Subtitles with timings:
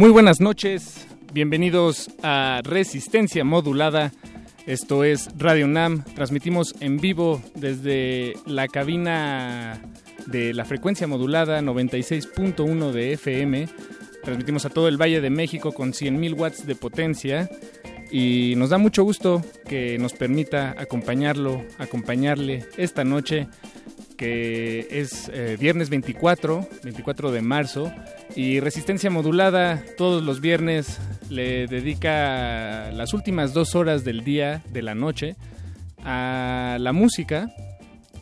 [0.00, 4.12] Muy buenas noches, bienvenidos a Resistencia Modulada.
[4.64, 9.78] Esto es Radio NAM, transmitimos en vivo desde la cabina
[10.26, 13.68] de la frecuencia modulada 96.1 de FM.
[14.24, 17.50] Transmitimos a todo el Valle de México con 100.000 watts de potencia
[18.10, 23.48] y nos da mucho gusto que nos permita acompañarlo, acompañarle esta noche
[24.20, 27.90] que es eh, viernes 24, 24 de marzo,
[28.36, 34.82] y Resistencia Modulada todos los viernes le dedica las últimas dos horas del día, de
[34.82, 35.36] la noche,
[36.04, 37.50] a la música.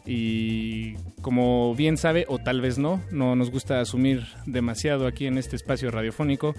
[0.07, 5.37] Y como bien sabe, o tal vez no, no nos gusta asumir demasiado aquí en
[5.37, 6.55] este espacio radiofónico,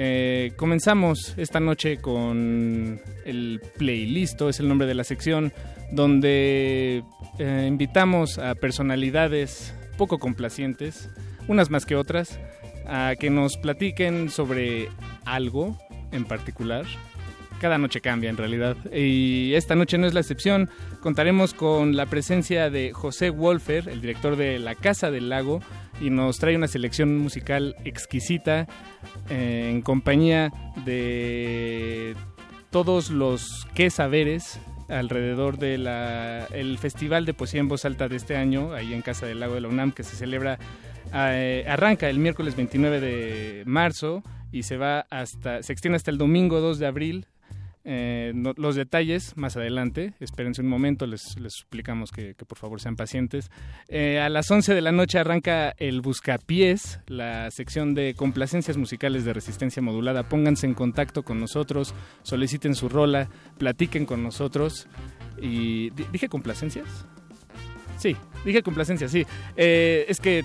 [0.00, 5.52] eh, comenzamos esta noche con el playlist, es el nombre de la sección,
[5.90, 7.02] donde
[7.40, 11.10] eh, invitamos a personalidades poco complacientes,
[11.48, 12.38] unas más que otras,
[12.86, 14.88] a que nos platiquen sobre
[15.24, 15.76] algo
[16.12, 16.86] en particular.
[17.60, 20.70] Cada noche cambia en realidad y esta noche no es la excepción.
[21.00, 25.60] Contaremos con la presencia de José Wolfer, el director de La Casa del Lago,
[26.00, 28.68] y nos trae una selección musical exquisita
[29.28, 30.52] eh, en compañía
[30.84, 32.14] de
[32.70, 38.72] todos los que saberes alrededor del Festival de Poesía en Voz Alta de este año,
[38.72, 40.58] ahí en Casa del Lago de la UNAM, que se celebra,
[41.12, 46.18] eh, arranca el miércoles 29 de marzo y se va hasta, se extiende hasta el
[46.18, 47.26] domingo 2 de abril
[47.90, 52.96] eh, los detalles más adelante, espérense un momento, les, les suplicamos que, por favor sean
[52.96, 53.50] pacientes.
[53.88, 59.24] Eh, a las 11 de la noche arranca el Buscapiés, la sección de complacencias musicales
[59.24, 60.28] de resistencia modulada.
[60.28, 61.94] Pónganse en contacto con nosotros,
[62.24, 64.86] soliciten su rola, platiquen con nosotros.
[65.40, 67.06] Y ¿Dije complacencias?
[67.96, 69.24] Sí, dije complacencias, sí.
[69.56, 70.44] Eh, es que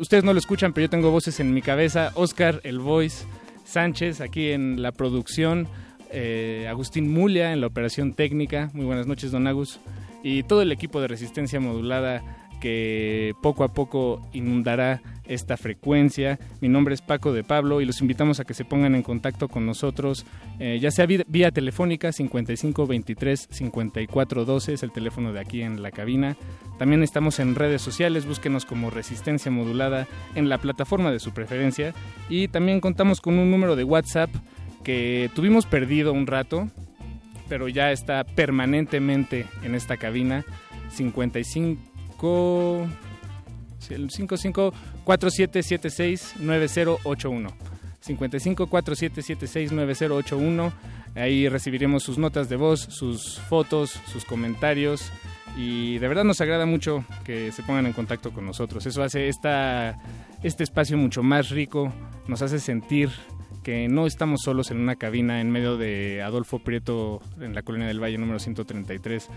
[0.00, 2.10] ustedes no lo escuchan, pero yo tengo voces en mi cabeza.
[2.16, 3.24] Oscar, el voice,
[3.64, 5.68] Sánchez, aquí en la producción.
[6.12, 8.70] Eh, Agustín Mulia en la operación técnica.
[8.74, 9.80] Muy buenas noches, don Agus.
[10.22, 12.22] Y todo el equipo de resistencia modulada
[12.60, 16.38] que poco a poco inundará esta frecuencia.
[16.60, 19.48] Mi nombre es Paco de Pablo y los invitamos a que se pongan en contacto
[19.48, 20.24] con nosotros,
[20.60, 26.36] eh, ya sea vía, telefónica 5523 5412 es el teléfono de aquí en la cabina.
[26.78, 30.06] También estamos en redes sociales, búsquenos como Resistencia Modulada
[30.36, 31.94] en la plataforma de su preferencia
[32.28, 34.30] y también contamos con un número de WhatsApp
[34.82, 36.68] que tuvimos perdido un rato,
[37.48, 40.44] pero ya está permanentemente en esta cabina.
[40.90, 41.78] 55
[43.78, 44.72] 55
[45.04, 47.48] 4776 9081.
[48.00, 50.72] 55 4776 9081.
[51.14, 55.12] Ahí recibiremos sus notas de voz, sus fotos, sus comentarios.
[55.56, 58.86] Y de verdad nos agrada mucho que se pongan en contacto con nosotros.
[58.86, 59.98] Eso hace esta,
[60.42, 61.92] este espacio mucho más rico,
[62.26, 63.10] nos hace sentir
[63.62, 67.86] que no estamos solos en una cabina en medio de Adolfo Prieto en la Colonia
[67.86, 69.28] del Valle número 133.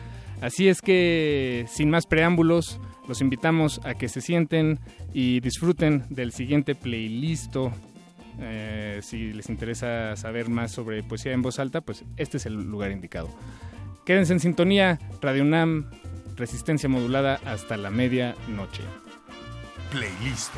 [0.41, 4.79] Así es que, sin más preámbulos, los invitamos a que se sienten
[5.13, 7.55] y disfruten del siguiente playlist.
[8.39, 12.55] Eh, si les interesa saber más sobre poesía en voz alta, pues este es el
[12.55, 13.29] lugar indicado.
[14.05, 15.89] Quédense en sintonía, Radio UNAM,
[16.35, 18.83] resistencia modulada hasta la medianoche.
[19.91, 20.53] Playlist.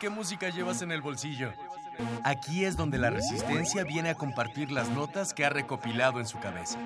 [0.00, 1.52] ¿Qué música llevas en el bolsillo?
[2.24, 6.38] Aquí es donde la resistencia viene a compartir las notas que ha recopilado en su
[6.38, 6.78] cabeza.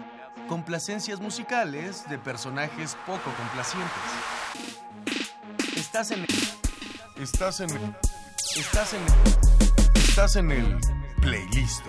[0.48, 3.92] Complacencias musicales de personajes poco complacientes.
[5.76, 6.26] Estás en
[7.16, 7.70] Estás en
[8.56, 9.02] Estás en
[9.94, 10.78] Estás en el
[11.20, 11.84] playlist.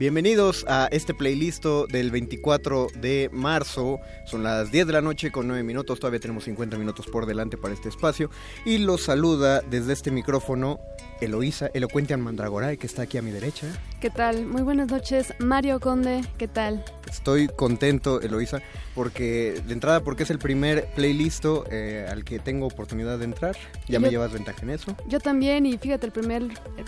[0.00, 4.00] Bienvenidos a este playlist del 24 de marzo.
[4.24, 6.00] Son las 10 de la noche con 9 minutos.
[6.00, 8.30] Todavía tenemos 50 minutos por delante para este espacio.
[8.64, 10.80] Y los saluda desde este micrófono
[11.20, 13.66] Eloísa, elocuente Mandragoray, que está aquí a mi derecha.
[14.00, 14.46] ¿Qué tal?
[14.46, 15.34] Muy buenas noches.
[15.38, 16.82] Mario Conde, ¿qué tal?
[17.06, 18.62] Estoy contento, Eloísa,
[18.94, 23.54] porque de entrada porque es el primer playlist eh, al que tengo oportunidad de entrar.
[23.86, 24.96] Ya me llevas ventaja en eso.
[25.08, 26.44] Yo también, y fíjate, el primer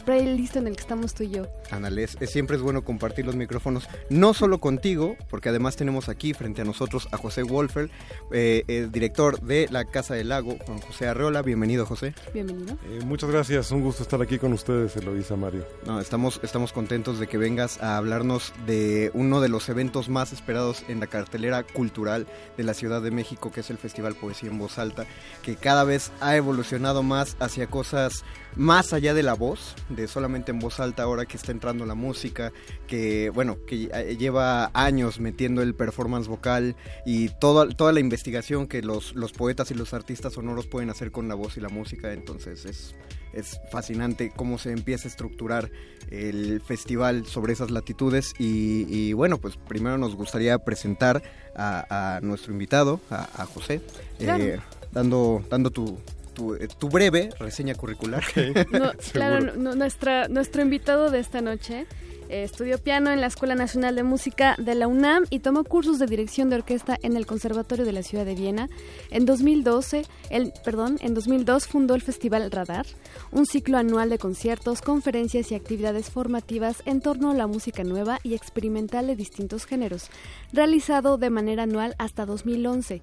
[0.07, 1.47] playlist en el que estamos tú y yo.
[1.71, 6.63] Anales, siempre es bueno compartir los micrófonos, no solo contigo, porque además tenemos aquí frente
[6.63, 7.91] a nosotros a José Wolfer,
[8.31, 11.43] eh, el director de la Casa del Lago, Juan José Arreola.
[11.43, 12.15] Bienvenido, José.
[12.33, 12.79] Bienvenido.
[12.89, 15.67] Eh, muchas gracias, un gusto estar aquí con ustedes, Eloisa Mario.
[15.85, 20.33] No, estamos, estamos contentos de que vengas a hablarnos de uno de los eventos más
[20.33, 22.27] esperados en la cartelera cultural
[22.57, 25.07] de la Ciudad de México, que es el Festival Poesía en Voz Alta,
[25.43, 28.25] que cada vez ha evolucionado más hacia cosas
[28.57, 31.95] más allá de la voz, de solamente en voz alta ahora que está entrando la
[31.95, 32.53] música,
[32.87, 33.89] que bueno, que
[34.19, 36.77] lleva años metiendo el performance vocal
[37.07, 41.11] y toda, toda la investigación que los, los poetas y los artistas sonoros pueden hacer
[41.11, 42.95] con la voz y la música, entonces es
[43.33, 45.71] es fascinante cómo se empieza a estructurar
[46.11, 51.23] el festival sobre esas latitudes y, bueno, pues primero nos gustaría presentar
[51.57, 53.81] a, nuestro invitado, a, José,
[54.19, 54.59] eh,
[54.93, 55.99] dando, dando tu,
[56.33, 58.23] tu, breve reseña curricular.
[59.13, 61.87] claro, nuestra, nuestro invitado de esta noche
[62.33, 66.07] estudió piano en la Escuela Nacional de Música de la UNAM y tomó cursos de
[66.07, 68.71] dirección de orquesta en el Conservatorio de la Ciudad de Viena.
[69.11, 72.87] En 2012, el, perdón, en 2002 fundó el Festival Radar,
[73.33, 78.19] un ciclo anual de conciertos, conferencias y actividades formativas en torno a la música nueva
[78.23, 80.09] y experimental de distintos géneros,
[80.53, 83.03] realizado de manera anual hasta 2011.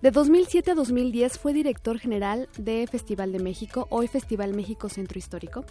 [0.00, 5.18] De 2007 a 2010 fue director general de Festival de México, hoy Festival México Centro
[5.18, 5.64] Histórico.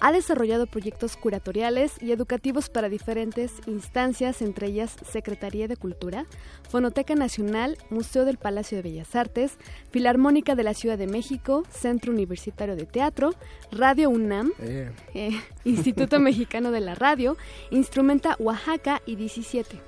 [0.00, 6.26] Ha desarrollado proyectos curatoriales y educativos para diferentes instancias, entre ellas Secretaría de Cultura,
[6.68, 9.58] Fonoteca Nacional, Museo del Palacio de Bellas Artes,
[9.90, 13.34] Filarmónica de la Ciudad de México, Centro Universitario de Teatro,
[13.72, 14.90] Radio UNAM, eh.
[15.14, 17.36] Eh, Instituto Mexicano de la Radio,
[17.70, 19.87] Instrumenta Oaxaca y 17.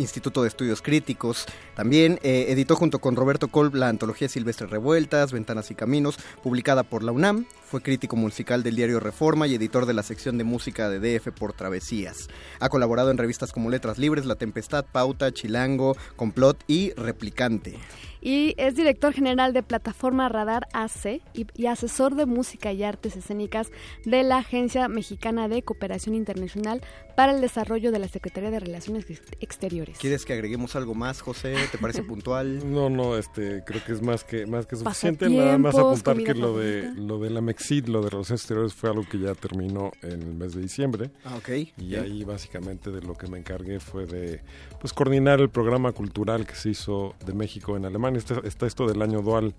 [0.00, 1.46] Instituto de Estudios Críticos.
[1.74, 6.82] También eh, editó junto con Roberto Kolb la antología Silvestre Revueltas, Ventanas y Caminos, publicada
[6.82, 7.46] por la UNAM.
[7.64, 11.28] Fue crítico musical del diario Reforma y editor de la sección de música de DF
[11.28, 12.28] por Travesías.
[12.58, 17.78] Ha colaborado en revistas como Letras Libres, La Tempestad, Pauta, Chilango, Complot y Replicante
[18.20, 23.70] y es director general de Plataforma Radar AC y, asesor de música y artes escénicas
[24.04, 26.82] de la Agencia Mexicana de Cooperación Internacional
[27.16, 29.06] para el Desarrollo de la Secretaría de Relaciones
[29.40, 29.89] Exteriores.
[29.98, 31.54] ¿Quieres que agreguemos algo más, José?
[31.70, 32.60] ¿Te parece puntual?
[32.70, 35.28] No, no, este, creo que es más que más que suficiente.
[35.28, 38.90] Nada más apuntar que lo de lo de la Mexid, lo de Relaciones Exteriores fue
[38.90, 41.10] algo que ya terminó en el mes de diciembre.
[41.24, 41.48] Ah, ok.
[41.78, 44.42] Y ahí básicamente de lo que me encargué fue de
[44.80, 49.02] pues coordinar el programa cultural que se hizo de México en Alemania está, esto del
[49.02, 49.54] año dual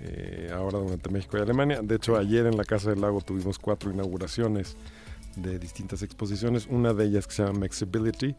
[0.00, 1.80] eh, ahora durante México y Alemania.
[1.82, 4.76] De hecho, ayer en la Casa del Lago tuvimos cuatro inauguraciones
[5.36, 6.66] de distintas exposiciones.
[6.68, 8.34] Una de ellas que se llama Maxibility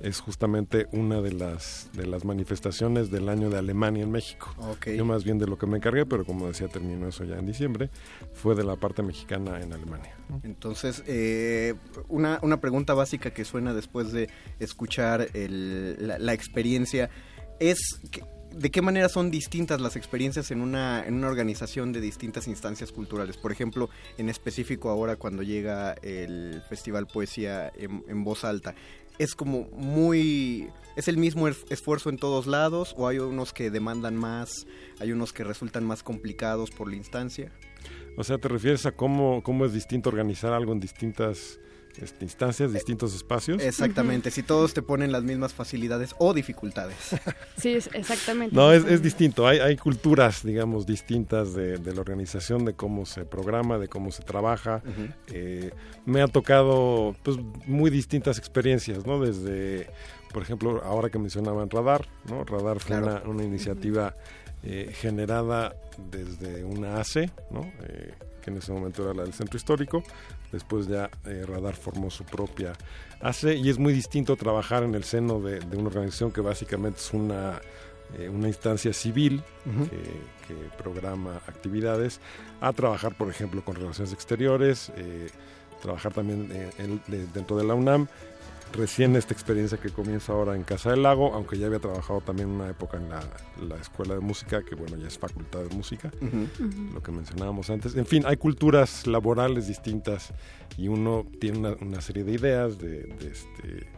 [0.00, 4.54] es justamente una de las de las manifestaciones del año de Alemania en México.
[4.86, 7.46] Yo más bien de lo que me encargué, pero como decía terminó eso ya en
[7.46, 7.90] diciembre,
[8.32, 10.14] fue de la parte mexicana en Alemania.
[10.42, 11.74] Entonces, eh,
[12.08, 14.28] una, una pregunta básica que suena después de
[14.58, 17.10] escuchar la, la, experiencia
[17.58, 17.78] es
[18.10, 18.22] que
[18.54, 22.90] ¿De qué manera son distintas las experiencias en una, en una organización de distintas instancias
[22.90, 23.36] culturales?
[23.36, 28.74] Por ejemplo, en específico ahora cuando llega el Festival Poesía en, voz alta,
[29.20, 30.70] ¿es como muy...
[30.96, 34.66] ¿Es el mismo esfuerzo en todos lados o hay unos que demandan más,
[34.98, 37.52] hay unos que resultan más complicados por la instancia?
[38.16, 41.60] O sea, ¿te refieres a cómo, cómo es distinto organizar algo en distintas
[42.02, 43.62] este, instancias, distintos espacios.
[43.62, 46.96] Exactamente, si todos te ponen las mismas facilidades o dificultades.
[47.56, 48.56] Sí, exactamente.
[48.56, 53.78] No, es, distinto, hay, hay, culturas, digamos, distintas de, la organización, de cómo se programa,
[53.78, 54.82] de cómo se trabaja.
[55.26, 55.70] Eh,
[56.06, 59.20] me ha tocado pues, muy distintas experiencias, ¿no?
[59.20, 59.90] Desde,
[60.32, 62.44] por ejemplo, ahora que mencionaban Radar, ¿no?
[62.44, 64.14] Radar fue una, iniciativa
[64.62, 65.74] eh, generada
[66.10, 67.70] desde una ACE, ¿no?
[67.82, 70.02] Eh, que en ese momento era la del centro histórico,
[70.52, 72.72] Después ya eh, Radar formó su propia
[73.20, 77.12] ACE y es muy distinto trabajar en el seno de, una organización que básicamente es
[77.12, 77.60] una,
[78.18, 82.20] eh, una instancia civil que, programa actividades,
[82.60, 85.28] a trabajar, por ejemplo, con relaciones exteriores, eh,
[85.80, 86.48] trabajar también
[87.32, 88.08] dentro de la UNAM
[88.72, 92.48] recién esta experiencia que comienza ahora en Casa del Lago, aunque ya había trabajado también
[92.48, 96.10] una época en la, Escuela de Música, que bueno, ya es Facultad de Música,
[96.92, 97.94] lo que mencionábamos antes.
[97.96, 100.32] En fin, hay culturas laborales distintas
[100.76, 103.88] y uno tiene una, serie de ideas, de, este,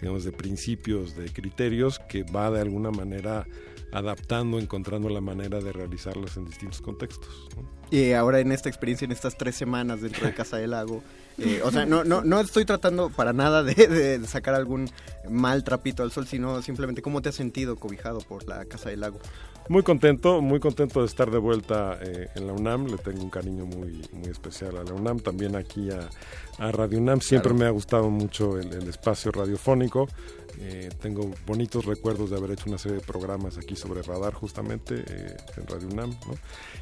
[0.00, 3.46] digamos, de principios, de criterios que va de alguna manera
[3.92, 7.48] adaptando, encontrando la manera de realizarlas en distintos contextos.
[7.90, 11.02] Y ahora en esta experiencia, en estas tres semanas dentro de Casa del Lago,
[11.38, 14.90] eh, o sea, no, no, no estoy tratando para nada de, sacar algún
[15.28, 19.00] mal trapito al sol, sino simplemente cómo te has sentido cobijado por la Casa del
[19.00, 19.20] Lago.
[19.68, 22.86] Muy contento, muy contento de estar de vuelta eh, en la UNAM.
[22.86, 26.08] Le tengo un cariño muy, muy especial a la UNAM, también aquí a,
[26.70, 27.20] Radio UNAM.
[27.20, 30.08] Siempre me ha gustado mucho el, el espacio radiofónico.
[30.58, 35.04] Eh, tengo bonitos recuerdos de haber hecho una serie de programas aquí sobre radar justamente
[35.06, 36.16] eh, en Radio UNAM.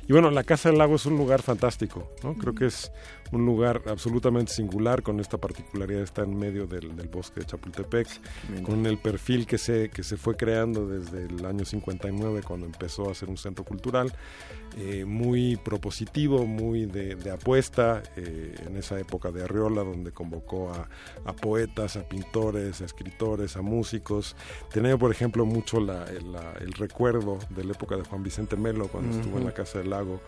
[0.06, 2.08] Y bueno, la Casa del Lago es un lugar fantástico.
[2.22, 2.34] ¿no?
[2.34, 2.92] Creo que es
[3.32, 8.06] un lugar absolutamente singular con esta particularidad de estar en medio del, bosque de Chapultepec,
[8.62, 13.10] con el perfil que se, que se fue creando desde el año 59 cuando empezó
[13.10, 14.12] a ser un centro cultural.
[14.76, 20.88] Eh, muy propositivo, muy de, apuesta, en esa época de Arriola, donde convocó a,
[21.24, 24.36] a poetas, a pintores, a escritores, a músicos.
[24.72, 29.38] Tenía, por ejemplo, mucho el recuerdo de la época de Juan Vicente Melo cuando estuvo
[29.38, 30.20] en la Casa del Lago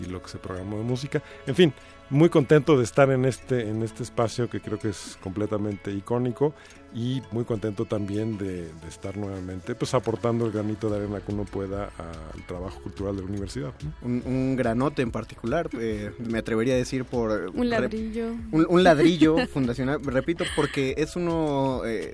[0.00, 1.22] y lo que se programó de música.
[1.46, 1.72] En fin,
[2.10, 6.54] muy contento de estar en este, en este espacio que creo que es completamente icónico
[6.94, 11.44] y muy contento también de, estar nuevamente pues aportando el granito de arena que uno
[11.44, 13.72] pueda al trabajo cultural de la universidad.
[14.02, 17.50] Un, granote en particular, eh, me atrevería a decir por...
[17.54, 18.36] Un ladrillo.
[18.52, 22.12] Un, ladrillo fundacional, repito, porque es uno, eh,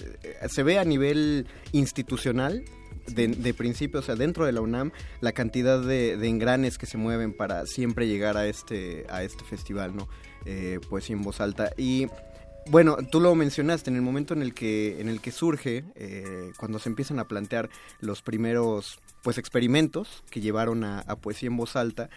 [0.48, 2.64] se ve a nivel institucional
[3.14, 7.32] de, principio, o sea, dentro de la UNAM, la cantidad de, engranes que se mueven
[7.32, 10.08] para siempre llegar a este, a este festival, ¿no?
[10.46, 11.72] Eh, pues en voz alta.
[11.76, 12.06] Y
[12.66, 16.52] bueno, tú lo mencionaste en el momento en el que, en el que surge, eh,
[16.58, 17.68] cuando se empiezan a plantear
[18.00, 22.10] los primeros pues experimentos que llevaron a, poesía en voz alta.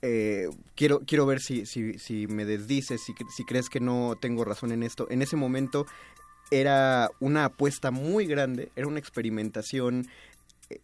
[0.00, 4.44] Eh, quiero, quiero ver si, si, si me desdices, si, si crees que no tengo
[4.44, 5.06] razón en esto.
[5.10, 5.86] En ese momento
[6.52, 10.06] era una apuesta muy grande, era una experimentación
[10.68, 10.80] eh,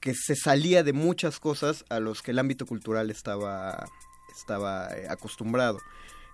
[0.00, 3.86] que se salía de muchas cosas a los que el ámbito cultural estaba,
[4.34, 5.78] estaba eh, acostumbrado.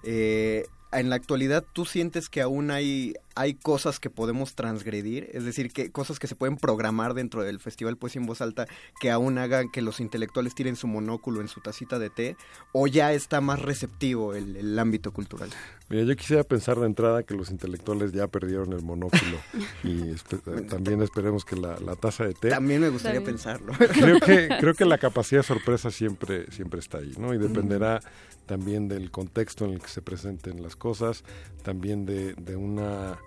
[0.04, 5.44] Eh, en la actualidad, ¿tú sientes que aún hay hay cosas que podemos transgredir, es
[5.44, 8.66] decir, que cosas que se pueden programar dentro del Festival Poesía en Voz Alta
[9.00, 12.36] que aún hagan que los intelectuales tiren su monóculo en su tacita de té,
[12.72, 15.50] o ya está más receptivo el, ámbito cultural.
[15.88, 19.38] Mira, yo quisiera pensar de entrada que los intelectuales ya perdieron el monóculo
[19.82, 20.14] y
[20.68, 22.50] también esperemos que la, taza de té...
[22.50, 23.72] También me gustaría pensarlo.
[23.92, 27.32] Creo que, creo que la capacidad de sorpresa siempre, siempre está ahí, ¿no?
[27.32, 28.00] Y dependerá
[28.46, 31.24] también del contexto en el que se presenten las cosas,
[31.62, 33.18] también de, de una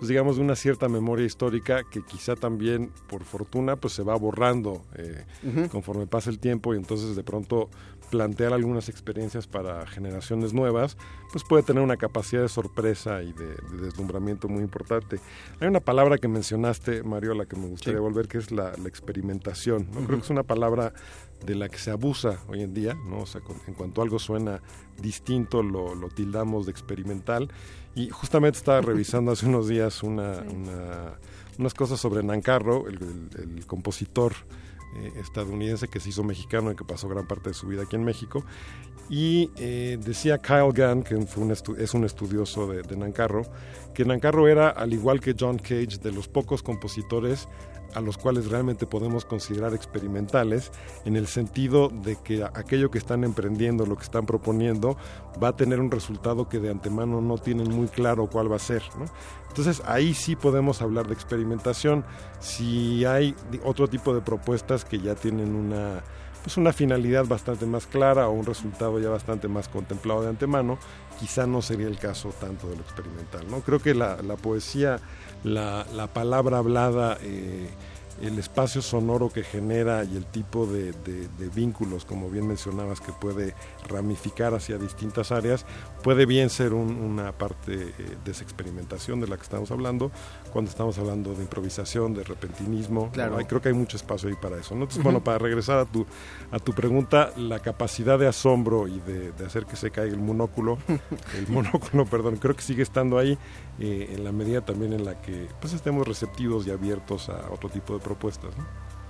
[0.00, 4.16] pues digamos, de una cierta memoria histórica que quizá también, por fortuna, pues se va
[4.16, 5.26] borrando eh,
[5.70, 7.68] conforme pasa el tiempo y entonces de pronto
[8.08, 10.96] plantear algunas experiencias para generaciones nuevas,
[11.32, 15.20] pues puede tener una capacidad de sorpresa y de, deslumbramiento muy importante.
[15.60, 19.86] Hay una palabra que mencionaste, Mariola, que me gustaría volver, que es la, experimentación.
[19.92, 20.06] ¿no?
[20.06, 20.94] Creo que es una palabra
[21.44, 23.20] de la que se abusa hoy en día, ¿no?
[23.20, 24.62] O sea, en cuanto algo suena
[24.98, 27.50] distinto, lo, lo tildamos de experimental.
[27.94, 30.42] Y justamente estaba revisando hace unos días una,
[31.58, 34.32] unas cosas sobre Nancarro, el, compositor
[34.96, 37.96] eh, estadounidense que se hizo mexicano y que pasó gran parte de su vida aquí
[37.96, 38.44] en México.
[39.08, 43.42] Y eh, decía Kyle Gunn, que fue un es un estudioso de, de Nancarro,
[43.92, 47.48] que Nancarro era, al igual que John Cage, de los pocos compositores
[47.94, 50.70] a los cuales realmente podemos considerar experimentales,
[51.04, 54.96] en el sentido de que aquello que están emprendiendo, lo que están proponiendo,
[55.42, 58.60] va a tener un resultado que de antemano no tienen muy claro cuál va a
[58.60, 58.82] ser.
[59.48, 62.04] Entonces ahí sí podemos hablar de experimentación.
[62.38, 66.02] Si hay otro tipo de propuestas que ya tienen una
[66.42, 70.78] pues una finalidad bastante más clara o un resultado ya bastante más contemplado de antemano,
[71.18, 73.46] quizá no sería el caso tanto de lo experimental.
[73.50, 73.60] ¿no?
[73.60, 75.00] Creo que la, poesía,
[75.44, 77.68] la, palabra hablada, eh,
[78.22, 80.92] el espacio sonoro que genera y el tipo de,
[81.54, 83.54] vínculos, como bien mencionabas, que puede
[83.88, 85.64] ramificar hacia distintas áreas,
[86.02, 87.94] puede bien ser una parte eh,
[88.24, 90.10] de esa experimentación de la que estamos hablando,
[90.52, 93.10] cuando estamos hablando de improvisación, de repentinismo.
[93.12, 93.38] Claro.
[93.46, 94.74] creo que hay mucho espacio ahí para eso.
[94.74, 96.06] Entonces, bueno, para regresar a tu,
[96.50, 100.78] a tu pregunta, la capacidad de asombro y de, hacer que se caiga el monóculo,
[101.38, 103.38] el monóculo, perdón, creo que sigue estando ahí
[103.80, 107.68] eh, en la medida también en la que pues estemos receptivos y abiertos a otro
[107.68, 108.54] tipo de propuestas.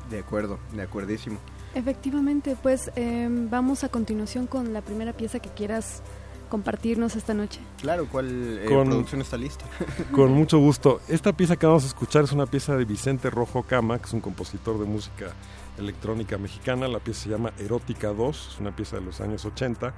[0.09, 1.39] De acuerdo, de acuerdísimo.
[1.75, 6.03] Efectivamente, pues em, vamos a continuación con la primera pieza que quieras
[6.51, 7.61] compartirnos esta noche?
[7.81, 9.65] Claro, ¿cuál eh, producción está lista?
[10.13, 11.01] con mucho gusto.
[11.09, 14.13] Esta pieza que vamos a escuchar es una pieza de Vicente Rojo Cama, que es
[14.13, 15.33] un compositor de música
[15.79, 16.89] electrónica mexicana.
[16.89, 19.95] La pieza se llama Erótica 2, es una pieza de los años 80,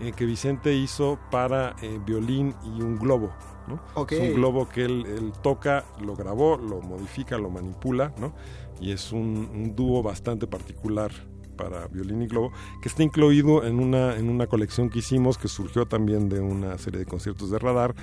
[0.00, 3.30] eh, que Vicente hizo para eh, violín y un globo.
[3.68, 4.06] ¿No?
[4.08, 8.32] Es un globo que él, toca, lo grabó, lo modifica, lo manipula, ¿no?
[8.80, 11.12] y es un dúo bastante particular
[11.60, 15.48] para violín y globo, que está incluido en una, en una colección que hicimos, que
[15.48, 17.94] surgió también de una serie de conciertos de radar,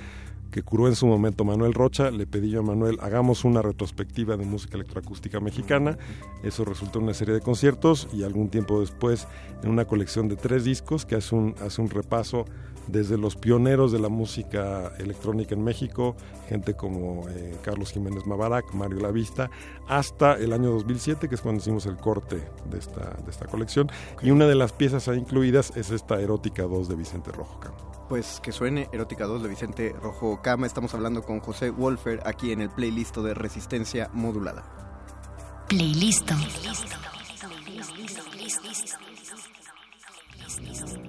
[0.52, 4.36] que curó en su momento Manuel Rocha, le pedí yo a Manuel, hagamos una retrospectiva
[4.36, 5.98] de música electroacústica mexicana,
[6.42, 9.26] eso resultó en una serie de conciertos y algún tiempo después
[9.62, 12.44] en una colección de tres discos que hace un, hace un repaso
[12.88, 16.16] desde los pioneros de la música electrónica en México,
[16.48, 19.50] gente como eh, Carlos Jiménez Mabarak, Mario Lavista,
[19.86, 23.90] hasta el año 2007, que es cuando hicimos el corte de esta, de esta colección.
[24.22, 27.76] Y una de las piezas ahí incluidas es esta Erótica 2 de Vicente Rojo Cama.
[28.08, 30.66] Pues que suene Erótica 2 de Vicente Rojo Cama.
[30.66, 34.64] Estamos hablando con José Wolfer aquí en el playlist de Resistencia Modulada.
[35.68, 36.26] Playlist.
[40.48, 41.07] Playlist.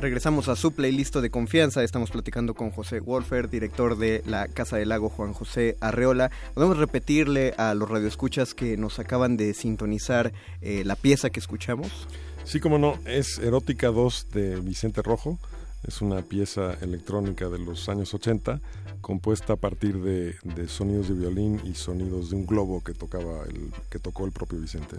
[0.00, 1.82] Regresamos a su playlist de confianza.
[1.82, 6.30] Estamos platicando con José Wolfer, director de la Casa del Lago Juan José Arreola.
[6.54, 12.06] Podemos repetirle a los radioescuchas que nos acaban de sintonizar eh, la pieza que escuchamos.
[12.44, 15.40] Sí, como no, es Erótica 2 de Vicente Rojo.
[15.82, 18.60] Es una pieza electrónica de los años 80,
[19.06, 20.34] compuesta a partir de,
[20.66, 24.58] sonidos de violín y sonidos de un globo que tocaba el, que tocó el propio
[24.58, 24.96] Vicente.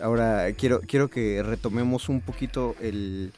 [0.00, 3.32] Ahora, quiero, quiero que retomemos un poquito el,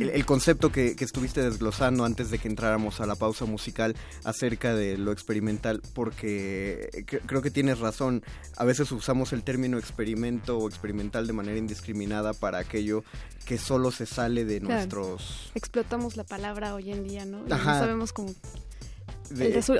[0.00, 4.96] el, concepto que, estuviste desglosando antes de que entráramos a la pausa musical acerca de
[4.96, 8.22] lo experimental, porque creo que tienes razón.
[8.56, 13.02] A veces usamos el término experimento o experimental de manera indiscriminada para aquello
[13.46, 15.50] que solo se sale de nuestros...
[15.56, 17.42] Explotamos la palabra hoy en día, ¿no?
[17.42, 18.32] No sabemos cómo...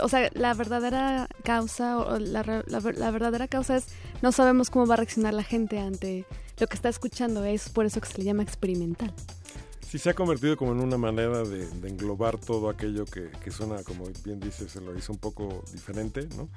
[0.02, 3.86] o sea, la verdadera causa o la, verdadera causa es
[4.22, 6.24] no sabemos cómo va a reaccionar la gente ante
[6.58, 7.44] lo que está escuchando.
[7.44, 9.12] Es por eso que se le llama experimental.
[9.92, 14.06] Sí, se ha convertido como en una manera de, englobar todo aquello que, suena, como
[14.24, 16.48] bien dices, se lo hizo un poco diferente, ¿no?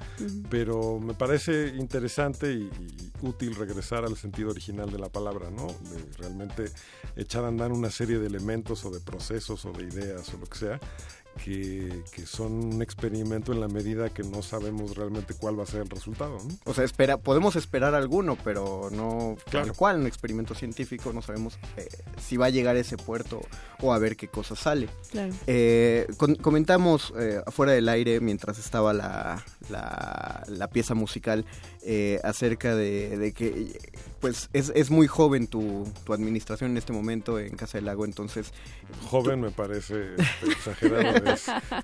[0.50, 2.70] Pero me parece interesante y,
[3.24, 5.68] útil regresar al sentido original de la palabra, ¿no?
[5.68, 6.72] De realmente
[7.18, 10.46] echar a andar una serie de elementos o de procesos o de ideas o lo
[10.46, 10.80] que sea
[11.44, 15.82] que, son un experimento en la medida que no sabemos realmente cuál va a ser
[15.82, 16.38] el resultado.
[16.64, 19.68] O sea, espera, podemos esperar alguno, pero no claro.
[19.68, 21.88] tal cual, un experimento científico, no sabemos eh,
[22.22, 23.42] si va a llegar a ese puerto
[23.82, 24.90] o a ver qué cosa sale.
[25.48, 26.08] Eh,
[26.42, 31.46] comentamos eh, afuera del aire, mientras estaba la, la, pieza musical,
[32.24, 33.78] acerca de, que
[34.20, 38.06] pues es, es muy joven tu, tu, administración en este momento en Casa del Lago,
[38.06, 38.52] entonces...
[39.08, 41.25] Joven me parece este, exagerado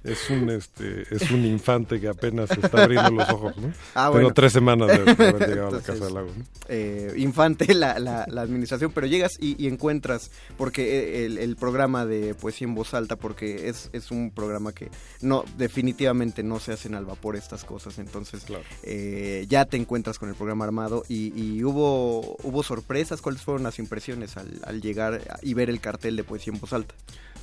[0.03, 3.71] es, un este es un infante que apenas está abriendo los ojos, ¿no?
[3.95, 6.29] Ah, tres semanas de, haber llegado a la Casa del Lago.
[6.67, 12.67] Eh, infante la, la, administración, pero llegas y, encuentras, porque eh, el, programa de poesía
[12.67, 14.89] en voz alta, porque es, es un programa que
[15.21, 18.45] no definitivamente no se hacen al vapor estas cosas, entonces
[18.83, 23.79] eh, ya te encuentras con el programa armado y, hubo, hubo sorpresas, ¿cuáles fueron las
[23.79, 26.95] impresiones al, al llegar y ver el cartel de poesía en voz alta?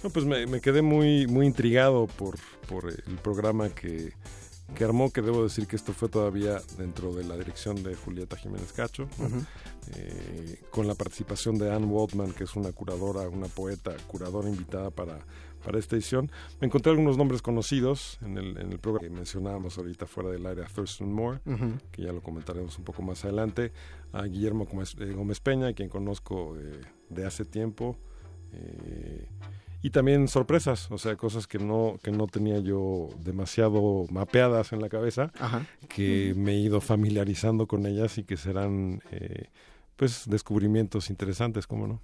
[0.03, 2.37] No, pues me, quedé muy, muy intrigado por,
[2.69, 4.13] por el programa que,
[4.75, 8.37] que, armó, que debo decir que esto fue todavía dentro de la dirección de Julieta
[8.37, 9.09] Jiménez Cacho,
[9.97, 14.91] eh, con la participación de Anne Waldman, que es una curadora, una poeta, curadora invitada
[14.91, 15.19] para,
[15.65, 16.31] para esta edición.
[16.61, 20.47] Me encontré algunos nombres conocidos en el, en el programa que mencionábamos ahorita fuera del
[20.47, 21.41] área, Thurston Moore,
[21.91, 23.73] que ya lo comentaremos un poco más adelante,
[24.13, 27.99] a Guillermo Gómez, eh, Gómez Peña, quien conozco eh, de hace tiempo.
[28.53, 29.29] Eh,
[29.89, 34.83] y también sorpresas, o sea, cosas que no, que no tenía yo demasiado mapeadas en
[34.83, 35.33] la cabeza,
[35.89, 39.47] que me he ido familiarizando con ellas y que serán eh,
[39.97, 42.03] pues descubrimientos interesantes, ¿cómo no?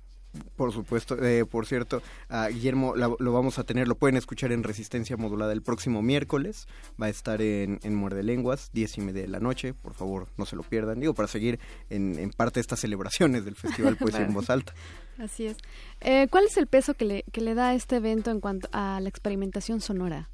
[0.57, 4.63] Por supuesto, eh, por cierto, a Guillermo lo vamos a tener, lo pueden escuchar en
[4.63, 6.67] Resistencia Modulada el próximo miércoles,
[7.01, 10.29] va a estar en, en Muerde Lenguas, diez y media de la noche, por favor
[10.39, 13.99] no se lo pierdan, digo, para seguir en, en parte de estas celebraciones del Festival
[13.99, 14.73] Poesía en Voz Alta.
[15.19, 15.57] Así es.
[16.01, 19.01] Eh, ¿Cuál es el peso que le, que le da este evento en cuanto a
[19.01, 20.29] la experimentación sonora?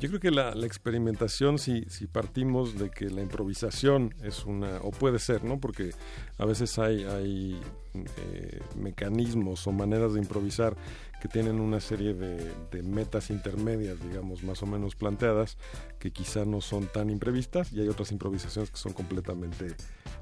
[0.00, 4.92] Yo creo que la, experimentación, si, si partimos de que la improvisación es una, o
[4.92, 5.58] puede ser, ¿no?
[5.58, 5.90] Porque
[6.38, 7.60] a veces hay, hay
[7.94, 10.76] eh, mecanismos o maneras de improvisar
[11.20, 15.56] que tienen una serie de, metas intermedias, digamos, más o menos planteadas,
[15.98, 19.74] que quizá no son tan imprevistas, y hay otras improvisaciones que son completamente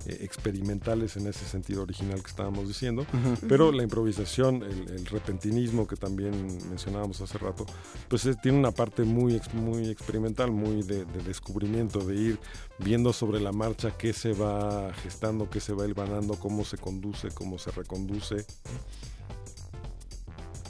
[0.06, 3.06] eh, experimentales en ese sentido original que estábamos diciendo,
[3.48, 6.32] pero la improvisación, el, repentinismo que también
[6.68, 7.66] mencionábamos hace rato,
[8.08, 12.38] pues tiene una parte muy, muy experimental, muy de, descubrimiento, de ir
[12.78, 17.28] viendo sobre la marcha qué se va gestando, qué se va hilvanando, cómo se conduce,
[17.30, 18.46] cómo se reconduce.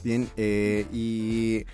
[0.02, 1.64] Bien, eh, y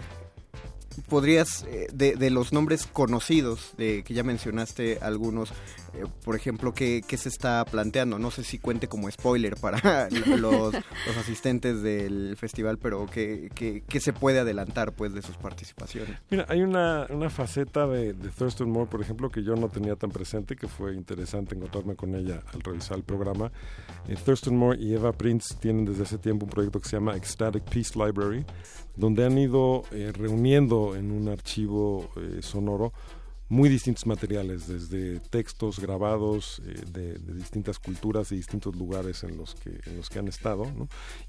[1.09, 5.53] podrías, eh, de, de, los nombres conocidos, de que ya mencionaste algunos,
[5.95, 8.19] eh, por ejemplo, ¿qué, se está planteando?
[8.19, 10.75] No sé si cuente como spoiler para los,
[11.19, 16.19] asistentes del festival, pero ¿qué, qué, se puede adelantar pues de sus participaciones?
[16.31, 20.11] Mira, hay una, una faceta de, Thurston Moore, por ejemplo, que yo no tenía tan
[20.11, 23.53] presente, que fue interesante encontrarme con ella al revisar el programa.
[24.09, 27.17] Eh, Thurston Moore y Eva Prince tienen desde hace tiempo un proyecto que se llama
[27.17, 28.45] Ecstatic Peace Library,
[28.97, 32.93] donde han ido eh, reuniendo en un archivo sonoro
[33.53, 39.55] muy distintos materiales, desde textos grabados eh, de, distintas culturas y distintos lugares en los
[39.55, 40.65] que, en los que han estado.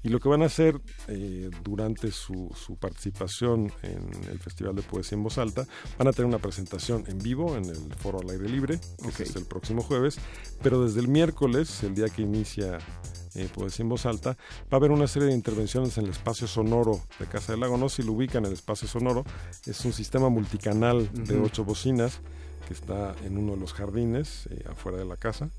[0.02, 4.80] Y lo que van a hacer eh, durante su, su, participación en el Festival de
[4.80, 5.66] Poesía en Voz Alta,
[5.98, 8.80] van a tener una presentación en vivo en el Foro al Aire Libre,
[9.14, 10.16] que es el próximo jueves,
[10.62, 12.78] pero desde el miércoles, el día que inicia
[13.34, 16.46] eh, Poesía en Voz Alta, va a haber una serie de intervenciones en el espacio
[16.46, 17.76] sonoro de Casa del Lago.
[17.76, 19.24] No si lo ubican en el espacio sonoro,
[19.66, 22.20] es un sistema multicanal de ocho bocinas
[22.66, 25.50] que está en uno de los jardines eh, afuera de la casa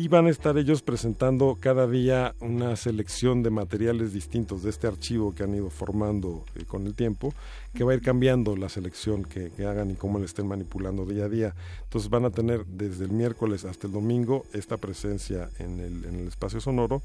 [0.00, 4.86] y van a estar ellos presentando cada día una selección de materiales distintos de este
[4.86, 7.34] archivo que han ido formando eh, con el tiempo,
[7.74, 11.26] que va a ir cambiando la selección que, hagan y cómo le estén manipulando día
[11.26, 11.54] a día.
[11.82, 16.20] Entonces van a tener desde el miércoles hasta el domingo esta presencia en el, en
[16.20, 17.02] el espacio sonoro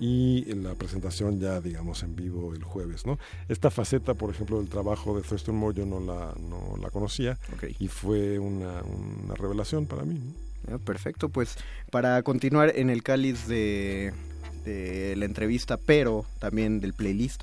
[0.00, 3.18] y la presentación ya digamos en vivo el jueves no
[3.50, 7.36] esta faceta por ejemplo del trabajo de Thurston Moore yo no la no la conocía
[7.78, 10.18] y fue una, una revelación para mí
[10.84, 11.56] perfecto, pues
[11.90, 14.12] para continuar en el cáliz de,
[14.64, 17.42] la entrevista, pero también del playlist,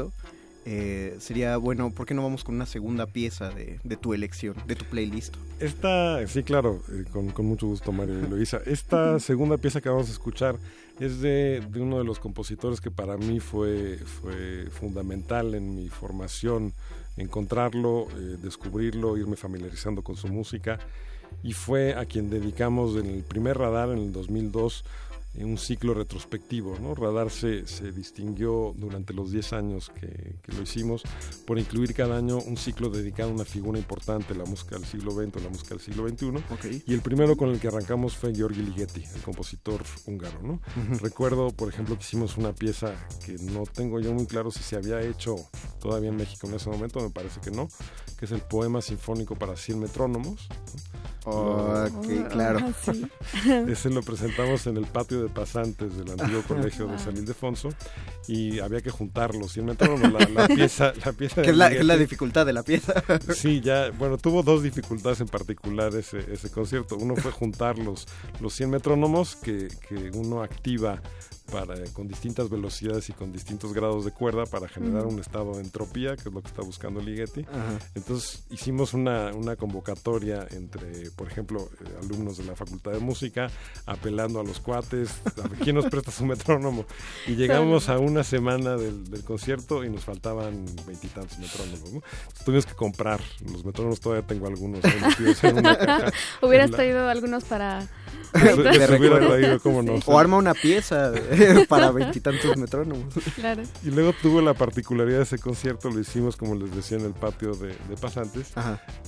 [0.66, 4.76] eh, sería bueno, ¿por qué no vamos con una segunda pieza de, tu elección, de
[4.76, 5.36] tu playlist?
[5.60, 8.62] Esta, sí, claro, eh, con, mucho gusto, Mario y Luisa.
[8.66, 10.58] Esta segunda pieza que vamos a escuchar
[11.00, 16.74] es de, uno de los compositores que para mí fue, fue fundamental en mi formación,
[17.18, 20.80] encontrarlo, eh, descubrirlo, irme familiarizando con su música
[21.44, 24.84] y fue a quien dedicamos en el primer radar en el 2002
[25.44, 26.78] un ciclo retrospectivo.
[26.80, 26.96] ¿no?
[26.96, 31.04] Radar se, se distinguió durante los 10 años que, lo hicimos
[31.46, 35.12] por incluir cada año un ciclo dedicado a una figura importante, la música del siglo
[35.12, 36.84] XX o la música del siglo XXI.
[36.86, 40.42] Y el primero con el que arrancamos fue Georgi Ligeti, el compositor húngaro.
[40.42, 40.62] ¿no?
[41.00, 42.94] Recuerdo, por ejemplo, que hicimos una pieza
[43.26, 45.36] que no tengo yo muy claro si se había hecho
[45.80, 47.68] todavía en México en ese momento, me parece que no,
[48.18, 50.48] que es el poema sinfónico para 100 metrónomos.
[51.30, 52.60] Ok, claro.
[52.62, 57.70] Ah, Ese lo presentamos en el patio de pasantes del antiguo colegio de San Ildefonso
[58.28, 59.54] y había que juntarlos.
[59.54, 63.04] 100 metrónomos, la, la pieza, la pieza ¿Qué es la, la, dificultad de la pieza?
[63.34, 66.98] sí, ya, bueno, tuvo dos dificultades en particular ese, ese concierto.
[66.98, 68.08] Uno fue juntar los,
[68.40, 71.02] los 100 metrónomos que, que uno activa
[71.52, 75.62] para, con distintas velocidades y con distintos grados de cuerda para generar un estado de
[75.62, 77.46] entropía, que es lo que está buscando Ligeti.
[77.96, 83.50] Entonces hicimos una, una, convocatoria entre, por ejemplo, eh, alumnos de la Facultad de Música,
[83.86, 86.86] apelando a los cuates, a quién nos presta su metrónomo.
[87.26, 92.04] Y llegamos a una semana del, concierto y nos faltaban veintitantos metrónomos.
[92.46, 93.20] tuvimos que comprar
[93.52, 94.82] los metrónomos, todavía tengo algunos.
[96.42, 97.88] Hubieras traído algunos para...
[100.06, 101.12] O arma una pieza.
[101.70, 103.14] para veintitantos metrónomos.
[103.84, 107.14] Y luego tuvo la particularidad de ese concierto, lo hicimos como les decía en el
[107.14, 108.52] patio de, pasantes.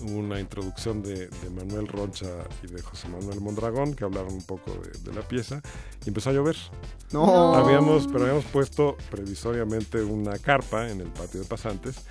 [0.01, 2.27] Hubo una introducción de, Manuel Roncha
[2.63, 4.71] y de José Manuel Mondragón que hablaron un poco
[5.03, 5.61] de, la pieza
[6.05, 6.55] y empezó a llover.
[7.11, 7.55] No.
[7.55, 12.03] Habíamos, pero habíamos puesto previsoriamente una carpa en el patio de pasantes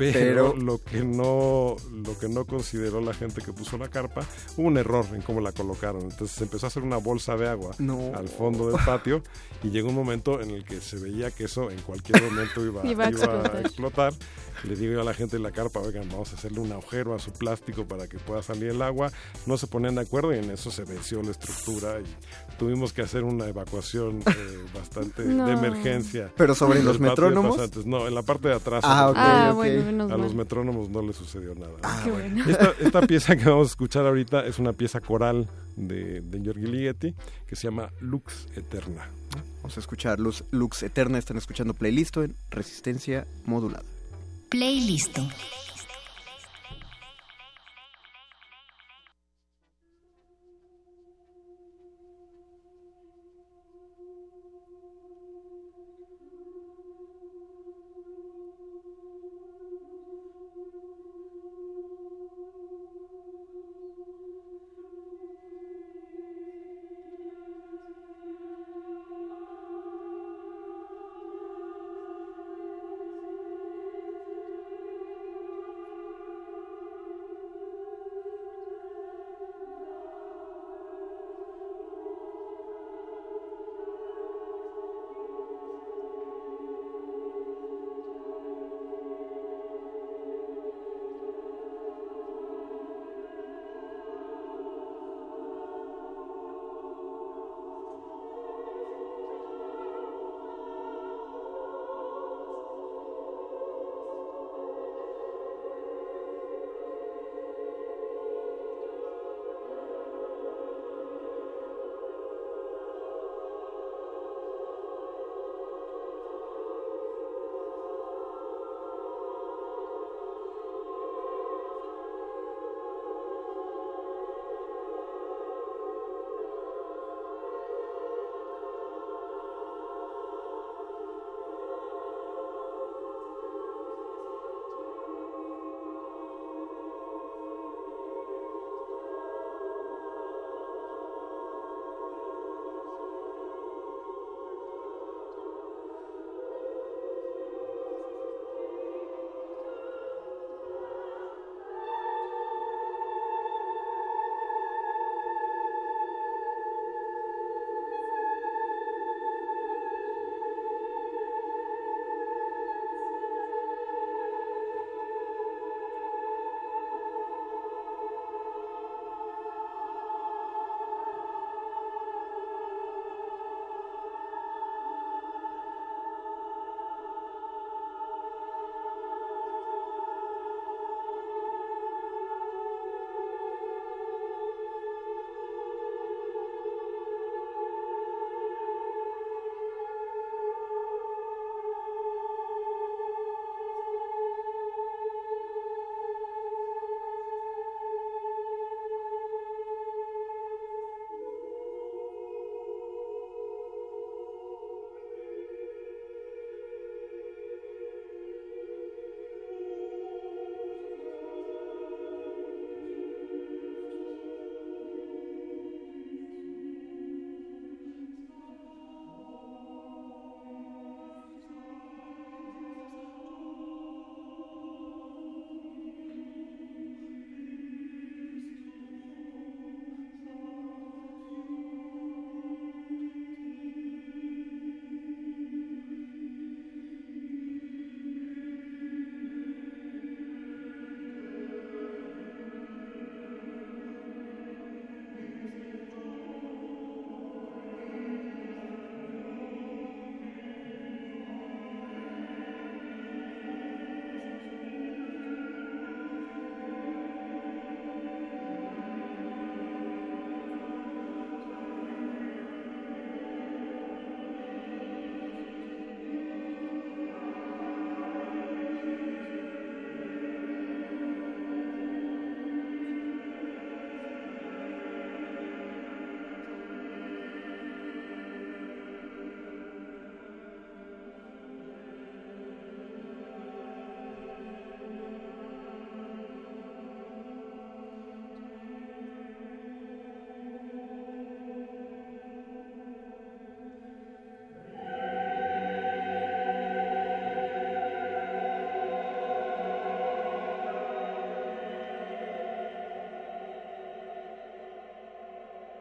[0.00, 4.22] pero, lo que no lo que no consideró la gente que puso la carpa
[4.56, 6.02] hubo un error en cómo la colocaron.
[6.02, 7.74] Entonces se empezó a hacer una bolsa de agua
[8.14, 9.22] al fondo del patio
[9.62, 12.86] y llegó un momento en el que se veía que eso en cualquier momento iba,
[12.86, 14.14] iba, a explotar
[14.64, 17.18] le digo a la gente de la carpa, oigan, vamos a hacerle un agujero a
[17.18, 19.10] su plástico para que pueda salir el agua.
[19.46, 23.02] No se ponían de acuerdo y en eso se venció la estructura y tuvimos que
[23.02, 26.32] hacer una evacuación eh, bastante de emergencia.
[26.36, 27.58] ¿Pero sobre los metrónomos?
[27.86, 28.84] No, en la parte de atrás.
[28.84, 31.74] Ah, ah a los metrónomos no le sucedió nada.
[31.82, 32.04] Ah,
[32.48, 36.66] esta, esta, pieza que vamos a escuchar ahorita es una pieza coral de, de Giorgi
[36.66, 37.14] Ligeti
[37.46, 39.08] que se llama Lux Eterna.
[39.56, 43.84] Vamos a escuchar Lux, Lux Eterna, están escuchando playlist en Resistencia Modulada.
[44.50, 45.20] Playlist.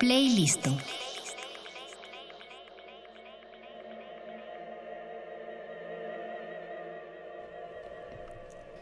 [0.09, 0.65] Playlist.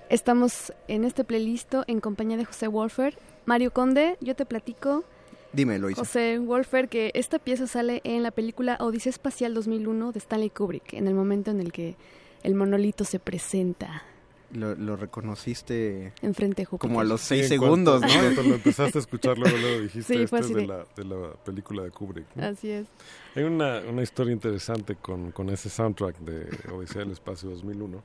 [0.08, 3.18] Estamos en este playlist en compañía de José Wolfer.
[3.46, 5.04] Mario Conde, yo te platico.
[5.52, 6.00] Dime, Loisa.
[6.00, 10.94] José Wolfer, que esta pieza sale en la película Odisea Espacial 2001 de Stanley Kubrick,
[10.94, 11.98] en el momento en el que
[12.44, 14.06] el monolito se presenta.
[14.54, 18.08] Lo, reconociste enfrente como a los seis segundos, ¿no?
[18.08, 21.34] Cuando lo empezaste a escuchar, luego, lo dijiste, sí, este es de, la, de la
[21.44, 22.26] película de Kubrick.
[22.38, 22.88] Así es.
[23.36, 28.04] Hay una, una historia interesante con, con, ese soundtrack de Odisea del Espacio 2001,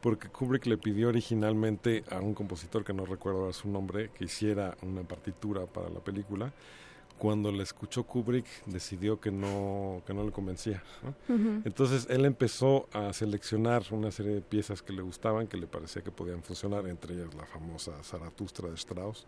[0.00, 4.76] porque Kubrick le pidió originalmente a un compositor que no recuerdo su nombre que hiciera
[4.82, 6.52] una partitura para la película
[7.18, 10.82] cuando le escuchó Kubrick decidió que no, que no le convencía.
[11.64, 16.02] Entonces él empezó a seleccionar una serie de piezas que le gustaban, que le parecía
[16.02, 19.26] que podían funcionar, entre ellas la famosa Zaratustra de Strauss,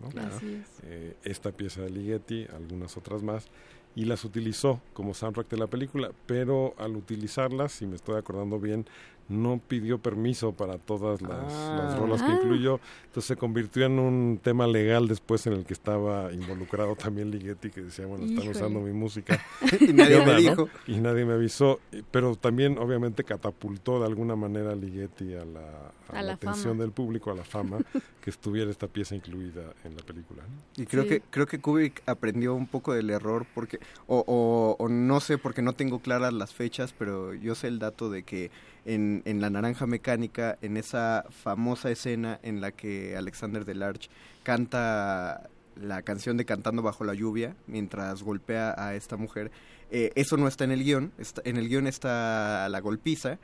[0.83, 3.49] eh, esta pieza de Ligeti, algunas otras más,
[3.95, 8.61] y las utilizó como soundtrack de la película, pero al utilizarlas, si me estoy acordando
[8.61, 8.87] bien,
[9.29, 11.97] no pidió permiso para todas las, ah.
[11.99, 12.39] rolas que ah.
[12.41, 17.31] incluyó, entonces se convirtió en un tema legal después en el que estaba involucrado también
[17.31, 19.41] Ligeti, que decía, bueno, están usando mi música.
[19.81, 20.69] y nadie me dijo.
[20.87, 26.33] Y nadie me avisó, pero también obviamente catapultó de alguna manera a Ligeti a la,
[26.33, 27.79] atención del público, a la fama,
[28.21, 30.43] que estuviera esta pieza incluida en la película.
[30.77, 35.21] Y creo que creo que Kubrick aprendió un poco del error, porque o, o no
[35.21, 38.51] sé, porque no tengo claras las fechas, pero yo sé el dato de que
[38.87, 44.09] en, en La Naranja Mecánica, en esa famosa escena en la que Alexander Delarge
[44.43, 49.51] canta la canción de Cantando bajo la lluvia mientras golpea a esta mujer.
[49.91, 51.13] Eh, eso no está en el guion,
[51.45, 53.39] en el guion está la golpiza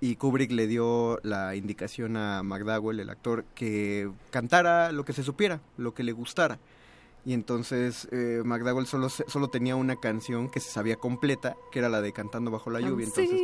[0.00, 5.24] y Kubrick le dio la indicación a McDowell, el actor, que cantara lo que se
[5.24, 6.58] supiera, lo que le gustara.
[7.24, 11.88] Y entonces eh, McDowell solo, solo tenía una canción que se sabía completa, que era
[11.88, 13.06] la de Cantando bajo la lluvia.
[13.06, 13.40] Entonces,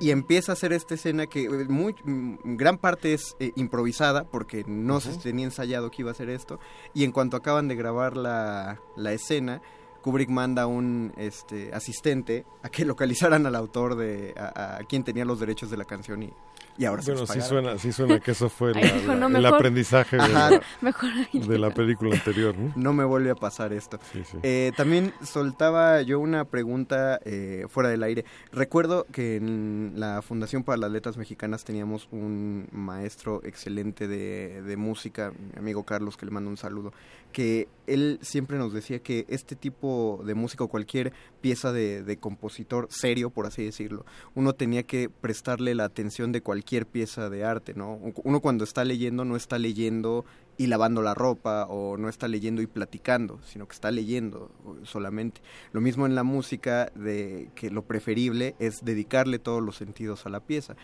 [0.00, 4.24] y empieza a hacer esta escena que eh, muy mm, gran parte es eh, improvisada
[4.24, 6.58] porque no se tenía ensayado que iba a hacer esto.
[6.92, 9.62] Y en cuanto acaban de grabar la, la escena,
[10.02, 15.04] Kubrick manda a un este, asistente a que localizaran al autor de a, a, quien
[15.04, 16.32] tenía los derechos de la canción y
[16.76, 22.14] y ahora bueno, sí suena, sí suena que eso fue el aprendizaje de la, película
[22.14, 22.56] anterior.
[22.56, 22.72] ¿no?
[22.74, 24.00] no me vuelve a pasar esto.
[24.42, 28.24] Eh, también soltaba yo una pregunta eh, fuera del aire.
[28.52, 34.76] Recuerdo que en la Fundación para las Letras Mexicanas teníamos un maestro excelente de, de
[34.76, 36.92] música, mi amigo Carlos, que le mando un saludo,
[37.32, 42.16] que él siempre nos decía que este tipo de música o cualquier pieza de, de
[42.16, 44.04] compositor serio, por así decirlo,
[44.34, 48.00] uno tenía que prestarle la atención de cualquier cualquier pieza de arte, ¿no?
[48.22, 50.24] Uno cuando está leyendo no está leyendo
[50.56, 54.50] y lavando la ropa o no está leyendo y platicando, sino que está leyendo
[54.84, 55.42] solamente.
[55.72, 60.30] Lo mismo en la música de que lo preferible es dedicarle todos los sentidos a
[60.30, 60.74] la pieza.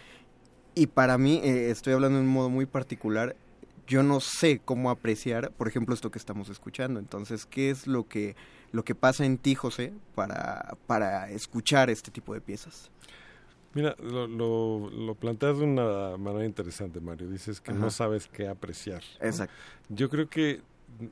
[0.74, 3.34] Y para mí, eh, estoy hablando de un modo muy particular,
[3.86, 7.00] yo no sé cómo apreciar, por ejemplo, esto que estamos escuchando.
[7.00, 8.36] Entonces, ¿qué es lo que
[8.72, 12.90] lo que pasa en ti, José, para para escuchar este tipo de piezas?
[13.72, 17.28] Mira, lo, lo, lo, planteas de una manera interesante, Mario.
[17.28, 19.02] Dices que no sabes qué apreciar.
[19.20, 19.54] Exacto.
[19.88, 20.60] Yo creo que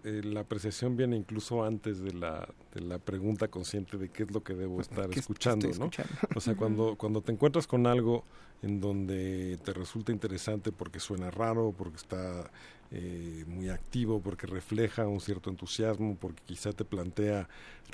[0.04, 4.30] eh, la apreciación viene incluso antes de la, de la pregunta consciente de qué es
[4.30, 5.90] lo que debo estar escuchando, ¿no?
[6.36, 8.24] O sea, cuando, cuando te encuentras con algo
[8.62, 12.50] en donde te resulta interesante porque suena raro, porque está
[12.90, 17.48] eh, muy activo, porque refleja un cierto entusiasmo, porque quizá te plantea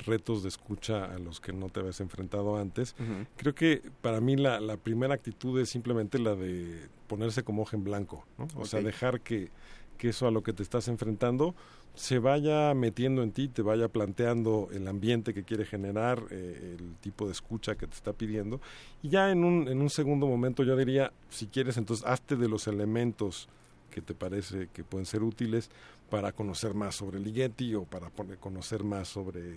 [0.05, 2.95] retos de escucha a los que no te habías enfrentado antes.
[3.35, 7.75] Creo que para mí la, la, primera actitud es simplemente la de ponerse como hoja
[7.77, 8.47] en blanco, ¿no?
[8.55, 9.49] o sea, dejar que,
[9.95, 11.55] que eso a lo que te estás enfrentando
[11.95, 16.95] se vaya metiendo en ti, te vaya planteando el ambiente que quiere generar, eh, el
[16.97, 18.59] tipo de escucha que te está pidiendo.
[19.01, 22.49] Y ya en un, en un segundo momento yo diría, si quieres, entonces hazte de
[22.49, 23.47] los elementos
[23.91, 25.69] que te parece que pueden ser útiles
[26.09, 29.55] para conocer más sobre Ligeti o para conocer más sobre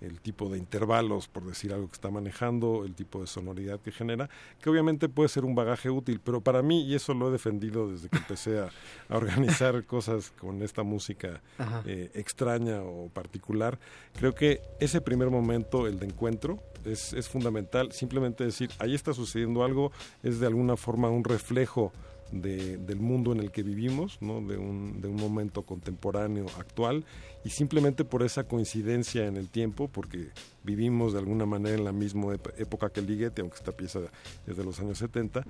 [0.00, 3.92] el tipo de intervalos, por decir algo que está manejando, el tipo de sonoridad que
[3.92, 4.28] genera,
[4.60, 7.90] que obviamente puede ser un bagaje útil, pero para mí, y eso lo he defendido
[7.90, 8.70] desde que empecé a,
[9.08, 11.42] organizar cosas con esta música
[11.84, 13.78] eh, extraña o particular,
[14.14, 17.92] creo que ese primer momento, el de encuentro, es, es fundamental.
[17.92, 19.92] Simplemente decir, ahí está sucediendo algo,
[20.22, 21.92] es de alguna forma un reflejo
[22.32, 24.40] de, del mundo en el que vivimos, ¿no?
[24.40, 27.04] de, un, de un momento contemporáneo actual
[27.44, 30.28] y simplemente por esa coincidencia en el tiempo, porque
[30.62, 34.00] vivimos de alguna manera en la misma época que el Liguete, aunque esta pieza
[34.46, 35.44] es de los años 70,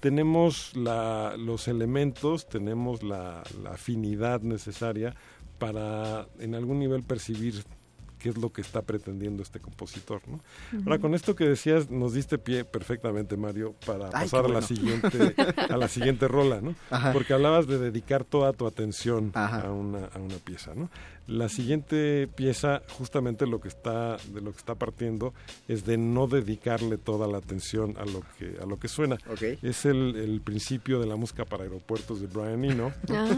[0.00, 5.14] tenemos la, los elementos, tenemos la, la afinidad necesaria
[5.58, 7.62] para en algún nivel percibir
[8.22, 10.22] qué es lo que está pretendiendo este compositor.
[10.28, 10.40] ¿no?
[10.84, 15.34] Ahora, con esto que decías, nos diste pie perfectamente, Mario, para pasar a, la siguiente,
[15.56, 16.76] a la siguiente rola, ¿no?
[17.12, 20.72] Porque hablabas de dedicar toda tu atención a una, a una pieza.
[20.76, 20.88] ¿no?
[21.26, 25.32] La siguiente pieza, justamente lo que está, de lo que está partiendo,
[25.68, 29.18] es de no dedicarle toda la atención a lo que, a lo que suena.
[29.62, 33.28] Es el, principio de la música para aeropuertos de Brian Eno, ah.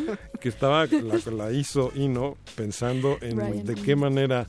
[0.40, 4.46] que estaba, la, la hizo Eno pensando en de qué manera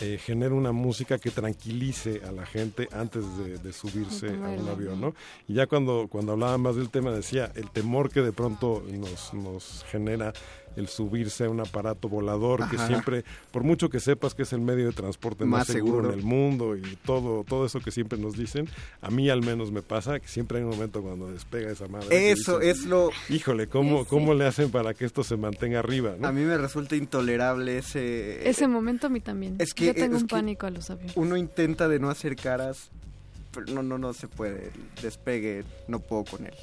[0.00, 3.24] eh, genera una música que tranquilice a la gente antes
[3.62, 5.14] de, subirse a un avión, ¿no?
[5.48, 9.34] Y ya cuando, cuando hablaba más del tema decía el temor que de pronto nos,
[9.34, 10.32] nos genera
[10.76, 14.60] el subirse a un aparato volador que siempre, por mucho que sepas que es el
[14.60, 18.36] medio de transporte más, seguro, en el mundo y todo, todo eso que siempre nos
[18.36, 18.68] dicen,
[19.00, 22.30] a mí al menos me pasa que siempre hay un momento cuando despega esa madre.
[22.30, 23.10] Eso es lo...
[23.28, 26.14] Híjole, ¿cómo, ¿cómo le hacen para que esto se mantenga arriba?
[26.22, 28.48] A mí me resulta intolerable ese...
[28.48, 29.56] Ese momento a mí también.
[29.58, 31.16] Es que, Yo tengo un pánico a los aviones.
[31.16, 32.90] Uno intenta de no hacer caras,
[33.52, 34.70] pero no, no, no se puede.
[35.02, 36.54] despegue, no puedo con él.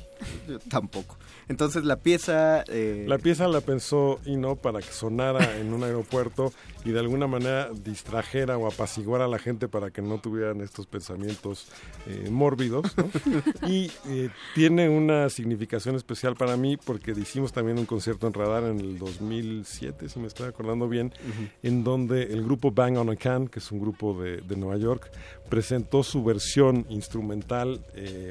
[0.48, 1.18] Yo tampoco.
[1.48, 2.64] Entonces la pieza...
[2.68, 6.54] Eh, la pieza la pensó y no para que sonara en un aeropuerto
[6.86, 10.86] y de alguna manera distrajera o apaciguara a la gente para que no tuvieran estos
[10.86, 11.68] pensamientos
[12.08, 12.94] eh, mórbidos.
[13.68, 18.64] y eh, tiene una significación especial para mí porque hicimos también un concierto en Radar
[18.64, 21.14] en el 2007, si me estoy acordando bien,
[21.62, 24.78] en donde el grupo Bang on a Can, que es un grupo de, de Nueva
[24.78, 25.10] York,
[25.50, 27.86] presentó su versión instrumental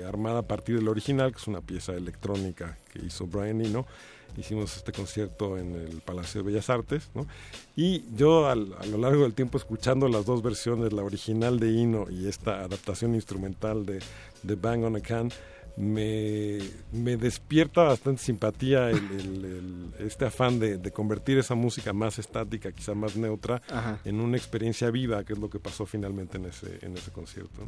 [0.07, 3.87] armada a partir del original, que es una pieza electrónica que hizo Brian Eno.
[4.37, 7.27] Hicimos este concierto en el Palacio de Bellas Artes, ¿no?
[7.77, 12.07] Y yo a lo largo del tiempo escuchando las dos versiones, la original de Eno
[12.11, 14.01] y esta adaptación instrumental de,
[14.43, 15.31] de Bang on a Can,
[15.77, 16.59] me,
[16.93, 23.17] me despierta bastante simpatía el, este afán de, convertir esa música más estática, quizá más
[23.17, 23.63] neutra,
[24.05, 27.63] en una experiencia viva, que es lo que pasó finalmente en ese, en ese concierto.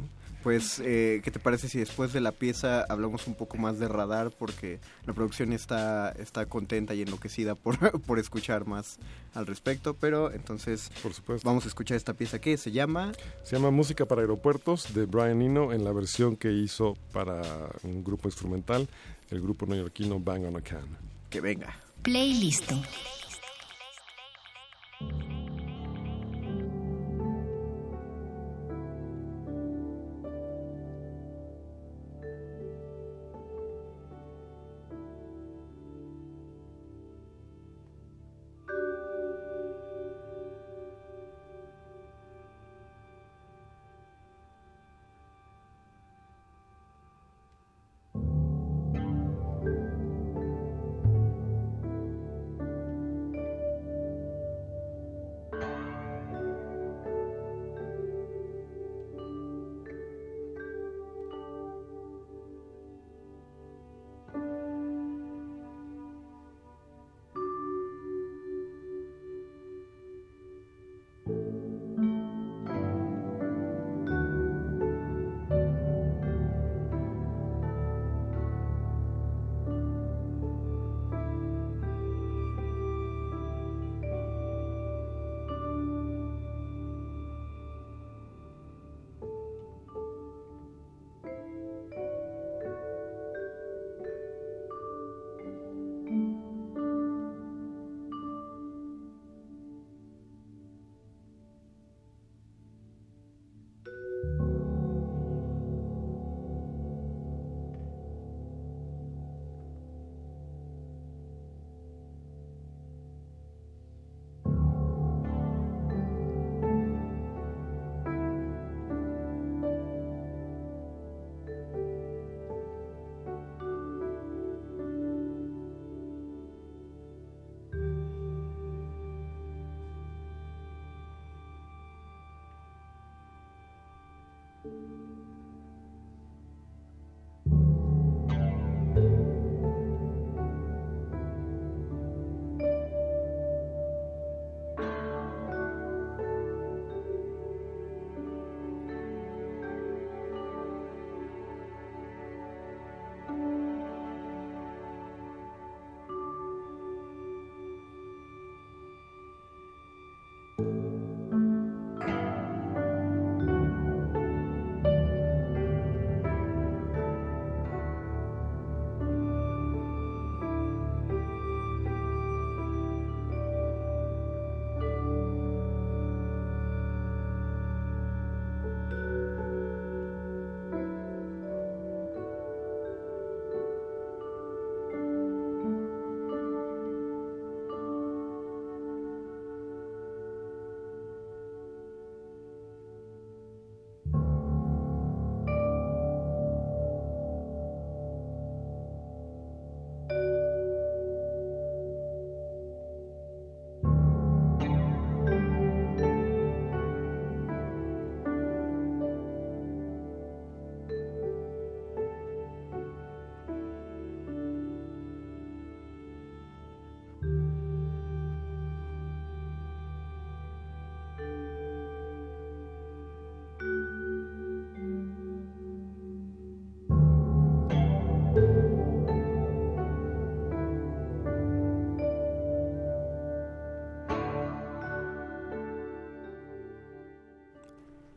[0.45, 3.87] Pues, eh, ¿qué te parece si después de la pieza hablamos un poco más de
[3.87, 4.29] radar?
[4.29, 8.99] Porque la producción está, está contenta y enloquecida por, por escuchar más
[9.33, 11.49] al respecto, pero entonces por supuesto.
[11.49, 13.13] vamos a escuchar esta pieza que se llama...
[13.41, 17.41] Se llama Música para Aeropuertos de Brian Eno en la versión que hizo para
[17.81, 18.87] un grupo instrumental,
[19.31, 20.85] el grupo neoyorquino Bang on a Can.
[21.31, 21.75] Que venga.
[22.03, 22.71] Playlist.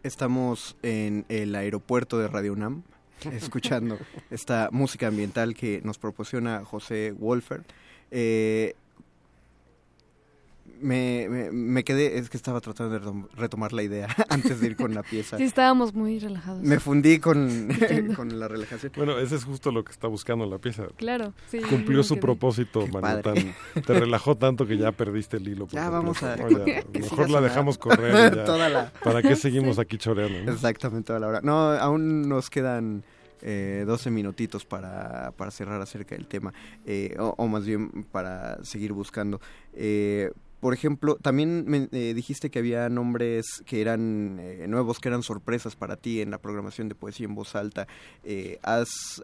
[0.09, 2.83] Estamos en el aeropuerto de Radio UNAM,
[3.31, 3.99] escuchando
[4.31, 7.61] esta música ambiental que nos proporciona José Wolfer.
[8.11, 8.75] Eh,
[10.81, 14.95] me, me, quedé, es que estaba tratando de retomar la idea antes de ir con
[14.95, 15.37] la pieza.
[15.37, 16.63] Sí, estábamos muy relajados.
[16.63, 17.69] Me fundí con,
[18.17, 18.93] con la relajación.
[18.97, 20.87] Bueno, ese es justo lo que está buscando la pieza.
[20.97, 21.61] Claro, sí.
[21.61, 23.23] Cumplió su propósito, Mario.
[23.87, 25.67] te relajó tanto que ya perdiste el hilo.
[25.69, 26.37] ya vamos a...
[26.93, 28.45] mejor la dejamos correr.
[29.03, 30.53] ¿Para qué seguimos aquí choreando?
[30.53, 31.41] Exactamente, toda la hora.
[31.43, 33.05] No, aún nos quedan...
[33.41, 36.53] Eh, 12 minutitos para, para cerrar acerca del tema,
[36.85, 39.41] eh, o, o, más bien para seguir buscando.
[39.75, 45.09] Eh, por ejemplo, también me eh, dijiste que había nombres que eran eh, nuevos, que
[45.09, 47.87] eran sorpresas para ti en la programación de poesía en voz alta.
[48.25, 49.23] Eh, has,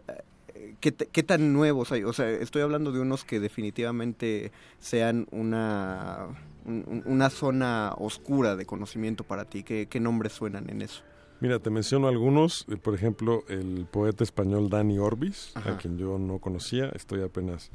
[0.79, 2.03] ¿qué, ¿qué, tan nuevos hay?
[2.03, 6.27] O sea, estoy hablando de unos que definitivamente sean una,
[6.65, 9.63] una zona oscura de conocimiento para ti.
[9.63, 11.03] ¿Qué, qué nombres suenan en eso?
[11.41, 16.39] Mira, te menciono algunos, por ejemplo, el poeta español Dani Orbis, a quien yo no
[16.39, 17.71] conocía, estoy apenas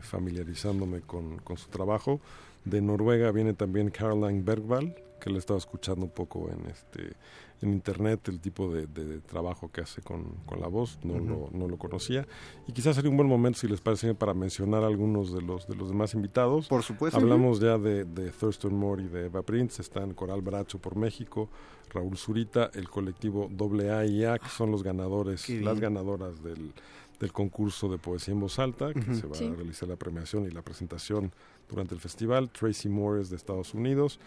[0.00, 2.20] familiarizándome con, con su trabajo.
[2.64, 7.16] De Noruega viene también Caroline Bergvall, que le he estado escuchando un poco en este
[7.62, 8.86] en internet el tipo de,
[9.20, 10.24] trabajo que hace con,
[10.58, 12.26] la voz, no, lo, no lo conocía.
[12.66, 15.74] Y quizás sería un buen momento, si les parece, para mencionar algunos de los de
[15.74, 16.68] los demás invitados.
[16.68, 17.18] Por supuesto.
[17.18, 21.50] Hablamos ya de, de Thurston Moore y de Eva Prince, están Coral Bracho por México,
[21.90, 26.72] Raúl Zurita, el colectivo AA y A, que son los ganadores, las ganadoras del,
[27.18, 30.50] del concurso de poesía en voz alta, que se va a realizar la premiación y
[30.50, 31.32] la presentación
[31.70, 34.18] durante el festival, Tracy Morris de Estados Unidos,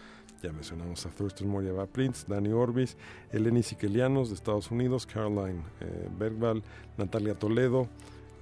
[0.42, 2.96] ya mencionamos a Thurston Moore y Prince, Danny Orbis,
[3.32, 6.62] Eleni Siquelianos de Estados Unidos, Caroline eh, Bergval,
[6.98, 7.88] Natalia Toledo,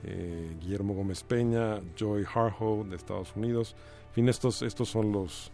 [0.03, 3.76] eh, Guillermo Gómez Peña, Joy Harhoe de Estados Unidos.
[4.09, 5.53] En fin, estos, estos son los,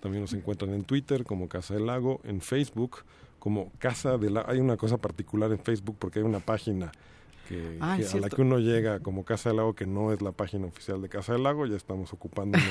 [0.00, 3.04] También nos encuentran en Twitter como Casa del Lago, en Facebook
[3.38, 4.50] como Casa del Lago.
[4.50, 6.90] Hay una cosa particular en Facebook porque hay una página
[7.80, 10.66] Ah, a la que uno llega como Casa del Lago, que no es la página
[10.66, 12.66] oficial de Casa del Lago, ya estamos ocupándonos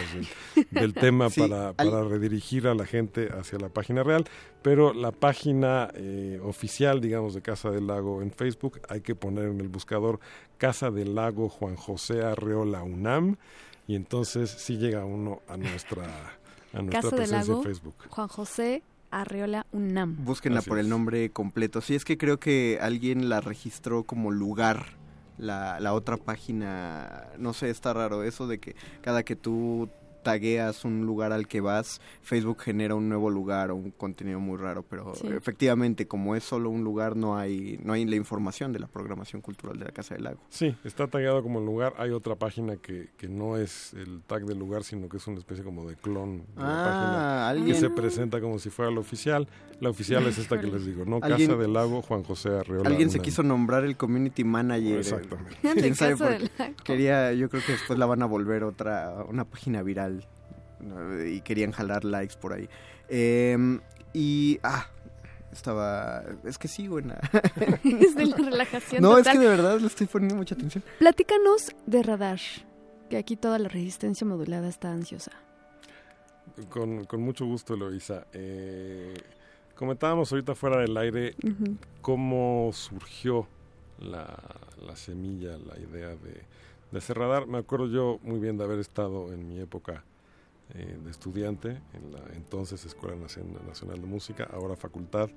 [0.71, 4.25] del, tema para, para redirigir a la gente hacia la página real,
[4.61, 9.45] pero la página eh, oficial, digamos, de Casa del Lago en Facebook, hay que poner
[9.45, 10.19] en el buscador
[10.57, 13.37] Casa del Lago Juan José Arreola UNAM,
[13.87, 16.03] y entonces sí llega uno a nuestra,
[16.73, 17.95] a nuestra presencia en Facebook.
[18.09, 20.23] Juan José Arreola UNAM.
[20.23, 21.81] Búsquenla por el nombre completo.
[21.81, 24.99] Sí, es que creo que alguien la registró como lugar.
[25.37, 29.89] La, la otra página, no sé, está raro eso de que cada que tú
[30.21, 34.57] tagueas un lugar al que vas, Facebook genera un nuevo lugar o un contenido muy
[34.57, 38.79] raro, pero efectivamente como es solo un lugar no hay no hay la información de
[38.79, 40.39] la programación cultural de la Casa del Lago.
[40.49, 44.59] Sí, está tagueado como lugar, hay otra página que, que no es el tag del
[44.59, 47.75] lugar, sino que es una especie como de clon de la página ¿alguien?
[47.75, 49.47] que se presenta como si fuera la oficial.
[49.79, 51.19] La oficial es esta que les digo, ¿no?
[51.19, 52.89] Casa del Lago, Juan José Arreola.
[52.89, 54.99] Alguien se quiso nombrar el community manager.
[54.99, 56.51] Exactamente.
[56.83, 60.27] Quería, yo creo que después la van a volver otra, una página viral
[61.25, 62.69] y querían jalar likes por ahí.
[63.09, 63.79] Em,
[64.13, 64.87] y, ah,
[65.51, 67.19] estaba, es que sí, buena.
[67.83, 69.01] es de la relajación.
[69.01, 70.83] No, es que de verdad le estoy poniendo mucha atención.
[70.99, 72.39] Platícanos de Radar,
[73.09, 75.31] que aquí toda la resistencia modulada está ansiosa.
[76.69, 78.27] Con, mucho gusto, Eloisa.
[78.33, 79.13] Eh,
[79.75, 81.35] comentábamos ahorita fuera del aire
[82.01, 83.47] cómo surgió
[83.99, 84.37] la,
[84.85, 86.43] la semilla, la idea de,
[86.91, 87.47] de ese radar.
[87.47, 90.03] Me acuerdo yo muy bien de haber estado en mi época
[90.73, 95.29] eh, de estudiante en la entonces Escuela Nacional de Música, ahora facultad.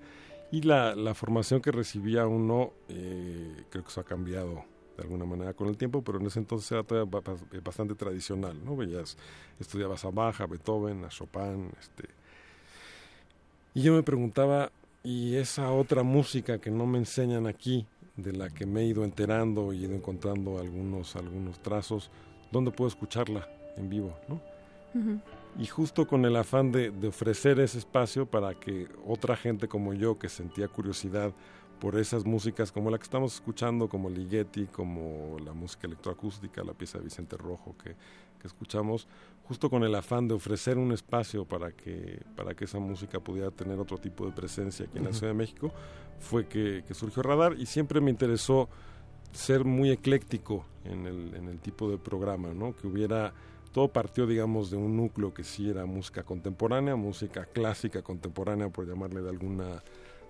[0.53, 4.65] Y la, la formación que recibía uno, eh, creo que eso ha cambiado
[4.97, 7.11] de alguna manera con el tiempo, pero en ese entonces era todavía
[7.53, 8.77] eh, bastante tradicional, ¿no?
[8.77, 9.17] Veías,
[9.59, 12.09] estudiabas a Bach, a Beethoven, a Chopin, este...
[13.75, 14.71] Y yo me preguntaba,
[15.03, 17.87] ¿y esa otra música que no me enseñan aquí,
[18.17, 22.11] de la que me he ido enterando y he ido encontrando algunos, algunos trazos,
[22.53, 24.41] ¿dónde puedo escucharla en vivo, no?
[25.59, 30.19] Y justo con el afán de, ofrecer ese espacio para que otra gente como yo,
[30.19, 31.33] que sentía curiosidad
[31.85, 36.73] por esas músicas como la que estamos escuchando, como Ligeti, como la música electroacústica, la
[36.73, 37.95] pieza de Vicente Rojo que,
[38.43, 39.07] escuchamos,
[39.47, 43.51] justo con el afán de ofrecer un espacio para que, para que esa música pudiera
[43.51, 45.73] tener otro tipo de presencia aquí en la Ciudad de México,
[46.21, 48.71] fue que, surgió Radar y siempre me interesó
[49.33, 52.75] ser muy ecléctico en el, en el tipo de programa, ¿no?
[52.75, 53.35] que hubiera
[53.75, 58.87] todo partió, digamos, de un núcleo que sí era música contemporánea, música clásica contemporánea, por
[58.87, 59.83] llamarle de alguna,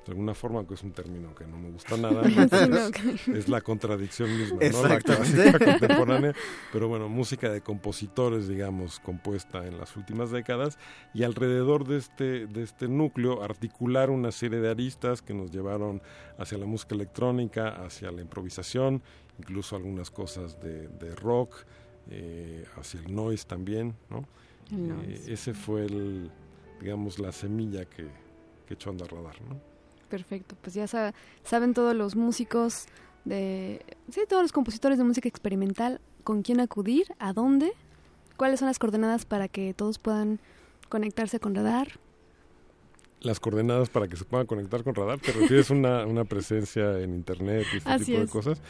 [0.05, 2.23] de alguna forma, que es un término que no me gusta nada,
[3.35, 4.87] es la contradicción misma, ¿no?
[4.87, 6.35] La clásica contemporánea,
[6.73, 10.79] pero bueno, música de compositores, digamos, compuesta en las últimas décadas,
[11.15, 16.03] y alrededor de este, de este núcleo articular una serie de aristas que nos llevaron
[16.39, 19.03] hacia la música electrónica, hacia la improvisación,
[19.39, 21.65] incluso algunas cosas de, rock,
[22.11, 24.27] eh, hacia el noise también, ¿no?
[24.71, 26.31] Eh, ese fue el,
[26.81, 28.07] digamos, la semilla que,
[28.67, 29.74] que echó a andar radar, ¿no?
[30.09, 32.87] Perfecto, pues ya saben todos los músicos
[33.25, 37.73] de, sí, todos los compositores de música experimental, con quién acudir, a dónde,
[38.37, 40.41] cuáles son las coordenadas para que todos puedan
[40.89, 41.99] conectarse con radar
[43.25, 45.19] las coordenadas para que se puedan conectar con radar.
[45.19, 48.63] Te refieres una, una presencia en internet y este tipo de cosas.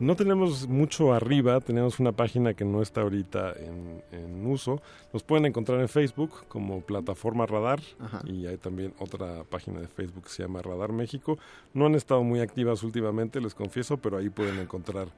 [0.00, 4.80] No tenemos mucho arriba, tenemos una página que no está ahorita en, en uso.
[5.12, 7.80] Nos pueden encontrar en Facebook como plataforma Radar
[8.24, 11.38] y hay también otra página de Facebook que se llama Radar México.
[11.74, 15.08] No han estado muy activas últimamente, les confieso, pero ahí pueden encontrar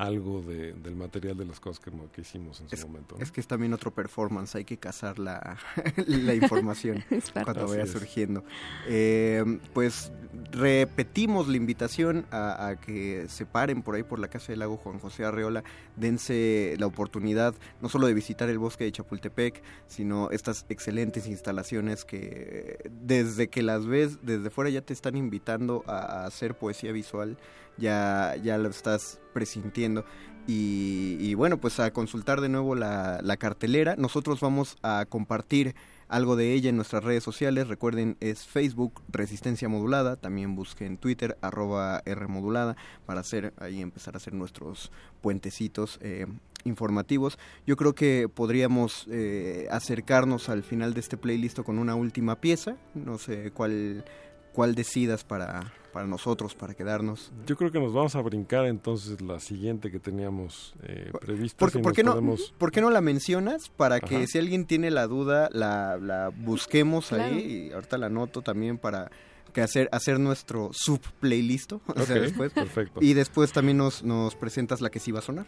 [0.00, 3.16] algo de, del material de las cosas que, que hicimos en su momento.
[3.20, 5.58] Es que es también otro performance, hay que cazar la,
[6.06, 7.04] la información
[7.44, 8.42] cuando vaya surgiendo.
[8.86, 9.44] Eh,
[9.74, 10.10] pues
[10.52, 14.98] repetimos la invitación a, que se paren por ahí por la Casa del Lago Juan
[15.00, 15.64] José Arreola,
[15.96, 22.06] dense la oportunidad no solo de visitar el bosque de Chapultepec, sino estas excelentes instalaciones
[22.06, 27.36] que desde que las ves desde fuera ya te están invitando a hacer poesía visual
[27.78, 30.04] ya, ya lo estás presintiendo.
[30.46, 33.94] Y, bueno, pues a consultar de nuevo la, la, cartelera.
[33.96, 35.76] Nosotros vamos a compartir
[36.08, 37.68] algo de ella en nuestras redes sociales.
[37.68, 40.16] Recuerden, es Facebook Resistencia Modulada.
[40.16, 44.90] También busquen Twitter arroba R Modulada para hacer ahí empezar a hacer nuestros
[45.20, 45.98] puentecitos.
[46.02, 46.26] Eh,
[46.64, 47.38] informativos.
[47.66, 52.76] Yo creo que podríamos eh, acercarnos al final de este playlist con una última pieza.
[52.94, 54.04] No sé cuál,
[54.52, 57.32] cuál decidas para, para nosotros, para quedarnos.
[57.46, 61.66] Yo creo que nos vamos a brincar entonces la siguiente que teníamos eh, prevista.
[61.66, 63.68] ¿Por, qué no, ¿Por qué no la mencionas?
[63.68, 67.68] Para que si alguien tiene la duda, la, la busquemos ahí.
[67.70, 69.10] Y ahorita la anoto también para
[69.52, 71.72] que hacer, hacer nuestro sub playlist.
[72.08, 72.52] después.
[72.52, 73.00] Perfecto.
[73.02, 75.46] Y después también nos, nos presentas la que sí va a sonar.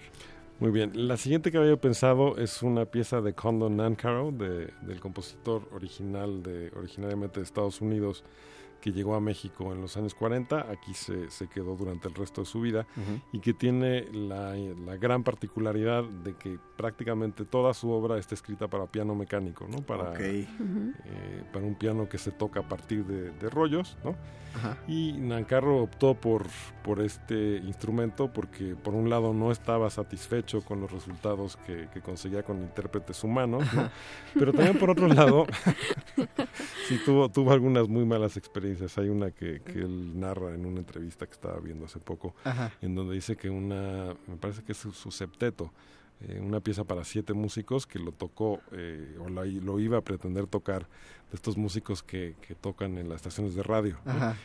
[0.61, 5.01] Muy bien, la siguiente que había pensado es una pieza de Condon Nancaro, de, del
[5.01, 8.23] compositor original de originariamente de Estados Unidos,
[8.83, 12.41] que llegó a México en los años 40, aquí se, se quedó durante el resto
[12.41, 12.85] de su vida
[13.33, 18.67] y que tiene la, la, gran particularidad de que prácticamente toda su obra está escrita
[18.67, 19.79] para piano mecánico, ¿no?
[19.79, 20.47] Para, eh,
[21.53, 24.17] para un piano que se toca a partir de, de rollos, ¿no?
[24.87, 26.47] Y Nancarro optó por,
[26.85, 32.01] por este instrumento porque por un lado no estaba satisfecho con los resultados que, que
[32.01, 33.65] conseguía con intérpretes humanos,
[34.35, 35.47] pero también por otro lado
[36.89, 38.72] sí tuvo, tuvo algunas muy malas experiencias.
[38.97, 42.35] Hay una que, que él narra en una entrevista que estaba viendo hace poco,
[42.81, 45.73] en donde dice que una, me parece que es su septeto,
[46.29, 50.47] eh, una pieza para siete músicos que lo tocó eh, o lo iba a pretender
[50.47, 50.87] tocar
[51.33, 53.97] estos músicos que, que tocan en las estaciones de radio.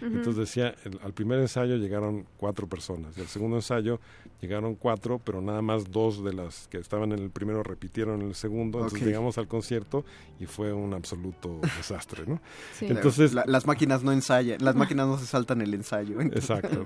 [0.02, 0.74] Entonces decía,
[1.04, 4.00] al primer ensayo llegaron cuatro personas y al segundo ensayo
[4.42, 8.28] llegaron cuatro, pero nada más dos de las que estaban en el primero repitieron en
[8.30, 8.80] el segundo.
[8.80, 10.06] Entonces llegamos al concierto
[10.40, 12.40] y fue un absoluto desastre, ¿no?
[12.82, 16.22] Entonces las máquinas no ensayan, las máquinas no se saltan el ensayo.
[16.38, 16.84] Exacto.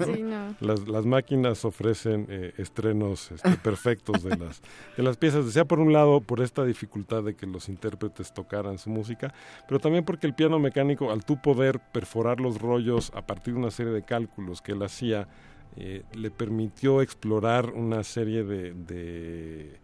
[0.60, 4.62] Las, las, máquinas ofrecen eh, estrenos este, perfectos de las
[4.98, 5.46] de las piezas.
[5.46, 9.34] Decía por un lado por esta dificultad de que los intérpretes tocaran su música,
[9.68, 13.56] pero también también porque el piano mecánico, al tú poder perforar los rollos a partir
[13.56, 15.28] de una serie de cálculos que él hacía,
[15.76, 19.80] eh, le permitió explorar una serie de,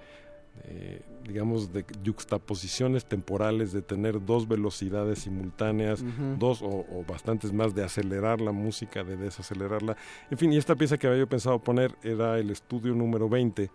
[1.25, 6.01] digamos, de yuxtaposiciones temporales, de tener dos velocidades simultáneas,
[6.39, 9.97] dos o, o, bastantes más, de acelerar la música, de desacelerarla.
[10.31, 13.69] En fin, y esta pieza que había yo pensado poner era el estudio número 20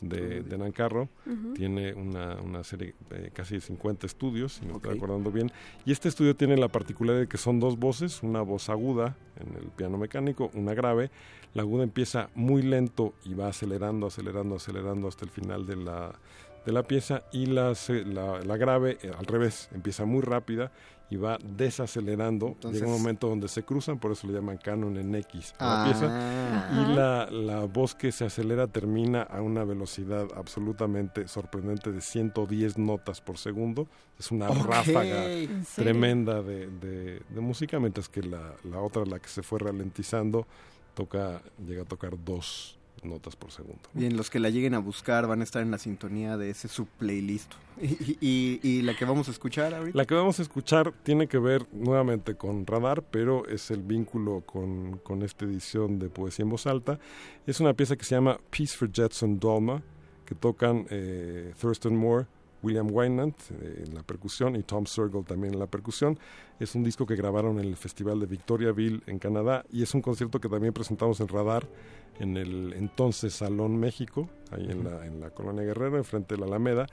[0.00, 1.08] de, de Nancarro.
[1.54, 5.50] Tiene una, una serie de casi 50 estudios, si me estoy acordando bien.
[5.84, 9.54] Y este estudio tiene la particularidad de que son dos voces, una voz aguda en
[9.56, 11.10] el piano mecánico, una grave.
[11.54, 16.12] La aguda empieza muy lento y va acelerando, acelerando, acelerando hasta el final de la,
[16.64, 17.74] de la pieza y la,
[18.06, 20.72] la, la grave eh, al revés, empieza muy rápida
[21.10, 22.56] y va desacelerando.
[22.70, 25.82] Llega un momento donde se cruzan, por eso le llaman canon en X a la
[25.82, 25.84] ah.
[25.84, 26.80] pieza.
[26.80, 32.78] Y la, la, voz que se acelera termina a una velocidad absolutamente sorprendente de 110
[32.78, 33.88] notas por segundo.
[34.18, 35.26] Es una ráfaga
[35.74, 40.46] tremenda de, de, música, mientras que la, la otra, la que se fue ralentizando,
[40.94, 43.80] toca, llega a tocar dos notas por segundo.
[43.92, 46.68] Bien, los que la lleguen a buscar van a estar en la sintonía de ese
[46.68, 47.52] subplaylist.
[48.20, 49.96] ¿Y, y, la que vamos a escuchar ahorita?
[49.96, 54.42] La que vamos a escuchar tiene que ver nuevamente con Radar, pero es el vínculo
[54.42, 56.98] con, con esta edición de Poesía en Voz Alta.
[57.46, 59.82] Es una pieza que se llama Peace for Jetson Dolma,
[60.26, 62.26] que tocan eh, Thurston Moore,
[62.62, 66.18] William Wynant eh, en la percusión y Tom Sergel también en la percusión.
[66.60, 70.02] Es un disco que grabaron en el Festival de Victoriaville en Canadá y es un
[70.02, 71.66] concierto que también presentamos en Radar
[72.18, 76.46] en el entonces Salón México, ahí en la, en la Colonia Guerrero, enfrente de la
[76.46, 76.86] Alameda,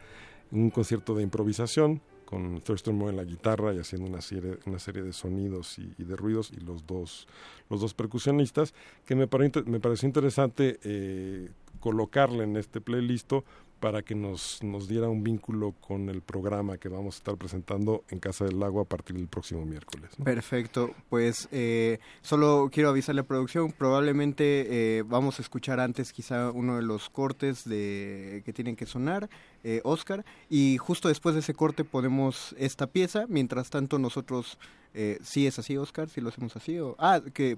[0.51, 4.77] un concierto de improvisación con Thurston Moore en la guitarra y haciendo una serie, una
[4.77, 7.27] serie de sonidos y, de ruidos y los dos,
[7.71, 9.27] los dos percusionistas, que me,
[9.65, 11.49] me pareció interesante eh,
[11.79, 13.33] colocarle en este playlist
[13.79, 18.03] para que nos, nos diera un vínculo con el programa que vamos a estar presentando
[18.09, 20.11] en Casa del Lago a partir del próximo miércoles.
[20.23, 26.51] Perfecto, pues eh, solo quiero avisarle a producción, probablemente eh, vamos a escuchar antes quizá
[26.51, 29.29] uno de los cortes de que tienen que sonar,
[29.63, 34.57] eh, Oscar, y justo después de ese corte ponemos esta pieza, mientras tanto nosotros,
[34.93, 37.57] eh, sí es así Oscar, si lo hacemos así, o, ah, que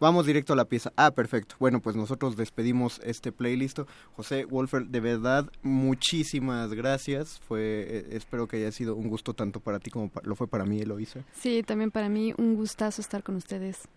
[0.00, 0.92] Vamos directo a la pieza.
[0.96, 1.56] Ah, perfecto.
[1.58, 3.80] Bueno, pues nosotros despedimos este playlist.
[4.14, 7.40] José Wolfer, de verdad, muchísimas gracias.
[7.40, 10.64] Fue, eh, espero que haya sido un gusto tanto para ti como lo fue para
[10.64, 11.24] mí, Eloisa.
[11.34, 13.88] Sí, también para mí un gustazo estar con ustedes.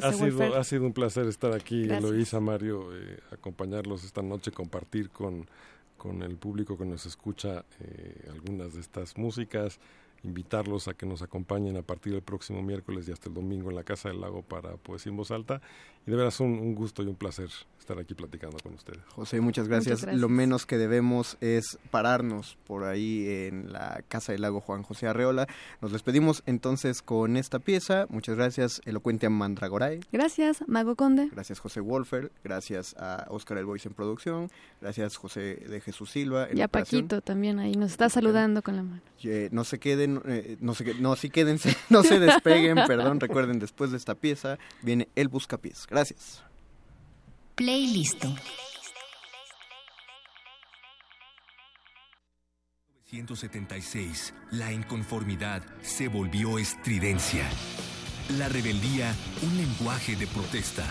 [0.00, 5.10] ha sido, ha sido un placer estar aquí, Eloisa, Mario, eh, acompañarlos esta noche, compartir
[5.10, 5.48] con,
[5.96, 9.80] con el público que nos escucha eh, algunas de estas músicas
[10.22, 13.76] invitarlos a que nos acompañen a partir del próximo miércoles y hasta el domingo en
[13.76, 15.60] la Casa del Lago para Poesía en Voz Alta.
[16.06, 19.00] Y de veras un, un gusto y un placer estar aquí platicando con ustedes.
[19.14, 20.06] José, muchas gracias.
[20.14, 25.08] Lo menos que debemos es pararnos por ahí en la Casa del Lago Juan José
[25.08, 25.48] Arreola.
[25.80, 28.06] Nos despedimos entonces con esta pieza.
[28.08, 30.00] Muchas gracias, Elocuente Mandragoray.
[30.12, 31.28] Gracias, Mago Conde.
[31.32, 32.30] Gracias, José Wolfer.
[32.44, 34.50] Gracias a Oscar El Voice en producción.
[34.80, 36.48] Gracias, José de Jesús Silva.
[36.48, 39.02] En y a Paquito también ahí nos está saludando con la mano.
[39.50, 43.20] no se queden, eh, no se no, sí quédense, no se despeguen, perdón.
[43.20, 45.86] Recuerden, después de esta pieza viene El Buscapiés.
[45.88, 46.42] Gracias.
[47.54, 48.24] Playlist.
[53.12, 57.44] 1976, la inconformidad se volvió estridencia.
[58.38, 60.84] La rebeldía, un lenguaje de protesta.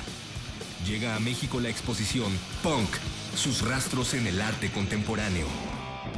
[0.86, 2.30] Llega a México la exposición
[2.62, 2.90] Punk,
[3.36, 5.48] sus rastros en el arte contemporáneo.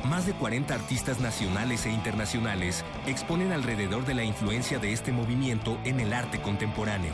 [0.06, 5.78] Más de 40 artistas nacionales e internacionales exponen alrededor de la influencia de este movimiento
[5.84, 7.14] en el arte contemporáneo.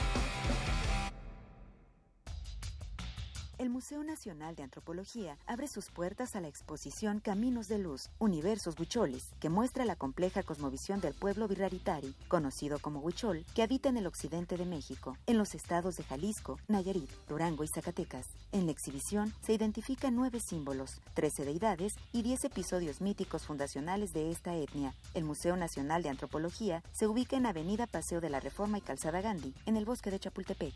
[3.61, 8.75] el Museo Nacional de Antropología abre sus puertas a la exposición Caminos de Luz, Universos
[8.79, 13.99] Huicholes, que muestra la compleja cosmovisión del pueblo virraritari, conocido como Huichol, que habita en
[13.99, 18.29] el occidente de México, en los estados de Jalisco, Nayarit, Durango y Zacatecas.
[18.51, 24.31] En la exhibición se identifican nueve símbolos, trece deidades y diez episodios míticos fundacionales de
[24.31, 24.95] esta etnia.
[25.13, 29.21] El Museo Nacional de Antropología se ubica en Avenida Paseo de la Reforma y Calzada
[29.21, 30.73] Gandhi, en el bosque de Chapultepec.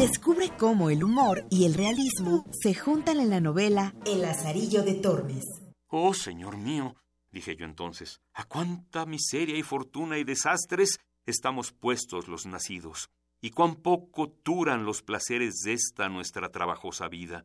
[0.00, 4.94] Descubre cómo el humor y el realismo se juntan en la novela El Lazarillo de
[4.94, 5.44] Tormes.
[5.88, 6.96] Oh, señor mío,
[7.30, 13.10] dije yo entonces, a cuánta miseria y fortuna y desastres estamos puestos los nacidos,
[13.42, 17.44] y cuán poco duran los placeres de esta nuestra trabajosa vida.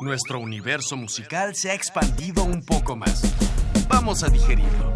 [0.07, 3.23] Nuestro universo musical se ha expandido un poco más.
[3.89, 4.95] Vamos a digerirlo.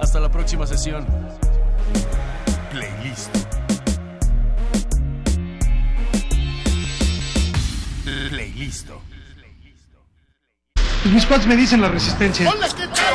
[0.00, 1.06] Hasta la próxima sesión.
[2.72, 3.30] Playlist.
[8.30, 8.88] Playlist.
[11.04, 12.50] Mis cuates me dicen la resistencia.
[12.50, 13.14] Hola, ¿qué tal?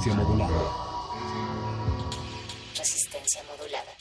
[0.00, 0.62] Resistencia modulada.
[2.74, 3.92] Resistencia modulada.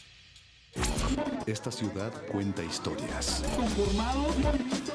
[1.45, 3.43] Esta ciudad cuenta historias.
[3.57, 4.33] Conformados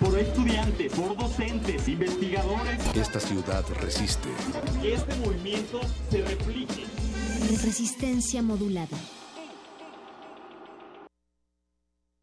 [0.01, 2.97] por estudiantes, por docentes, investigadores.
[2.97, 4.31] Esta ciudad resiste.
[4.81, 6.87] Que este movimiento se replique.
[7.63, 8.97] Resistencia modulada.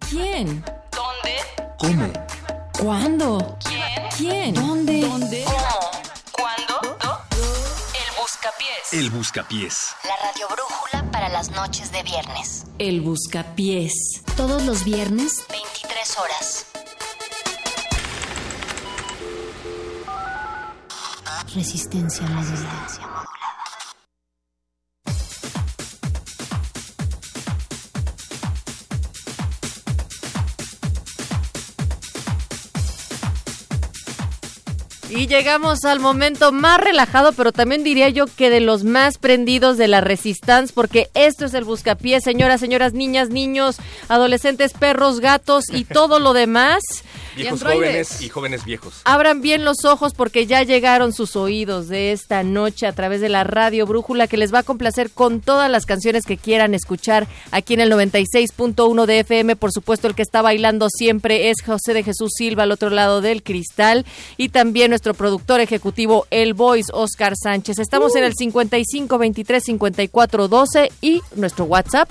[0.09, 0.65] ¿Quién?
[0.91, 1.37] ¿Dónde?
[1.77, 2.11] ¿Cómo?
[2.79, 3.59] ¿Cuándo?
[9.01, 9.95] El Buscapiés.
[10.03, 12.65] La radio brújula para las noches de viernes.
[12.77, 14.21] El Buscapiés.
[14.37, 16.65] Todos los viernes, 23 horas.
[21.55, 23.00] Resistencia modulada.
[35.31, 39.87] Llegamos al momento más relajado, pero también diría yo que de los más prendidos de
[39.87, 43.77] la Resistance, porque esto es el buscapié, señoras, señoras, niñas, niños,
[44.09, 46.83] adolescentes, perros, gatos y todo lo demás.
[47.35, 49.01] Viejos Y jóvenes y jóvenes viejos.
[49.05, 53.29] Abran bien los ojos porque ya llegaron sus oídos de esta noche a través de
[53.29, 57.29] la radio Brújula que les va a complacer con todas las canciones que quieran escuchar
[57.51, 59.55] aquí en el 96.1 de FM.
[59.55, 63.21] Por supuesto, el que está bailando siempre es José de Jesús Silva al otro lado
[63.21, 64.05] del cristal
[64.35, 67.77] y también nuestro productor ejecutivo El Voice Oscar Sánchez.
[67.77, 72.09] Estamos en el 55 23 54 12 y nuestro WhatsApp.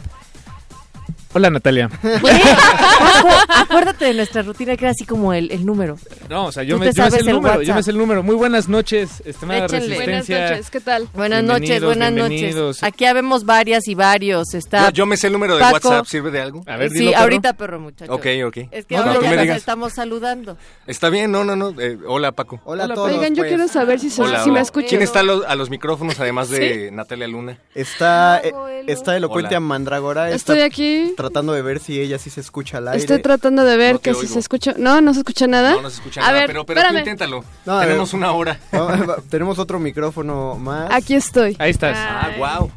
[1.33, 1.89] Hola Natalia.
[3.49, 5.97] Acuérdate de nuestra rutina que era así como el, el número.
[6.29, 7.77] No, o sea, yo me, yo me sé el el número, yo WhatsApp.
[7.77, 8.23] me sé el número.
[8.25, 9.89] Muy buenas noches, estimada Échenle.
[9.97, 10.37] Resistencia.
[10.37, 11.09] Buenas noches, ¿qué tal?
[11.15, 12.83] Buenas noches, buenas noches.
[12.83, 14.55] Aquí habemos varias y varios.
[14.55, 15.89] Está Yo, yo me sé el número de Paco.
[15.89, 16.63] WhatsApp, ¿sirve de algo?
[16.67, 17.23] A ver, sí, dilo, perro.
[17.23, 18.13] ahorita, perro muchacho.
[18.13, 18.57] Ok, ok.
[18.73, 19.57] Es que No, no, me nos digas.
[19.57, 20.57] estamos saludando.
[20.87, 21.81] Está bien, no, no, no.
[21.81, 22.61] eh, hola, Paco.
[22.65, 23.13] Hola, Hola, a todos.
[23.13, 23.51] Oigan, yo pues.
[23.51, 24.89] quiero saber si, se- Hola, si me escuchan.
[24.89, 27.59] ¿Quién está a los, a los micrófonos además de Natalia Luna?
[27.75, 28.53] Está, eh,
[28.89, 30.31] está elocuente a Mandragora.
[30.31, 31.15] Estoy aquí.
[31.21, 33.01] Tratando de ver si ella sí se escucha al aire.
[33.01, 34.75] Estoy tratando de ver No que si se escucha.
[34.77, 35.73] No, no se escucha nada.
[35.73, 37.45] No, no se escucha A nada, ver, pero, pero tú inténtalo.
[37.67, 37.89] No, a ver.
[37.89, 38.59] Tenemos una hora.
[39.31, 40.91] Tenemos otro micrófono más.
[40.93, 41.57] Aquí estoy.
[41.59, 41.97] Ahí estás.
[41.99, 42.71] Ah, wow.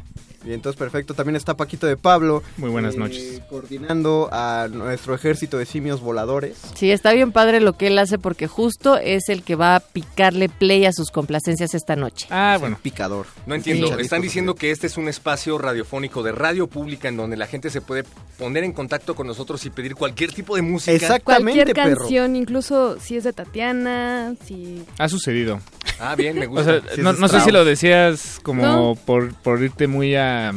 [0.44, 1.14] Y entonces, perfecto.
[1.14, 2.42] También está Paquito de Pablo.
[2.56, 3.42] Muy buenas eh, noches.
[3.48, 6.56] Coordinando a nuestro ejército de simios voladores.
[6.74, 9.80] Sí, está bien padre lo que él hace porque justo es el que va a
[9.80, 12.26] picarle play a sus complacencias esta noche.
[12.30, 12.78] Ah, bueno.
[12.82, 13.26] Picador.
[13.46, 13.88] No entiendo.
[13.88, 13.94] Sí.
[14.00, 17.70] Están diciendo que este es un espacio radiofónico de radio pública en donde la gente
[17.70, 18.04] se puede
[18.38, 20.92] poner en contacto con nosotros y pedir cualquier tipo de música.
[20.92, 22.00] Cualquier Exactamente, perro.
[22.00, 24.84] canción, incluso si es de Tatiana, si...
[24.98, 25.60] Ha sucedido.
[26.00, 26.80] Ah, bien, me O gusta.
[26.80, 28.94] sea, Sí, no, sé si lo decías como No.
[29.06, 30.52] por, por irte muy a,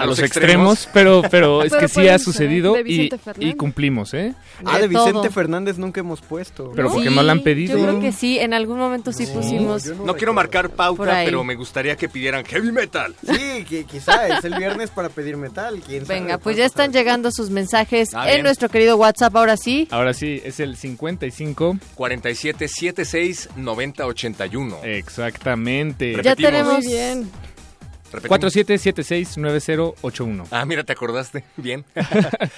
[0.00, 3.10] a, ¿A los los extremos, pero, pero es Pero que sí ha sucedido de y,
[3.38, 4.34] y cumplimos, ¿eh?
[4.64, 5.06] Ah, de De todo.
[5.06, 6.72] Vicente Fernández nunca hemos puesto.
[6.74, 7.76] Pero Sí, porque no la han pedido.
[7.78, 9.86] Yo creo que sí, en algún momento sí pusimos.
[9.86, 13.14] No quiero marcar pauta, pero me gustaría que pidieran heavy metal.
[13.24, 15.80] Sí, que quizá es el viernes para pedir metal.
[15.86, 16.20] ¿quién sabe?
[16.20, 18.42] Venga, pues ya están llegando sus mensajes Ah, en bien.
[18.44, 19.34] nuestro querido WhatsApp.
[19.36, 21.76] Ahora sí, Ahora sí, es el 55.
[21.94, 24.76] 47 76 90 81.
[24.84, 26.16] Exactamente.
[26.22, 26.78] ya tenemos.
[26.84, 27.30] Muy bien.
[28.12, 28.54] Repetimos.
[28.54, 30.46] 47769081.
[30.50, 31.44] Ah, mira, te acordaste.
[31.56, 31.84] Bien.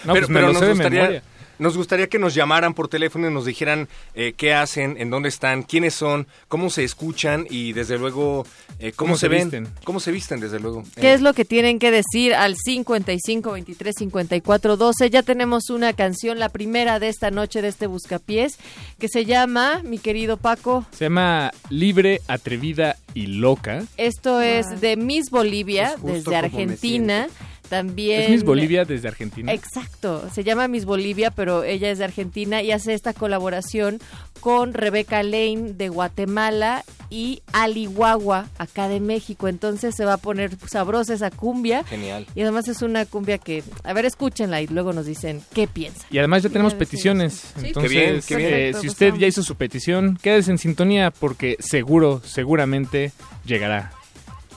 [0.05, 1.23] No, pues me lo sé de memoria.
[1.63, 5.29] Nos gustaría que nos llamaran por teléfono y nos dijeran eh, qué hacen, en dónde
[5.31, 8.45] están, quiénes son, cómo se escuchan y desde luego
[8.79, 9.43] eh, cómo, ¿Cómo se, se ven.
[9.45, 9.69] visten?
[9.85, 10.85] Cómo se visten, desde luego.
[10.97, 15.11] ¿Qué Eh, es lo que tienen que decir al 55 23 54 12?
[15.11, 18.59] Ya tenemos una canción, la primera de esta noche de este Buscapiés,
[18.99, 23.85] que se llama, mi querido Paco, Se llama Libre, Atrevida y Loca.
[23.97, 27.29] esto es de Miss Bolivia, desde como me Argentina.
[27.73, 28.21] También.
[28.25, 29.51] Es Miss Bolivia desde Argentina.
[29.51, 33.99] Exacto, se llama Miss Bolivia, pero ella es de Argentina y hace esta colaboración
[34.41, 39.49] con Rebeca Lane de Guatemala y Ali Guagua, acá de México.
[39.49, 41.83] Entonces se va a poner sabrosa esa cumbia.
[41.85, 42.27] Genial.
[42.35, 46.05] Y además es una cumbia que, a ver, escúchenla y luego nos dicen qué piensan.
[46.11, 47.55] Y además ya tenemos peticiones.
[47.59, 47.69] Sí.
[47.69, 48.49] Entonces, Qué bien, qué bien.
[48.49, 53.13] eh, Perfecto, si pues usted ya hizo su petición, quédese en sintonía porque seguro, seguramente
[53.47, 53.93] llegará.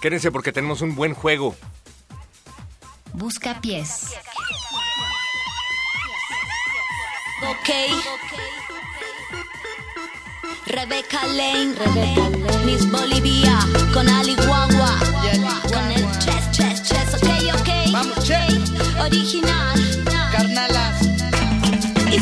[0.02, 1.56] Quédense porque tenemos un buen juego.
[3.16, 4.14] Busca pies.
[7.50, 7.70] Ok.
[10.66, 11.76] Rebecca Lane,
[12.66, 13.58] Miss Bolivia,
[13.94, 15.00] con Ali Guagua,
[15.72, 17.70] con el chess, chess, chess, ok, ok.
[17.94, 18.18] Vamos,
[19.00, 20.06] Original.
[20.32, 20.75] Carnalas.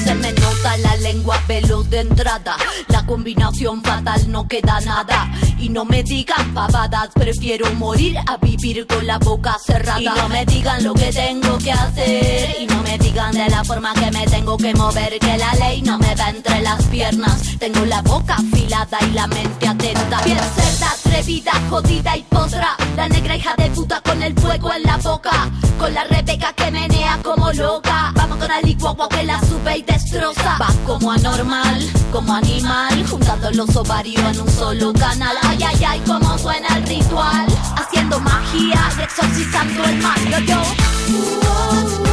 [0.03, 2.55] Se me nota la lengua veloz de entrada.
[2.87, 5.31] La combinación fatal no queda nada.
[5.59, 10.01] Y no me digan pavadas, prefiero morir a vivir con la boca cerrada.
[10.01, 12.57] Y no me digan lo que tengo que hacer.
[12.59, 15.19] Y no me digan de la forma que me tengo que mover.
[15.19, 17.57] Que la ley no me va entre las piernas.
[17.59, 20.21] Tengo la boca afilada y la mente atenta.
[20.23, 22.75] Bien cerda, atrevida, jodida y potra.
[22.97, 25.49] La negra hija de puta con el fuego en la boca.
[25.79, 28.11] Con la Rebeca que menea como loca.
[28.15, 30.57] Vamos con Ali Guagua que la sube y destroza.
[30.59, 31.79] Va como anormal,
[32.11, 33.05] como animal.
[33.07, 35.35] Juntando los ovarios en un solo canal.
[35.43, 37.45] Ay, ay, ay, cómo suena el ritual.
[37.77, 40.45] Haciendo magia y exorcizando el mal.
[40.45, 42.12] Yo.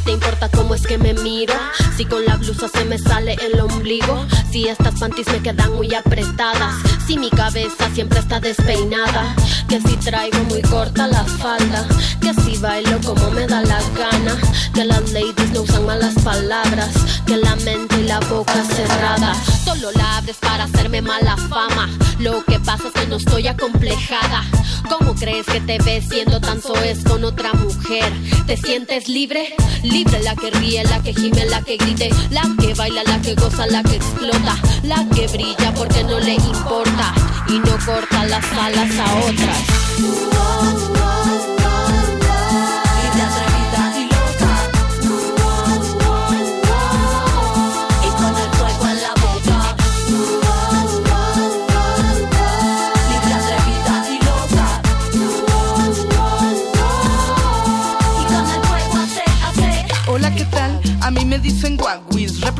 [0.00, 1.54] Te importa cómo es que me miro.
[1.96, 4.24] Si con la blusa se me sale el ombligo.
[4.50, 6.74] Si estas panties me quedan muy apretadas.
[7.06, 9.34] Si mi cabeza siempre está despeinada.
[9.68, 11.86] Que si traigo muy corta la falda.
[12.20, 14.36] Que si bailo como me da la gana.
[14.74, 16.90] Que las ladies no usan malas palabras.
[17.26, 19.34] Que la mente y la boca cerrada.
[19.70, 21.88] Solo la abres para hacerme mala fama.
[22.18, 24.42] Lo que pasa es que no estoy acomplejada.
[24.88, 28.12] ¿Cómo crees que te ves siendo tan soez con otra mujer?
[28.48, 29.54] ¿Te sientes libre?
[29.84, 33.36] Libre la que ríe, la que gime, la que grite, la que baila, la que
[33.36, 37.14] goza, la que explota, la que brilla porque no le importa
[37.46, 40.50] y no corta las alas a otras.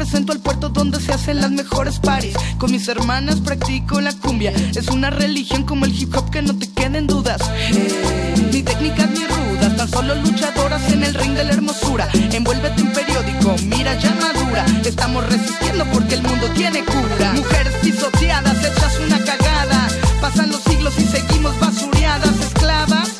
[0.01, 2.35] Represento el puerto donde se hacen las mejores paris.
[2.56, 4.51] Con mis hermanas practico la cumbia.
[4.74, 7.39] Es una religión como el hip hop que no te queden dudas.
[7.70, 12.09] Eh, Ni técnicas ni rudas, tan solo luchadoras en el ring de la hermosura.
[12.14, 14.64] Envuélvete en periódico, mira ya madura.
[14.86, 17.35] Estamos resistiendo porque el mundo tiene cura.
[17.35, 19.86] Mujeres pisoteadas, hechas una cagada.
[20.22, 23.10] Pasan los siglos y seguimos basureadas, esclavas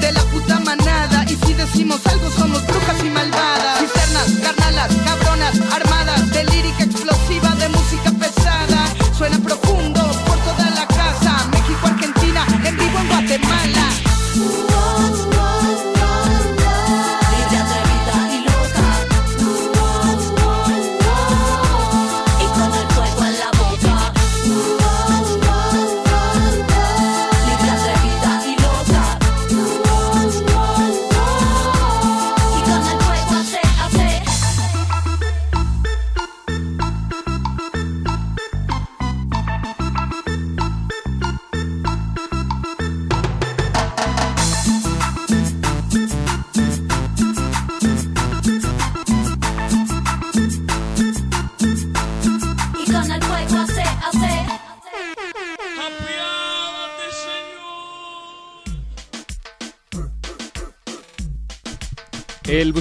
[0.00, 1.26] de la puta manada.
[1.30, 3.33] Y si decimos algo, somos brujas y malvadas.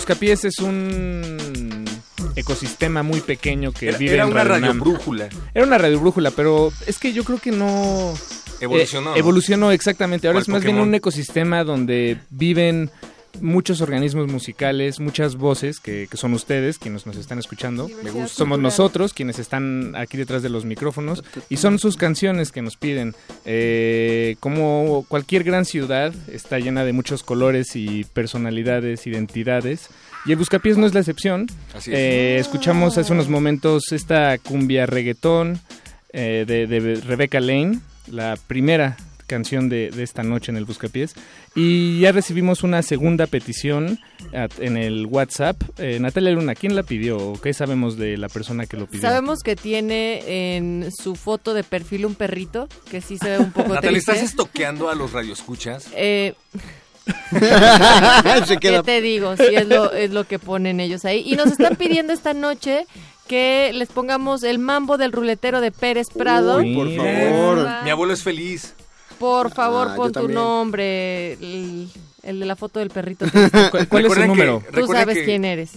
[0.03, 1.85] Buscapiés es un
[2.35, 5.30] ecosistema muy pequeño que Era- vive era en una Radio radiobrújula.
[5.53, 8.13] Era una radiobrújula, pero es que yo creo que no...
[8.59, 9.15] Evolucionó, eh, ¿no?
[9.15, 10.27] evolucionó exactamente.
[10.27, 12.91] Ahora ¿Cuál es más bien un ecosistema donde viven
[13.41, 17.89] muchos organismos musicales, muchas voces que, que son ustedes quienes nos están escuchando.
[18.03, 18.35] Me gusta.
[18.35, 22.77] Somos nosotros quienes están aquí detrás de los micrófonos y son sus canciones que nos
[22.77, 23.15] piden.
[23.45, 29.89] Eh, como cualquier gran ciudad está llena de muchos colores y personalidades, identidades.
[30.26, 31.47] Y el Buscapiés no es la excepción.
[31.73, 31.97] Así es.
[31.97, 35.60] Eh, escuchamos hace unos momentos esta cumbia reggaetón
[36.14, 38.95] eh, de, de Rebecca Lane, la primera
[39.27, 41.13] canción de, de esta noche en el Buscapiés.
[41.55, 43.99] Y ya recibimos una segunda petición
[44.33, 45.61] at- en el WhatsApp.
[45.77, 47.17] Eh, Natalia Luna, ¿quién la pidió?
[47.17, 49.01] ¿O ¿Qué sabemos de la persona que lo pidió?
[49.01, 53.51] Sabemos que tiene en su foto de perfil un perrito, que sí se ve un
[53.51, 54.11] poco Natalia, triste.
[54.13, 55.87] ¿estás estoqueando a los radioescuchas?
[55.95, 56.33] Eh,
[58.61, 59.35] ¿Qué te digo?
[59.37, 61.23] Sí, es lo, es lo que ponen ellos ahí.
[61.25, 62.85] Y nos están pidiendo esta noche
[63.27, 66.57] que les pongamos el mambo del ruletero de Pérez Prado.
[66.57, 67.67] Uy, por favor.
[67.83, 68.73] Mi abuelo es feliz.
[69.23, 70.35] Por favor, Ah, yo pon tu también.
[70.35, 71.89] nombre, el,
[72.23, 73.25] el de la foto del perrito.
[73.71, 74.61] ¿Cuál- cuál es que- número?
[74.73, 75.71] Tú sabes que- quién eres.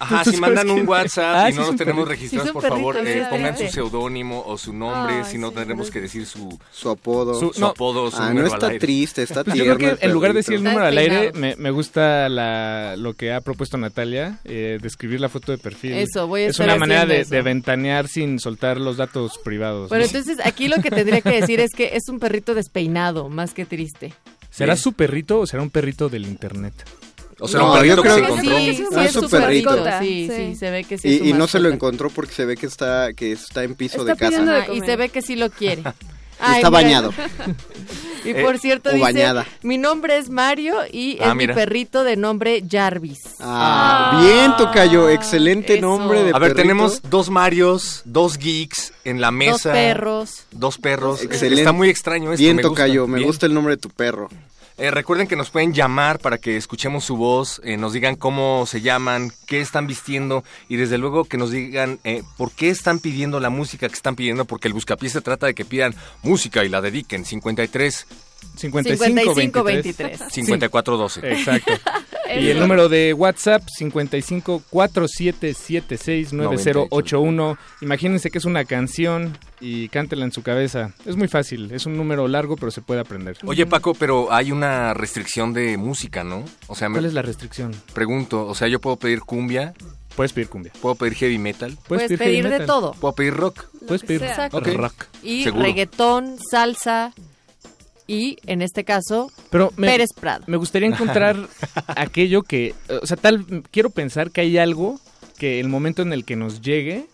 [0.00, 0.88] Ajá, ¿Tú si mandan un?
[0.88, 2.10] WhatsApp Ah, y no los tenemos perrito.
[2.10, 5.54] registrados, Sí por favor, eh, pongan su seudónimo o su nombre, Ay, si no sí,
[5.56, 7.38] tendremos que decir su, Su apodo.
[7.38, 8.80] su, su apodo, su Ah, no número está al aire.
[8.86, 9.76] triste, está Yo tierno.
[9.76, 11.56] creo que el en lugar de decir el número al aire, despeinado.
[11.58, 15.92] me, me gusta la, lo que ha propuesto Natalia, eh, describir la foto de perfil.
[15.92, 19.88] Eso, voy a Es estar una manera de ventanear sin soltar los datos privados.
[19.90, 20.06] Bueno, ¿no?
[20.10, 23.66] entonces aquí lo que tendría que decir es que es un perrito despeinado, más que
[23.66, 24.14] triste.
[24.50, 26.74] ¿Será su perrito o será un perrito del internet?
[27.40, 28.58] O será un perrito que se encontró.
[28.58, 29.70] Sí, sí, Ah, es su su perrito.
[29.70, 29.98] perrito.
[30.00, 31.08] Sí, sí, se ve que sí.
[31.14, 33.74] es su Y, no se lo encontró porque se ve que está que está en
[33.74, 34.42] piso Está de casa.
[34.44, 35.82] de y se ve que sí lo quiere.
[36.42, 37.12] Ay, está bañado.
[38.22, 39.46] Y Eh, por cierto dice, bañada.
[39.62, 43.18] mi nombre es Mario y Ah, es mi perrito de nombre Jarvis.
[43.40, 46.56] Ah, bien, Tocayo, excelente nombre de A ver, perrito.
[46.56, 49.72] tenemos dos Marios, dos geeks en la mesa.
[49.72, 50.44] perros.
[50.50, 51.22] Dos perros.
[51.22, 51.62] Excelente.
[51.62, 52.42] Está muy extraño esto.
[52.42, 52.68] Bien, me gusta.
[52.84, 53.26] Tocayo, me Bien.
[53.26, 54.28] gusta el nombre de tu perro.
[54.80, 58.64] Eh, recuerden que nos pueden llamar para que escuchemos su voz, eh, nos digan cómo
[58.64, 62.98] se llaman, qué están vistiendo y desde luego que nos digan eh, por qué están
[62.98, 66.64] pidiendo la música que están pidiendo, porque el buscapiés se trata de que pidan música
[66.64, 67.26] y la dediquen.
[67.26, 68.06] 53
[68.56, 70.20] 55 23.
[70.30, 71.32] 54 12.
[71.32, 71.72] Exacto.
[72.38, 77.58] Y el número de WhatsApp 55 4776 9081.
[77.80, 80.92] Imagínense que es una canción y cántela en su cabeza.
[81.06, 83.36] Es muy fácil, es un número largo, pero se puede aprender.
[83.44, 86.44] Oye, Paco, pero hay una restricción de música, ¿no?
[86.68, 87.74] O sea, ¿Cuál me es la restricción?
[87.94, 89.74] pregunto, o sea, yo puedo pedir cumbia,
[90.14, 90.72] Puedes pedir cumbia.
[90.80, 92.92] puedo pedir heavy metal, Puedes heavy pedir de todo.
[92.92, 93.64] puedo pedir rock.
[93.86, 94.48] Puedes pedir sea.
[94.52, 94.68] Ok.
[94.74, 95.06] rock.
[95.22, 95.64] Y Seguro.
[95.64, 97.12] reggaetón, salsa
[98.10, 100.42] y, en este caso, Pero me, Pérez Prado.
[100.48, 101.36] me gustaría encontrar
[101.86, 104.98] aquello que, o sea, tal, quiero pensar que hay algo
[105.38, 107.06] que el momento en el que nos llegue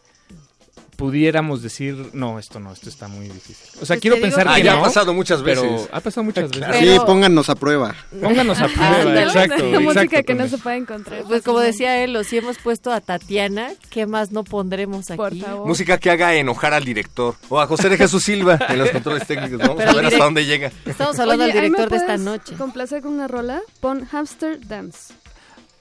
[0.96, 3.66] pudiéramos decir, no, esto no, esto está muy difícil.
[3.80, 5.88] O sea, Pues quiero pensar que- que Ah, ya no, ha pasado muchas pero veces.
[5.92, 6.76] ha pasado muchas veces.
[6.80, 7.94] Sí, pónganos a prueba.
[8.22, 9.70] Pónganos a prueba, exacto.
[9.70, 11.22] la música exacto, que no se puede encontrar.
[11.28, 15.40] Pues como decía él, si hemos puesto a Tatiana, ¿qué más no pondremos Por aquí?
[15.42, 15.66] favor.
[15.66, 19.26] Música que haga enojar al director o a José de Jesús Silva en los controles
[19.26, 19.58] técnicos.
[19.58, 20.72] Vamos Pero a ver hasta dónde llega.
[20.86, 22.54] Estamos hablando Oye, del ¿ahí me director de esta noche.
[22.56, 23.60] complacer con una rola?
[23.80, 25.12] Pon Hamster Dance.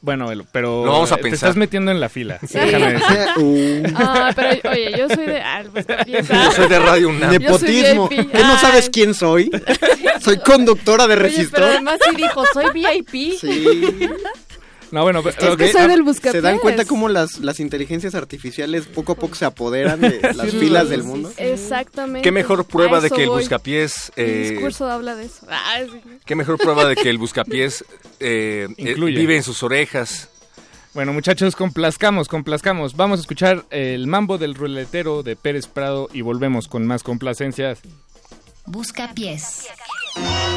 [0.06, 1.49] Bueno, pero Lo vamos a te pensar.
[1.49, 2.38] estás metiendo en la fila.
[2.48, 2.60] Sí.
[2.60, 3.18] Déjame decir.
[3.38, 5.41] Uh, Ah, pero oye, yo soy de...
[5.41, 7.32] Ah, pues, Yo soy de Radio UNAM.
[7.32, 8.07] Nepotismo.
[8.07, 9.49] ¿Qué no sabes quién soy?
[10.22, 11.52] Soy conductora de Oye, resistor.
[11.53, 13.40] pero además sí dijo, soy VIP.
[13.40, 14.10] Sí.
[14.91, 16.44] No, bueno, pero, Es que soy ah, del ¿Se buscapiés.
[16.44, 20.90] dan cuenta cómo las, las inteligencias artificiales poco a poco se apoderan de las filas
[20.90, 21.32] del mundo?
[21.38, 22.22] Exactamente.
[22.22, 24.11] ¿Qué mejor prueba de que el buscapiés...
[24.15, 25.45] Mi eh, discurso habla de eso.
[25.49, 25.99] Ah, sí.
[26.26, 27.84] ¿Qué mejor prueba de que el buscapiés
[28.19, 29.19] eh, eh, Incluye.
[29.19, 30.29] vive en sus orejas?
[30.93, 32.95] Bueno, muchachos, complazcamos, complazcamos.
[32.95, 37.79] Vamos a escuchar el mambo del ruletero de Pérez Prado y volvemos con más complacencias.
[38.65, 39.67] Busca pies.
[40.15, 40.55] Yo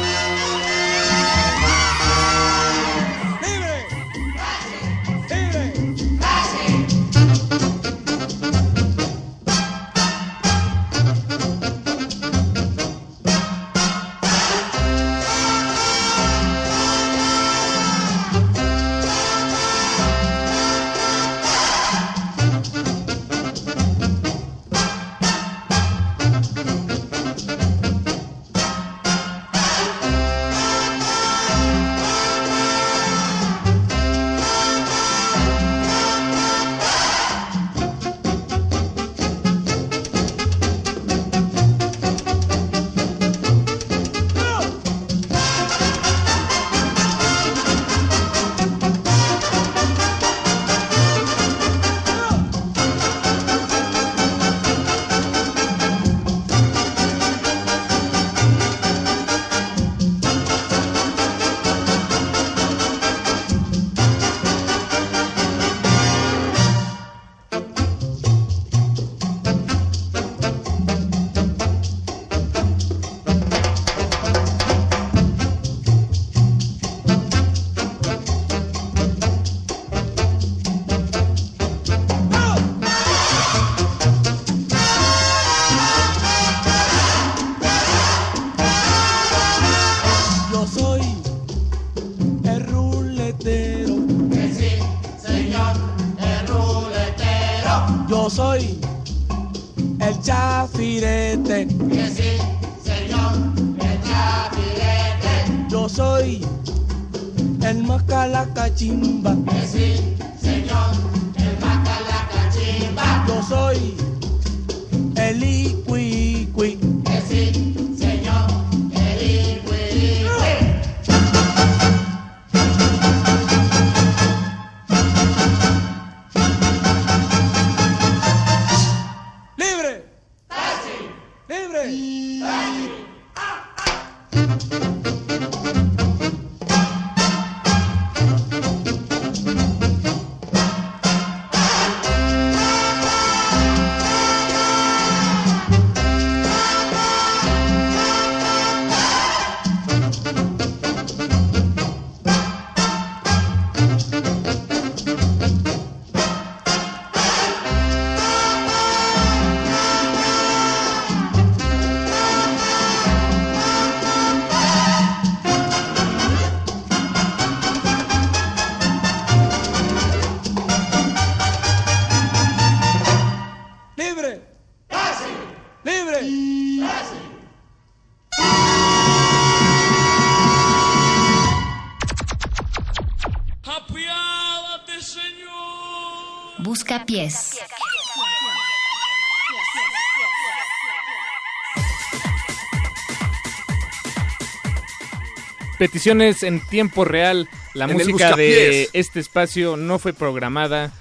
[195.79, 197.47] Peticiones en tiempo real.
[197.73, 200.91] La En música de este espacio no fue programada,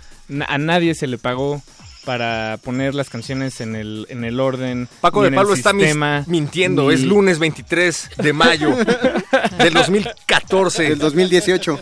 [0.46, 1.60] a nadie se le pagó
[2.04, 4.88] para poner las canciones en el, en el orden.
[5.02, 6.88] Paco de Pablo está mis- sistema, mintiendo.
[6.88, 8.74] ni- Es lunes 23 de mayo
[9.58, 10.82] del 2014.
[10.90, 11.78] Del 2018.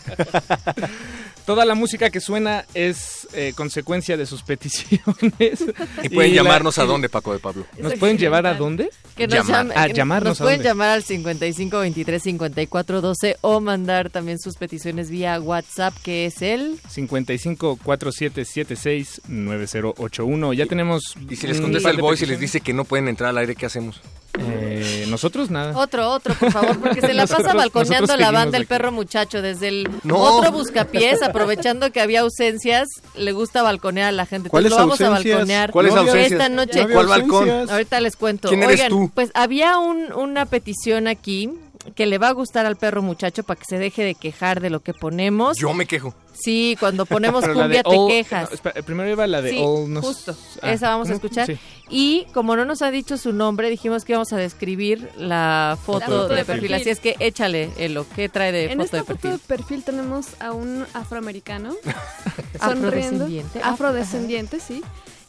[1.44, 5.64] Toda la música que suena es eh, consecuencia de sus peticiones.
[6.02, 7.66] Y pueden la- llamarnos a dónde, Paco de Pablo.
[7.78, 8.90] ¿Nos pueden llevar a dónde?
[9.16, 9.66] Que nos, Llamar.
[9.66, 10.68] llame- Ah, que llamarnos nos a pueden dónde.
[10.68, 16.42] llamar al 55 23 54 12 o mandar también sus peticiones vía WhatsApp, que es
[16.42, 20.52] el 55 4776 9081.
[20.52, 21.02] Ya tenemos.
[21.28, 22.40] Y si les un contesta par el de voice y les peticiones.
[22.40, 24.00] dice que no pueden entrar al aire, ¿qué hacemos?
[24.38, 25.74] Eh, nosotros nada.
[25.78, 28.62] otro, otro, por favor, porque se la pasa Nosotros- balconeando nosotros la seguimos banda El
[28.64, 28.68] aquí.
[28.68, 30.16] Perro Muchacho desde el No.
[30.18, 32.86] otro buscapiés, aprovechando que había ausencias,
[33.26, 34.48] le gusta balconear a la gente.
[34.48, 35.34] ¿Cuáles Entonces, lo vamos a ausencias?
[35.36, 36.32] balconear ¿Cuáles No ausencias?
[36.32, 36.86] esta noche.
[36.90, 37.50] ¿Cuál balcón?
[37.70, 38.48] Ahorita les cuento.
[38.48, 39.10] ¿Quién eres Oigan, tú?
[39.14, 41.50] pues había un- una petición aquí
[41.94, 44.70] que le va a gustar al perro muchacho para que se deje de quejar de
[44.70, 45.56] lo que ponemos.
[45.58, 46.14] Yo me quejo.
[46.34, 48.50] Sí, cuando ponemos Pero cumbia te All- quejas.
[48.50, 50.36] no, espera, primero iba la de Sí, All Nos- justo.
[50.62, 51.46] Ah, Esa vamos a escuchar.
[51.46, 51.58] Sí.
[51.88, 56.04] Y como no nos ha dicho su nombre, dijimos que íbamos a describir la foto,
[56.06, 56.68] foto de de perfil.
[56.68, 56.74] perfil.
[56.74, 59.30] Así es que échale Elo, ¿qué trae de En foto esta de foto perfil?
[59.32, 61.74] de perfil tenemos a un afroamericano
[62.60, 63.60] sonriendo, Afrodescendiente.
[63.62, 64.82] afrodescendiente, sí,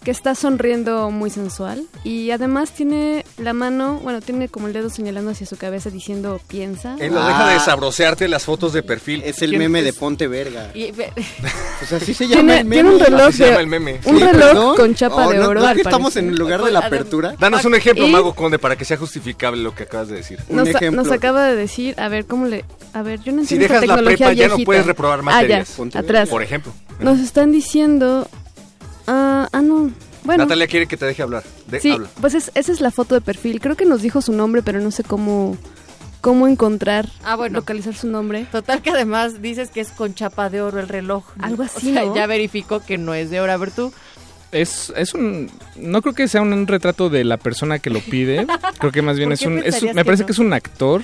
[0.07, 4.89] que está sonriendo muy sensual y además tiene la mano, bueno, tiene como el dedo
[4.89, 6.95] señalando hacia su cabeza diciendo piensa.
[6.97, 7.27] Él no Ah.
[7.27, 9.21] deja de sabrosearte las fotos de perfil.
[9.25, 9.91] Es el ¿Quién meme de?
[9.91, 10.71] Ponte Verga.
[10.73, 11.11] Y Pues
[11.91, 12.75] así se llama Tiene, el meme.
[12.75, 13.99] tiene un reloj se llama de el meme.
[14.05, 14.75] un Sí, reloj perdón.
[14.77, 15.59] con chapa Oh, de oro.
[15.59, 17.35] ¿no que estamos en el lugar de la apertura?
[17.37, 20.39] Danos un ejemplo, Y- Mago Conde, para que sea justificable lo que acabas de decir.
[20.47, 21.03] Un Nos, ejemplo.
[21.03, 22.63] nos acaba de decir, a ver, ¿cómo le...?
[22.93, 25.19] A ver, yo no Si entiendo esta dejas la tecnología prepa, ya no puedes reprobar
[25.19, 25.67] Ah, materias.
[25.67, 26.29] ya, Ponte atrás.
[26.29, 26.71] Por ejemplo.
[27.01, 28.29] Nos están diciendo...
[29.07, 29.91] Ah, ah, no.
[30.23, 31.43] Bueno, Natalia quiere que te deje hablar.
[31.67, 32.09] De, sí, habla.
[32.19, 33.61] pues es- esa es la foto de perfil.
[33.61, 35.57] Creo que nos dijo su nombre, pero no sé cómo,
[36.21, 37.59] cómo encontrar, Ah, bueno.
[37.59, 38.45] localizar su nombre.
[38.51, 41.23] Total que además dices que es con chapa de oro el reloj.
[41.39, 42.15] Algo O así, sea, ¿no?
[42.15, 43.51] Ya verificó que no es de oro.
[43.53, 43.93] A ver tú.
[44.51, 45.49] Es, es un.
[45.77, 48.45] No creo que sea un retrato de la persona que lo pide.
[48.79, 49.57] Creo que más bien ¿Por es un.
[49.59, 50.27] es me que parece no?
[50.27, 51.03] que es un actor.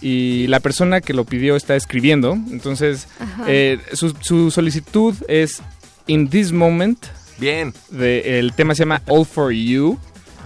[0.00, 2.32] Y la persona que lo pidió está escribiendo.
[2.34, 3.08] Entonces,
[3.48, 5.60] eh, su, su solicitud es
[6.06, 7.06] In This Moment.
[7.38, 7.72] Bien.
[7.90, 9.98] De, el tema se llama All for You.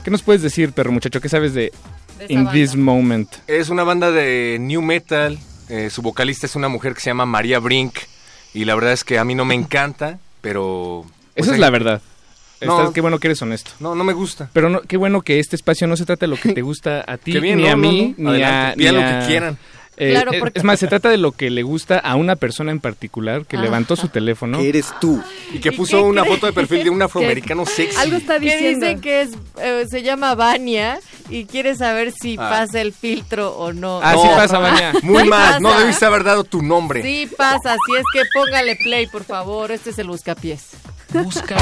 [0.05, 1.20] ¿Qué nos puedes decir, perro muchacho?
[1.20, 1.73] ¿Qué sabes de
[2.28, 2.52] In banda.
[2.52, 3.28] This Moment?
[3.47, 5.39] Es una banda de new metal.
[5.69, 7.94] eh, su vocalista es una mujer que se llama María Brink.
[8.55, 11.05] Y la verdad es que a mí no me encanta, pero...
[11.35, 12.01] pues Esa es la verdad.
[12.62, 12.78] No.
[12.81, 13.70] Estás- qué bueno que eres honesto.
[13.78, 14.48] No, no me gusta.
[14.52, 17.05] Pero no, qué bueno que este espacio no se trata de lo que te gusta
[17.06, 18.32] a ti, bien, ni no, a mí, no.
[18.32, 18.70] ni a...
[18.70, 19.59] Adelante, digan ni lo a- que quieran.
[20.00, 22.70] Eh, Claro, porque- Es más, se trata de lo que le gusta a una persona
[22.70, 24.58] en particular que levantó su teléfono.
[24.58, 25.20] Que eres tú.
[25.52, 26.34] Y que ¿Y puso una cree?
[26.34, 27.96] foto de perfil de un afroamericano sexy.
[27.98, 28.86] Algo está Que diciendo.
[28.86, 29.30] dicen que es,
[29.60, 32.48] eh, se llama Vania y quiere saber si Ah.
[32.48, 34.00] pasa el filtro o no.
[34.02, 34.22] Ah, No.
[34.22, 34.92] sí pasa, Vania.
[35.02, 37.02] Muy Sí mal, no debiste haber dado tu nombre.
[37.02, 39.72] Sí pasa, así es que póngale play, por favor.
[39.72, 40.68] Este es el buscapiés.
[41.12, 41.56] Busca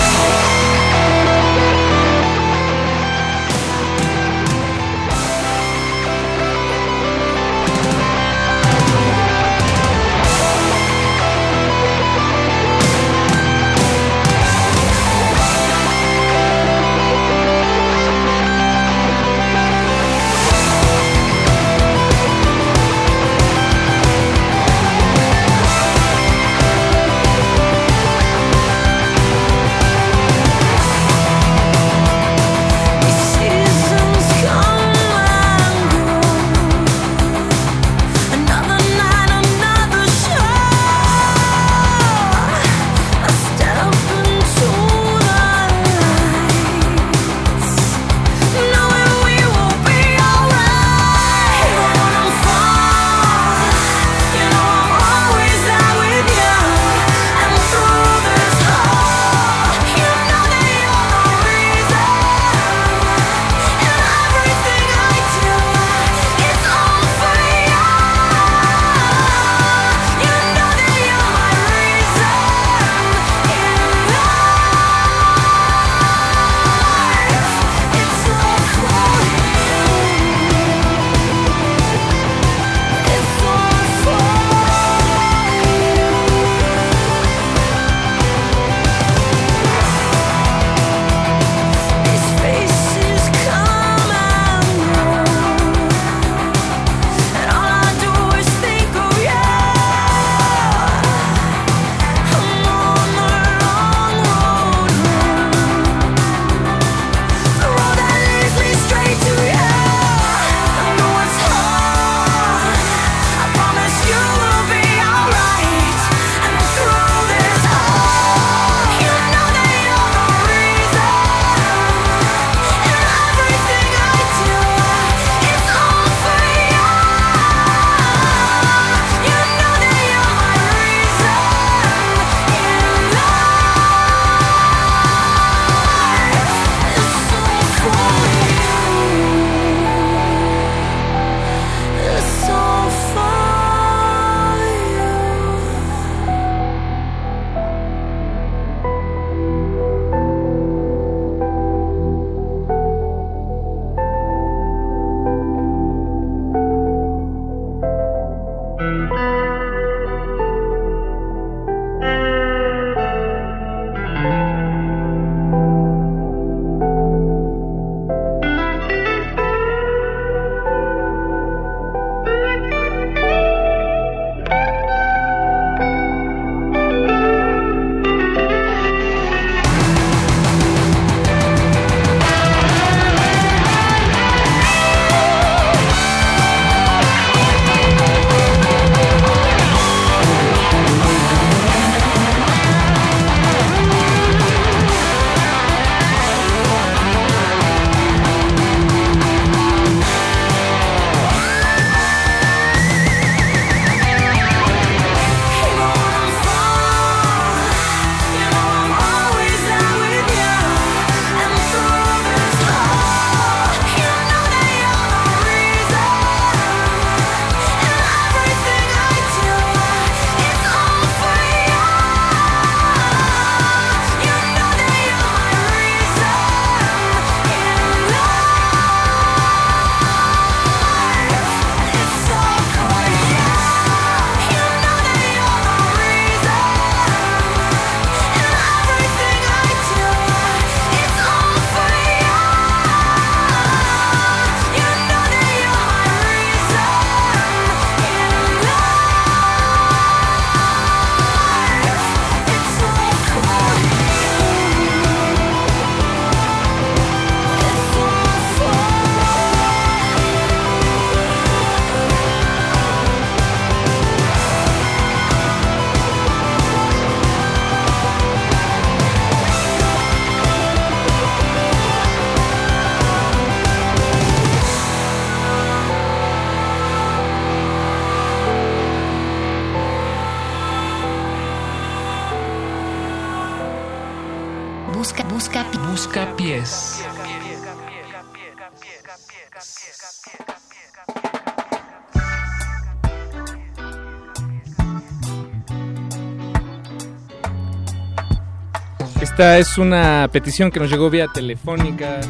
[299.36, 302.20] Esta es una petición que nos llegó vía telefónica.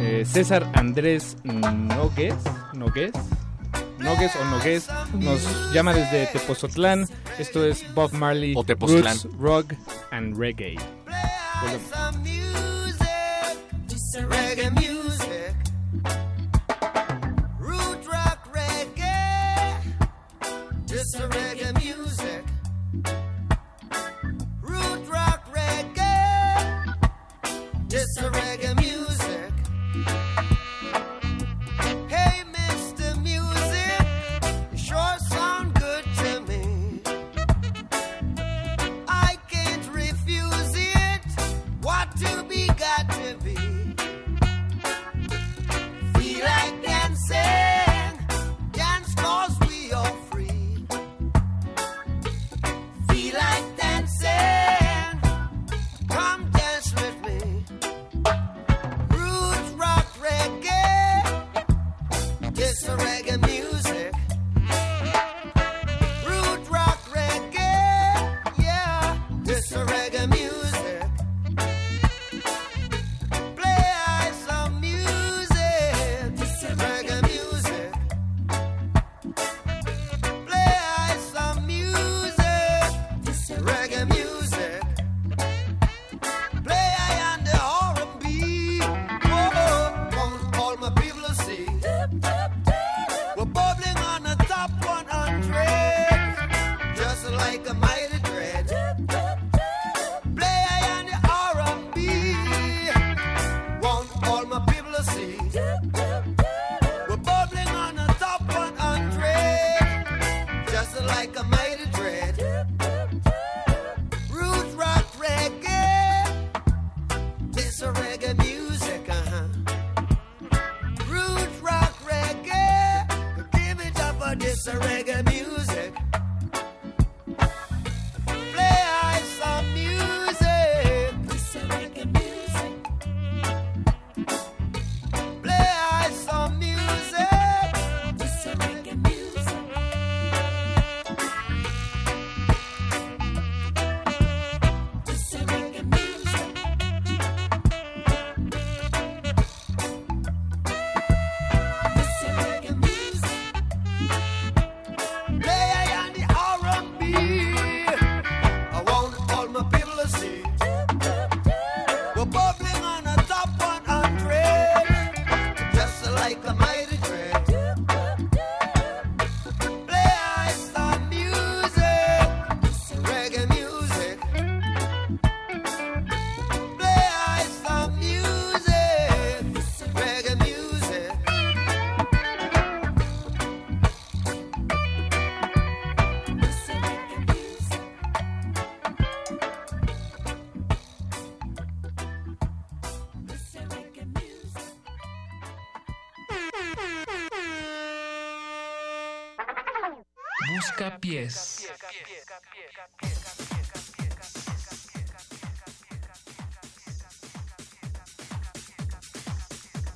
[0.00, 2.36] Eh, César Andrés Nogues,
[2.72, 3.10] Nogues,
[3.98, 7.08] Nogues o Nogues nos llama desde Tepozotlán.
[7.36, 8.62] Esto es Bob Marley, O.
[8.62, 9.74] Roots, Rock
[10.12, 10.76] and Reggae.
[11.62, 11.91] Volvemos.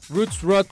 [0.09, 0.69] Roots Rock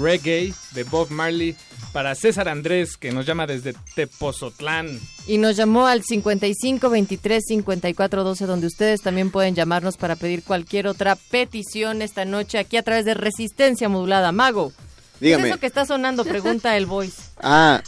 [0.00, 1.56] Reggae de Bob Marley
[1.92, 4.98] para César Andrés que nos llama desde Tepozotlán.
[5.28, 10.42] Y nos llamó al 55 23 54 12, donde ustedes también pueden llamarnos para pedir
[10.42, 14.32] cualquier otra petición esta noche aquí a través de Resistencia Modulada.
[14.32, 14.72] Mago,
[15.20, 15.44] ¿qué Dígame.
[15.44, 16.24] es eso que está sonando?
[16.24, 17.22] Pregunta el voice.
[17.40, 17.80] Ah.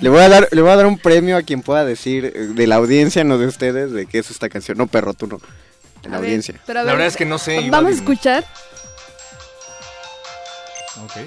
[0.00, 2.30] Le voy a dar, le voy a dar un premio a quien pueda decir eh,
[2.54, 4.78] de la audiencia, no de ustedes, de qué es esta canción.
[4.78, 5.38] No, perro, tú no.
[6.02, 6.54] De la A ver, audiencia.
[6.66, 8.44] pero a La ver, verdad es que no sé, Vamos a escuchar.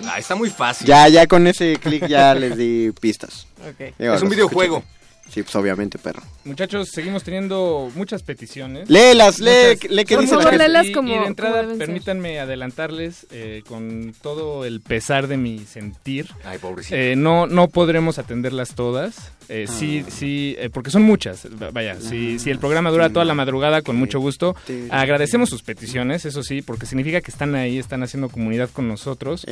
[0.06, 0.85] Ah, está muy fácil.
[0.88, 3.48] Ya, ya con ese clic ya les di pistas.
[3.60, 3.93] Ok.
[3.98, 4.77] Digo, Es un videojuego.
[4.77, 5.01] escuché.
[5.30, 6.22] Sí, pues obviamente, perro.
[6.43, 8.89] Muchachos, seguimos teniendo muchas peticiones.
[8.89, 10.57] Léelas, lee, Muchas- lee Por dice la favor, gente.
[10.57, 15.38] léelas Y- como- y de como entrada, permítanme adelantarles eh, con todo el pesar de
[15.38, 16.27] mi sentir.
[16.43, 16.95] Ay, pobrecito.
[16.98, 19.31] Eh, no, no podremos atenderlas todas.
[19.48, 19.72] Eh, Ah.
[19.72, 21.48] Sí, sí, eh, porque son muchas.
[21.72, 24.56] Vaya, si, si el programa dura toda la madrugada, con mucho gusto.
[24.89, 29.45] Agradecemos sus peticiones, eso sí, porque significa que están ahí, están haciendo comunidad con nosotros.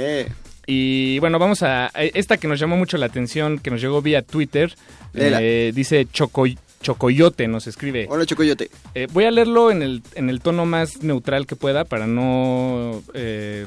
[0.71, 4.21] Y bueno, vamos a, esta que nos llamó mucho la atención, que nos llegó vía
[4.21, 4.75] Twitter.
[5.15, 6.45] Eh, dice Choco,
[6.83, 8.05] Chocoyote nos escribe.
[8.07, 8.69] Hola, Chocoyote.
[8.93, 13.01] Eh, voy a leerlo en el, en el tono más neutral que pueda para no...
[13.15, 13.65] eh,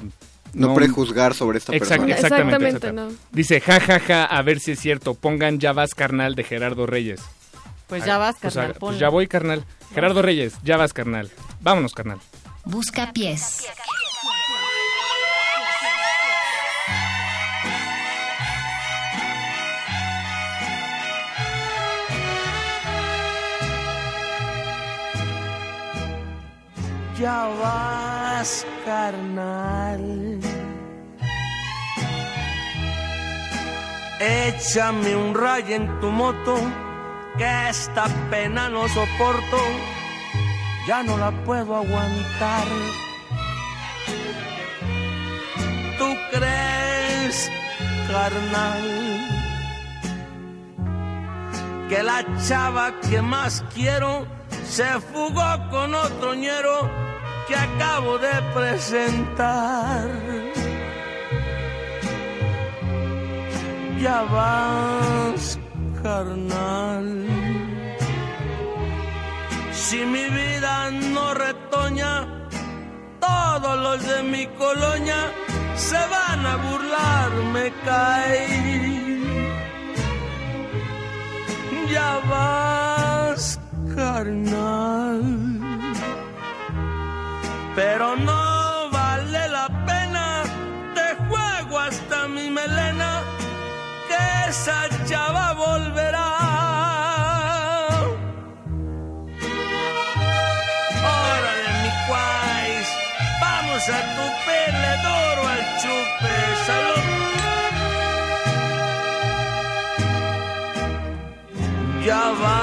[0.54, 2.14] No, prejuzgar sobre esta Exact- persona.
[2.14, 2.14] Exactamente.
[2.14, 3.14] Exactamente, exactamente.
[3.16, 3.28] no.
[3.32, 5.14] Dice, ja, ja, ja, a ver si es cierto.
[5.14, 7.20] Pongan Ya vas, carnal, de Gerardo Reyes.
[7.88, 9.64] Pues ya vas, Pues, carnal, ah, pues ya voy, carnal.
[9.92, 11.30] Gerardo Reyes, ya vas, carnal.
[11.62, 12.18] Vámonos, carnal.
[12.64, 13.66] Busca pies.
[27.22, 30.40] Ya vas, carnal.
[34.18, 36.56] Échame un rayo en tu moto,
[37.38, 39.58] que esta pena no soporto,
[40.88, 42.66] ya no la puedo aguantar.
[45.98, 47.52] ¿Tú crees,
[48.10, 48.82] carnal,
[51.88, 54.26] que la chava que más quiero
[54.64, 57.11] se fugó con otro ñero
[57.46, 60.08] que acabo de presentar?
[64.00, 65.58] Ya vas,
[66.02, 67.06] carnal.
[69.72, 72.26] Si mi vida no retoña,
[73.20, 75.30] todos los de mi colonia
[75.76, 79.22] se van a burlar, me caí.
[81.90, 83.60] Ya vas,
[83.94, 85.81] carnal.
[87.74, 90.42] Pero no vale la pena,
[90.94, 93.22] te juego hasta mi melena,
[94.08, 96.28] que esa chava volverá.
[101.02, 102.88] Órale, mi cuais,
[103.40, 106.36] vamos a tupirle duro al chupe,
[106.66, 107.04] salud.
[112.04, 112.61] Ya vas,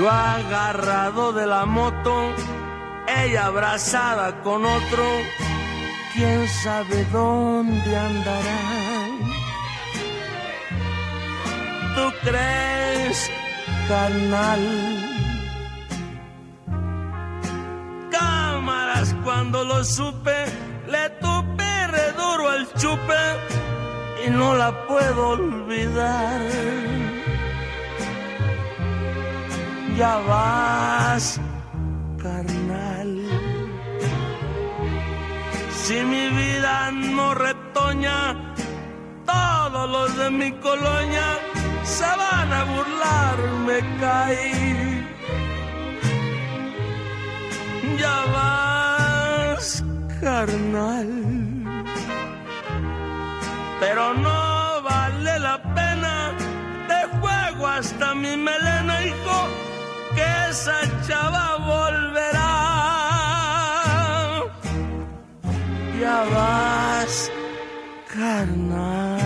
[0.00, 2.34] Yo agarrado de la moto,
[3.06, 5.04] ella abrazada con otro,
[6.14, 9.10] quién sabe dónde andarán.
[11.94, 13.30] ¿Tú crees,
[13.88, 14.62] carnal?
[18.10, 20.46] Cámaras cuando lo supe,
[20.88, 23.22] le tupé re duro al chupe
[24.26, 27.09] y no la puedo olvidar.
[30.00, 31.38] Ya vas,
[32.22, 33.10] carnal.
[35.82, 38.18] Si mi vida no retoña,
[39.26, 41.28] todos los de mi colonia
[41.84, 43.36] se van a burlar,
[43.66, 45.06] me caí.
[47.98, 49.84] Ya vas,
[50.22, 51.10] carnal.
[53.80, 56.32] Pero no vale la pena,
[56.88, 59.69] te juego hasta mi melena, hijo,
[60.20, 62.54] que esa chava volverá.
[66.00, 67.14] Ya vas,
[68.12, 69.20] carnal.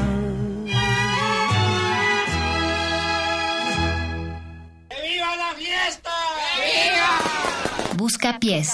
[5.03, 6.15] ¡Viva la fiesta!
[7.97, 8.71] Busca pies.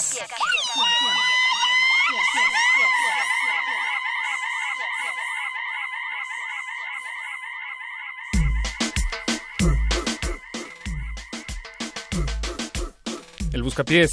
[13.61, 14.11] El buscapiés.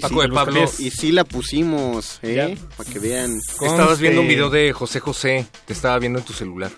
[0.00, 0.64] Paco sí, de Pablo.
[0.80, 2.34] Y sí la pusimos, ¿eh?
[2.56, 2.68] Ya.
[2.76, 3.38] Para que vean.
[3.62, 6.72] Estabas viendo un video de José José, te estaba viendo en tu celular.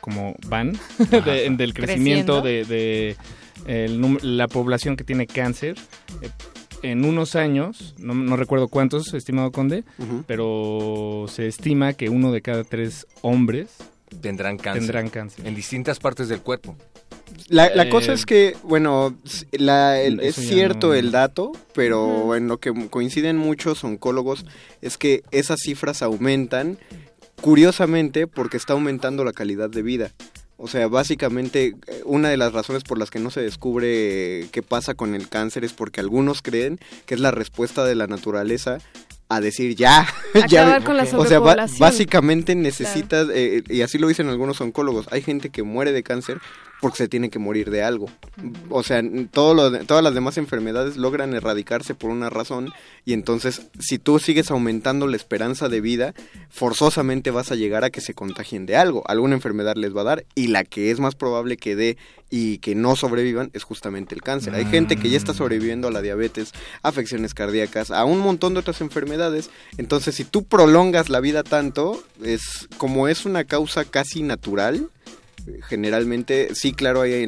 [0.00, 0.72] como van
[1.24, 3.16] de- del crecimiento de, de
[3.66, 4.00] el
[4.36, 5.76] la población que tiene cáncer,
[6.20, 6.30] eh,
[6.82, 9.84] en unos años, no, no recuerdo cuántos, estimado Conde,
[10.26, 13.68] pero se estima que uno de cada tres hombres
[14.20, 14.82] tendrán cáncer.
[14.82, 15.46] Tendrán cáncer.
[15.46, 16.76] En distintas partes del cuerpo.
[17.48, 21.52] La, la Eh, cosa es que, bueno, s- la- el- es cierto no- el dato,
[21.74, 24.44] pero en lo que coinciden muchos oncólogos
[24.82, 26.78] es que esas cifras aumentan,
[27.40, 30.12] curiosamente, porque está aumentando la calidad de vida.
[30.58, 34.62] O sea, básicamente eh, una de las razones por las que no se descubre qué
[34.62, 38.78] pasa con el cáncer es porque algunos creen que es la respuesta de la naturaleza
[39.34, 40.06] a decir ya,
[40.48, 45.22] ya con la o sea, básicamente necesitas, eh, y así lo dicen algunos oncólogos, hay
[45.22, 46.38] gente que muere de cáncer
[46.82, 48.10] porque se tiene que morir de algo.
[48.68, 49.00] O sea,
[49.30, 52.70] todo lo de- todas las demás enfermedades logran erradicarse por una razón
[53.06, 56.12] y entonces si tú sigues aumentando la esperanza de vida,
[56.50, 59.02] forzosamente vas a llegar a que se contagien de algo.
[59.06, 61.96] Alguna enfermedad les va a dar y la que es más probable que dé
[62.30, 64.54] y que no sobrevivan es justamente el cáncer.
[64.54, 66.52] Hay gente que ya está sobreviviendo a la diabetes,
[66.82, 69.50] afecciones cardíacas, a un montón de otras enfermedades.
[69.78, 74.88] Entonces, si tú prolongas la vida tanto, es como es una causa casi natural,
[75.68, 77.26] generalmente, sí, claro, hay,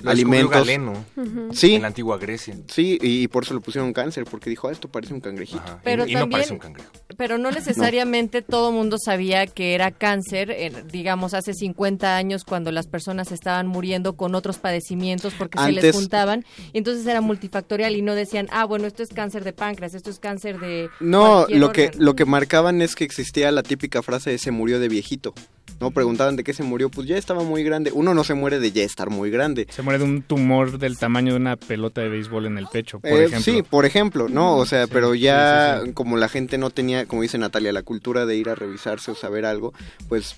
[0.00, 0.50] Lo alimentos.
[0.50, 1.48] Galeno Ujú.
[1.52, 1.74] Sí.
[1.74, 2.56] en la antigua Grecia.
[2.68, 5.62] Sí, y por eso le pusieron cáncer, porque dijo, ah, esto parece un cangrejito.
[5.84, 6.90] Pero y, y no también- parece un cangrejo.
[7.16, 12.72] Pero no necesariamente todo mundo sabía que era cáncer, eh, digamos, hace 50 años cuando
[12.72, 16.44] las personas estaban muriendo con otros padecimientos porque se les juntaban.
[16.72, 20.10] Y entonces era multifactorial y no decían, ah, bueno, esto es cáncer de páncreas, esto
[20.10, 20.90] es cáncer de...
[21.00, 22.04] No, lo que, órgano".
[22.04, 25.34] lo que marcaban es que existía la típica frase de se murió de viejito.
[25.80, 25.90] ¿No?
[25.90, 27.90] Preguntaban de qué se murió, pues ya estaba muy grande.
[27.92, 29.66] Uno no se muere de ya estar muy grande.
[29.70, 32.98] Se muere de un tumor del tamaño de una pelota de béisbol en el pecho,
[33.00, 33.40] por Eh, ejemplo.
[33.52, 34.56] Sí, por ejemplo, ¿no?
[34.56, 35.92] O sea, Sí, pero ya sí, sí, sí.
[35.94, 39.14] como la gente no tenía, como dice Natalia, la cultura de ir a revisarse o
[39.14, 39.72] saber algo,
[40.08, 40.36] pues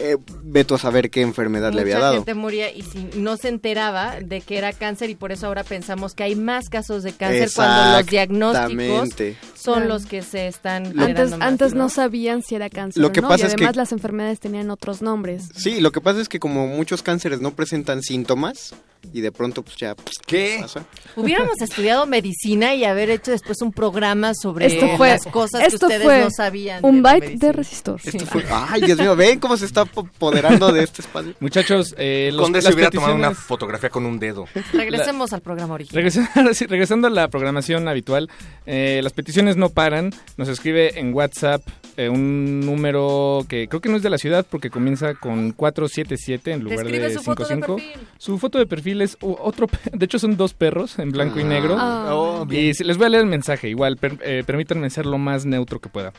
[0.00, 2.14] eh, veto a saber qué enfermedad le había dado.
[2.16, 5.62] gente moría y si no se enteraba de que era cáncer y por eso ahora
[5.62, 9.10] pensamos que hay más casos de cáncer cuando los diagnósticos
[9.54, 9.88] son Claro.
[9.88, 11.88] los que se están Antes, más, antes no ¿no?
[11.90, 14.67] sabían si era cáncer Lo que no, pasa y es que- además las enfermedades tenían
[14.70, 15.48] otros nombres.
[15.54, 18.74] Sí, lo que pasa es que como muchos cánceres no presentan síntomas
[19.12, 20.58] y de pronto pues ya pues, ¿Qué?
[20.60, 20.84] pasa.
[21.16, 25.86] Hubiéramos estudiado medicina y haber hecho después un programa sobre Esto fue, las cosas esto
[25.88, 26.84] que ustedes fue no sabían.
[26.84, 28.00] un de byte de resistor.
[28.02, 31.34] Esto fue, ay, Dios mío, ven cómo se está apoderando de este espacio.
[31.40, 34.46] Muchachos, eh, los, Conde se hubiera tomado una fotografía con un dedo.
[34.72, 35.96] Regresemos al programa original.
[35.96, 38.28] Regresando, sí, regresando a la programación habitual,
[38.66, 40.12] eh, las peticiones no paran.
[40.36, 41.62] Nos escribe en WhatsApp
[41.96, 46.52] eh, un número que creo que no es de la ciudad porque comienza con 477
[46.52, 47.76] en lugar de su foto de 55.
[47.76, 48.08] perfil.
[48.18, 51.76] Su foto de perfil es otro, de hecho son dos perros en blanco y negro.
[51.78, 52.08] Ah.
[52.12, 55.44] Oh, y les voy a leer el mensaje, igual, per- eh, permítanme ser lo más
[55.46, 56.12] neutro que pueda.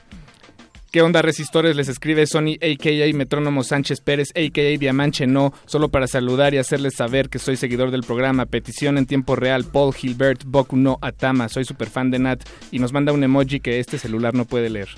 [0.92, 1.76] ¿Qué onda, resistores?
[1.76, 3.14] Les escribe Sony, a.k.a.
[3.16, 4.76] Metrónomo Sánchez Pérez, a.k.a.
[4.80, 8.48] Diamanche No, solo para saludar y hacerles saber que soy seguidor del programa.
[8.48, 11.48] Petición en tiempo real, Paul Gilbert, Boku no Atama.
[11.48, 12.42] Soy super fan de Nat
[12.72, 14.90] y nos manda un emoji que este celular no puede leer.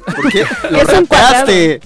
[0.00, 0.44] ¿Por qué?
[0.70, 1.80] Lo Es rapeaste.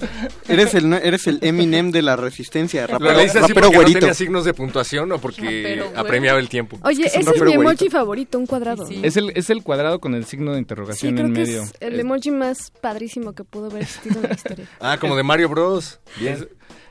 [0.47, 2.81] Eres el, eres el Eminem de la resistencia.
[2.87, 3.99] ¿Lo Rapero, leíste así rapero porque no güerito.
[3.99, 6.79] tenía signos de puntuación o porque apremiaba el tiempo?
[6.83, 7.91] Oye, Es que ese es mi emoji güerito.
[7.91, 8.85] favorito, un cuadrado.
[8.87, 9.01] Sí, sí.
[9.03, 11.63] Es el, es el cuadrado con el signo de Sí, interrogación creo en que medio.
[11.63, 14.65] es el emoji más padrísimo que pudo haber existido en la historia.
[14.79, 15.99] Ah, como de Mario Bros.
[16.19, 16.47] Bien.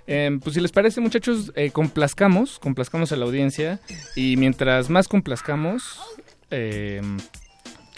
[0.09, 3.81] Eh, pues si les parece, muchachos, eh, complazcamos, complazcamos a la audiencia
[4.15, 5.99] y mientras más complazcamos,
[6.51, 7.01] eh,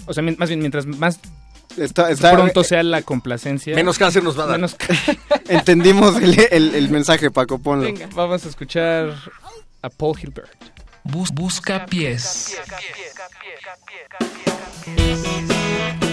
[0.06, 1.20] o sea, más bien mientras más
[1.78, 4.56] Está, está- pronto sea la complacencia, Menos cáncer nos va a dar.
[4.56, 4.76] menos
[5.48, 7.84] Entendimos el, el- el mensaje, Paco, ponlo.
[7.84, 8.08] Venga.
[8.14, 9.14] vamos a escuchar
[9.82, 10.50] a Paul Hilbert.
[11.04, 12.56] Bus- busca pies.
[14.96, 16.07] Now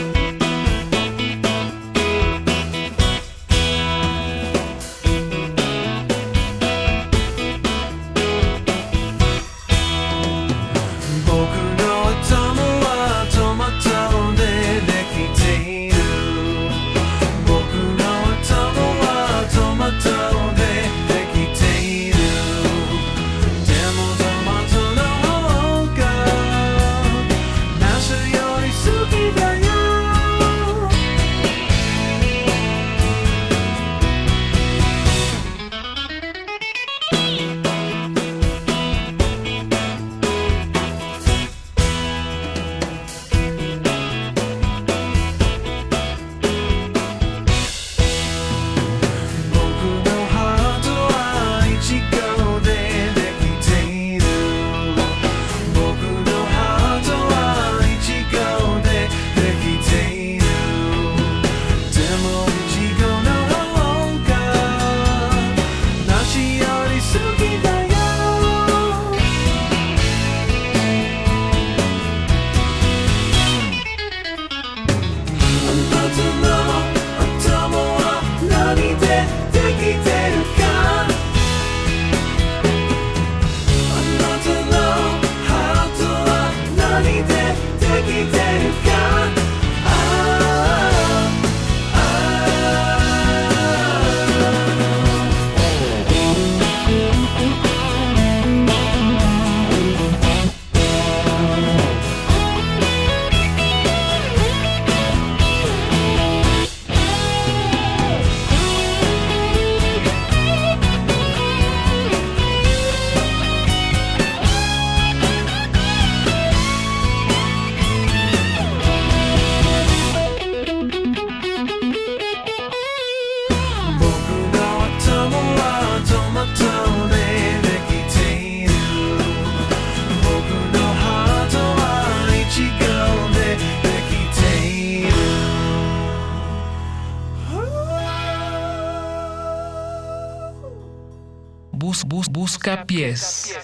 [142.45, 143.57] busca pies.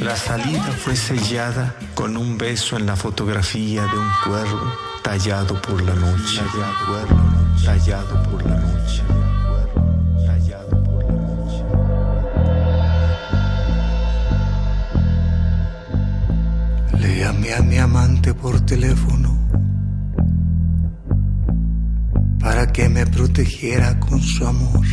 [0.00, 4.72] La salida fue sellada con un beso en la fotografía de un cuervo
[5.02, 6.40] tallado por la noche.
[7.62, 8.14] Tallado.
[16.98, 19.33] Le llamé a mi amante por teléfono
[22.44, 24.86] para que me protegiera con su amor.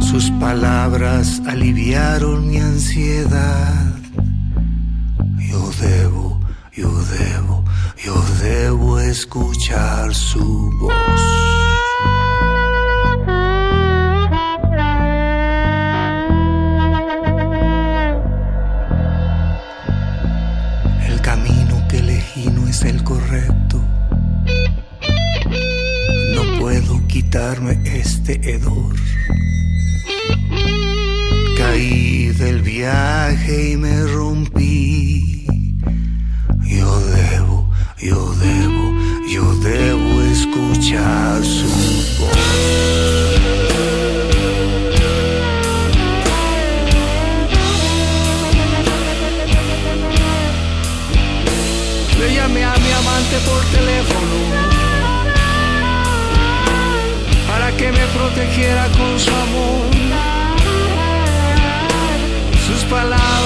[0.00, 3.94] Sus palabras aliviaron mi ansiedad.
[5.38, 6.40] Yo debo,
[6.72, 7.64] yo debo,
[8.04, 11.65] yo debo escuchar su voz.
[27.36, 28.94] Quitarme este hedor.
[31.58, 35.46] Caí del viaje y me rompí.
[36.64, 38.84] Yo debo, yo debo,
[39.28, 41.68] yo debo escuchar su
[42.18, 42.36] voz.
[52.18, 54.25] Le llamé a mi amante por teléfono
[57.86, 59.86] que me protegiera con su amor.
[62.66, 63.45] Sus palabras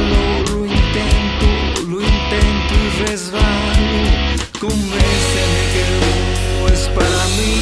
[0.00, 1.48] Lo intento,
[1.88, 4.00] lo intento y resbalo.
[4.60, 7.54] Convénceme que mundo es para mí.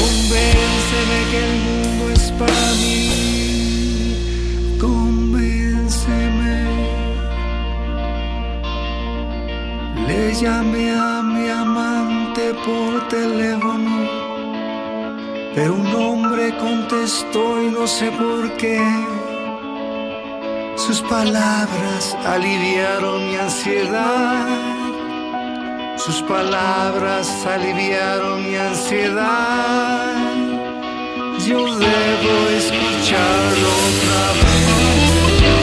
[0.00, 3.00] Convénceme que el mundo es para mí.
[4.80, 6.56] Convénceme.
[10.06, 13.94] Le llamé a mi amante por teléfono,
[15.54, 19.11] pero un hombre contestó y no sé por qué.
[21.12, 24.46] Palabras aliviaron mi ansiedad.
[25.98, 30.14] Sus palabras aliviaron mi ansiedad.
[31.46, 35.61] Yo debo escucharlo otra vez.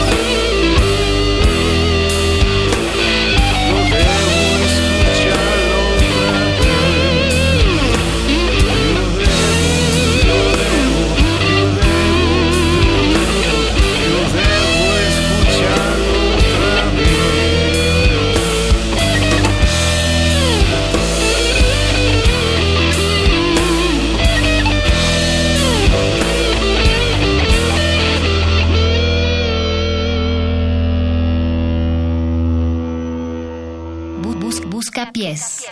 [34.50, 35.64] Bus- busca pies.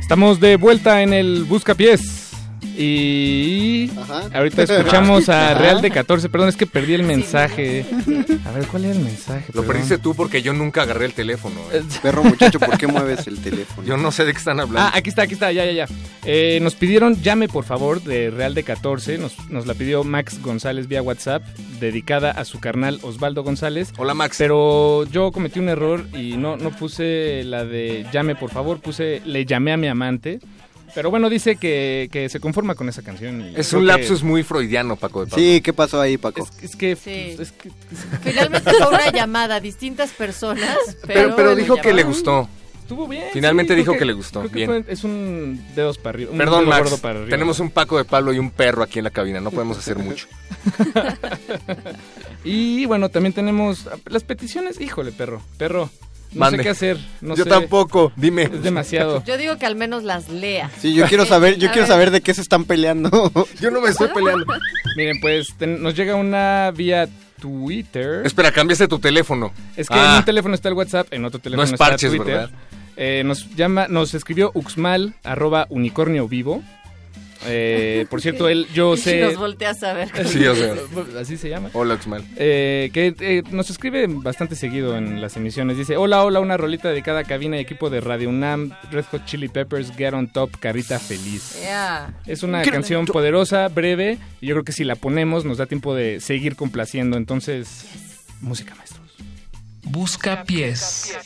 [0.00, 2.17] Estamos de vuelta en el Buscapiés.
[2.80, 3.90] Y
[4.32, 5.54] ahorita escuchamos a.
[5.54, 6.28] Real de 14.
[6.28, 7.84] Perdón, es que perdí el mensaje.
[8.46, 9.46] A ver, ¿cuál era el mensaje?
[9.48, 9.66] Lo Perdón.
[9.66, 11.56] perdiste tú porque yo nunca agarré el teléfono.
[11.72, 11.82] eh.
[12.02, 13.86] Perro muchacho, ¿por qué mueves el teléfono?
[13.86, 14.80] Yo no sé de qué están hablando.
[14.80, 15.86] Ah, aquí está, aquí está, ya, ya, ya.
[16.24, 19.18] Eh, nos pidieron Llame por favor de Real de 14.
[19.18, 21.42] Nos, nos la pidió Max González vía WhatsApp,
[21.80, 23.92] dedicada a su carnal Osvaldo González.
[23.98, 24.36] Hola Max.
[24.38, 29.20] Pero yo cometí un error y no, no puse la de Llame por favor, puse
[29.24, 30.38] Le llamé a mi amante.
[30.94, 33.40] Pero bueno, dice que, que se conforma con esa canción.
[33.42, 35.44] y Es un que- lapsus muy freudiano, Paco de Pablo.
[35.44, 36.48] Sí, ¿qué pasó ahí, Paco?
[36.62, 37.34] Es que, Sí.
[37.36, 37.70] pues, es que-
[38.22, 42.48] Finalmente fue una llamada a distintas personas, pero, Pero, dijo que le gustó.
[42.80, 43.24] Estuvo bien.
[43.34, 44.40] Finalmente sí, dijo que le gustó.
[44.40, 44.84] creo que Bien.
[44.84, 46.32] fue- es un dedos para arriba.
[46.32, 46.96] un Perdón, dedo Max.
[47.02, 47.28] para arriba.
[47.28, 49.40] Tenemos un Paco de Pablo y un perro aquí en la cabina.
[49.42, 50.26] No podemos hacer mucho.
[52.44, 54.80] Y bueno, también tenemos las peticiones.
[54.80, 55.42] Híjole, perro.
[55.58, 55.90] Perro.
[56.32, 56.58] No Mande.
[56.58, 56.98] sé qué hacer.
[57.20, 57.50] No Yo sé.
[57.50, 58.12] tampoco.
[58.16, 58.42] Dime.
[58.44, 59.24] Es demasiado.
[59.24, 60.70] Yo digo que al menos las lea.
[60.78, 63.08] Sí, yo quiero saber, yo quiero saber de qué se están peleando.
[63.60, 64.44] Yo no me estoy peleando.
[64.96, 67.08] Miren, pues ten- nos llega una vía
[67.40, 68.22] Twitter.
[68.26, 69.52] Espera, cambiaste tu teléfono.
[69.76, 72.10] Es que Ah, en un teléfono está el WhatsApp, en otro teléfono es está parches,
[72.10, 72.26] Twitter.
[72.26, 72.50] ¿verdad?
[72.96, 76.62] Eh, nos llama, nos escribió Uxmal, arroba unicornio vivo.
[77.46, 79.20] Eh, por cierto, él, yo sé...
[79.20, 80.08] Nos volteas a ver.
[80.26, 80.72] Sí, yo sé.
[81.18, 81.70] Así se llama.
[81.72, 82.24] Hola, Oxmal.
[82.36, 85.76] Eh, que eh, nos escribe bastante seguido en las emisiones.
[85.76, 89.24] Dice, hola, hola, una rolita dedicada a cabina y equipo de Radio UNAM, Red Hot
[89.24, 91.58] Chili Peppers, Get on Top, Carita Feliz.
[91.60, 92.14] Yeah.
[92.26, 95.66] Es una Get canción poderosa, breve, y yo creo que si la ponemos nos da
[95.66, 97.16] tiempo de seguir complaciendo.
[97.16, 97.86] Entonces,
[98.40, 98.87] música maestros.
[99.90, 101.16] Busca pies.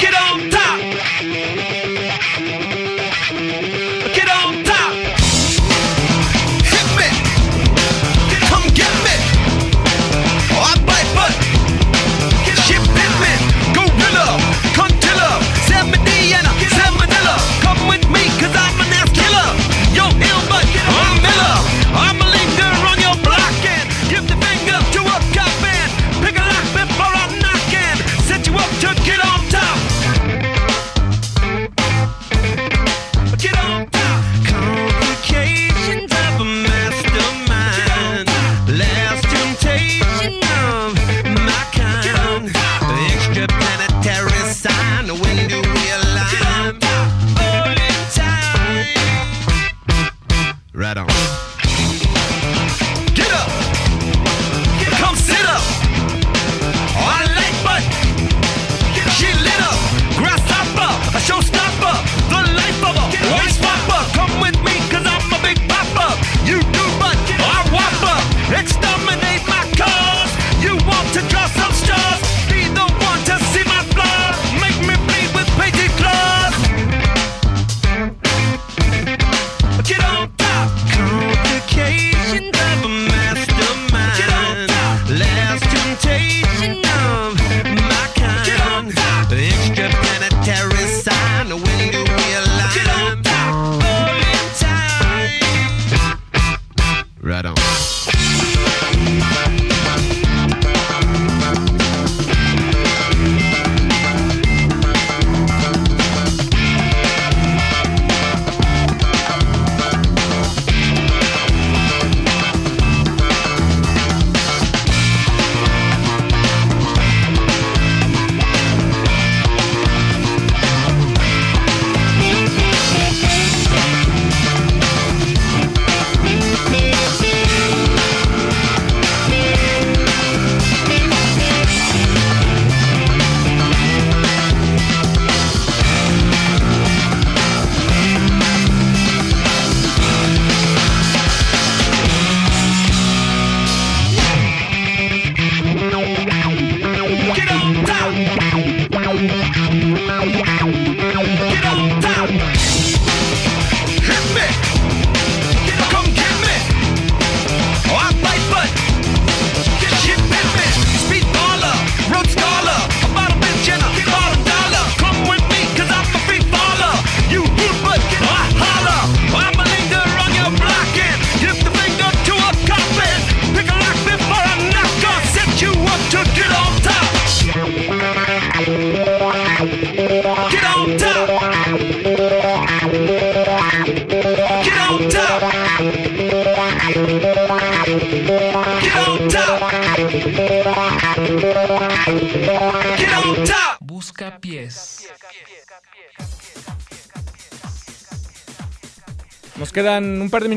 [0.00, 0.80] Get on top.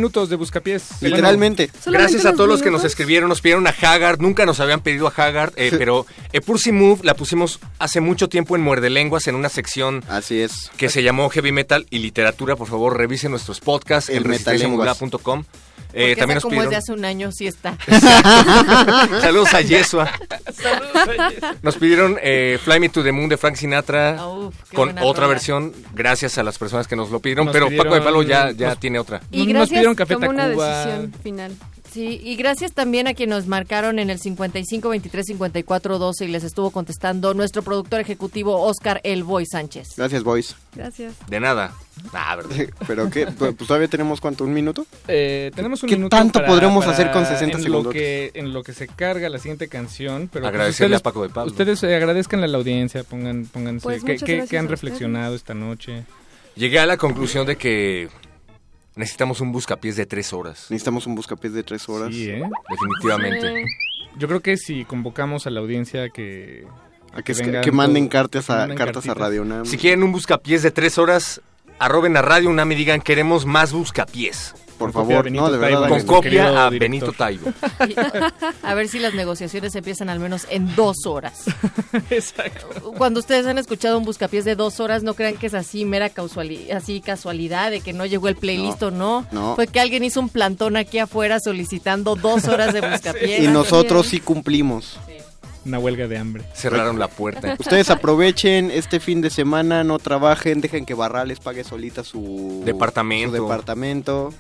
[0.10, 1.02] Minutos de buscapiés.
[1.02, 1.70] Literalmente.
[1.86, 5.08] Gracias a todos los que nos escribieron, nos pidieron a Haggard, nunca nos habían pedido
[5.08, 6.42] a Haggard, eh, pero eh,
[6.72, 10.72] Move la pusimos hace mucho tiempo en Muerde Lenguas en una sección Así es.
[10.78, 12.56] que se llamó Heavy Metal y Literatura.
[12.56, 15.44] Por favor, revisen nuestros podcasts El en resistenciamodulada.com.
[15.92, 16.78] Eh, también nos como es de pidieron...
[16.84, 17.76] hace un año, sí está.
[19.22, 20.10] Saludos a Yesua.
[21.62, 25.28] Nos pidieron eh, Fly Me to the Moon de Frank Sinatra uf, con otra rola.
[25.28, 28.24] versión, gracias a las personas que nos lo pidieron, Nos pero Paco de pidieron- Palo
[28.24, 29.22] ya, ya nos- tiene otra.
[29.32, 30.68] Y Nos gracias, pidieron Café Tomó una Tacuba.
[30.86, 31.52] decisión final.
[31.92, 36.28] Sí, y gracias también a quien nos marcaron en el 55 23 54 12 y
[36.28, 39.88] les estuvo contestando nuestro productor ejecutivo Oscar El Boy Sánchez.
[39.98, 40.56] Gracias, boys.
[40.76, 41.14] Gracias.
[41.28, 41.74] De nada.
[42.14, 42.56] Ah, verdad.
[42.88, 43.26] ¿Pero qué?
[43.28, 44.44] Pues todavía tenemos, ¿cuánto?
[44.44, 44.86] ¿Un minuto?
[45.08, 47.86] Eh, tenemos un ¿Qué minuto tanto para- podremos para- hacer con 60 en segundos?
[47.86, 50.30] Lo que, en lo que se carga la siguiente canción.
[50.32, 51.52] Pero pues Agradecerle ustedes, a Paco de Pablo.
[51.52, 53.84] Ustedes eh, agradezcanle a la audiencia, pongan, pónganse.
[53.84, 56.04] Pues ¿qué, muchas qué- gracias qué han reflexionado esta noche?
[56.56, 58.10] Llegué a la conclusión de que
[59.00, 60.68] necesitamos un buscapiés de tres horas.
[60.70, 62.14] Necesitamos un buscapiés de tres horas.
[62.14, 62.44] Sí, ¿eh?
[62.70, 63.64] Definitivamente.
[63.64, 63.72] Sí.
[64.18, 66.68] Yo creo que si convocamos a la audiencia que,
[67.14, 69.14] A que, vengan que manden cartas a, manden cartas a.
[69.14, 69.66] Radio Nam.
[69.66, 71.42] Si quieren un buscapiés de tres horas,
[71.80, 74.54] arroben a Radio UNAM y digan queremos más buscapiés.
[74.80, 75.82] Por Con favor, no, de verdad.
[75.82, 76.70] Taibo, Con copia a.
[76.70, 77.52] Benito Taibo.
[78.64, 81.44] A ver si las negociaciones empiezan al menos en dos horas.
[82.10, 82.94] Exacto.
[82.94, 86.10] Cuando ustedes han escuchado un buscapiés de dos horas, no crean que es así mera
[86.14, 89.26] casuali- así casualidad de que no llegó el playlist o no.
[89.32, 89.56] no.
[89.56, 93.44] Fue que alguien hizo un plantón aquí afuera solicitando dos horas de buscapiés.
[93.44, 94.98] Y nosotros Así sí cumplimos.
[95.70, 96.44] Una huelga de hambre.
[96.56, 97.56] Cerraron la puerta.
[97.60, 103.38] Ustedes aprovechen este fin de semana, no trabajen, dejen que Barrales pague solita su Departamento.
[103.38, 104.34] su departamento.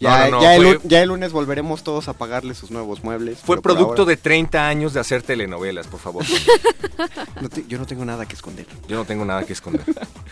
[0.00, 2.54] Ya, No, no, no, ya, el, fue- lu- ya el lunes volveremos todos a pagarle
[2.54, 3.38] sus nuevos muebles.
[3.38, 6.24] Fue producto ahora- de 30 años de hacer telenovelas, por favor.
[7.40, 8.66] No te- yo no tengo nada que esconder.
[8.88, 9.84] Yo no tengo nada que esconder.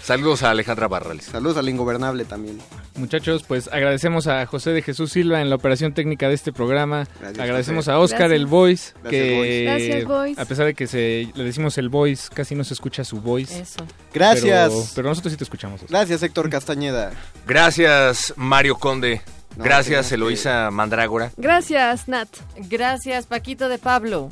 [0.03, 1.25] Saludos a Alejandra Barrales.
[1.27, 2.59] Saludos al ingobernable también.
[2.97, 7.07] Muchachos, pues agradecemos a José de Jesús Silva en la operación técnica de este programa.
[7.21, 7.93] Gracias, agradecemos José.
[7.93, 8.41] a Oscar Gracias.
[8.41, 9.65] el Voice, Gracias, que Voice.
[9.65, 10.41] Gracias, Voice.
[10.41, 13.61] a pesar de que se le decimos el Voice, casi no se escucha su voice.
[13.61, 13.85] Eso.
[14.15, 14.71] Gracias.
[14.73, 15.83] Pero, pero nosotros sí te escuchamos.
[15.83, 15.91] Oscar.
[15.91, 17.11] Gracias, Héctor Castañeda.
[17.47, 19.21] Gracias, Mario Conde.
[19.57, 21.33] No, Gracias, que- Eloísa Mandrágora.
[21.37, 22.29] Gracias, Nat.
[22.57, 24.29] Gracias, Paquito de Pablo.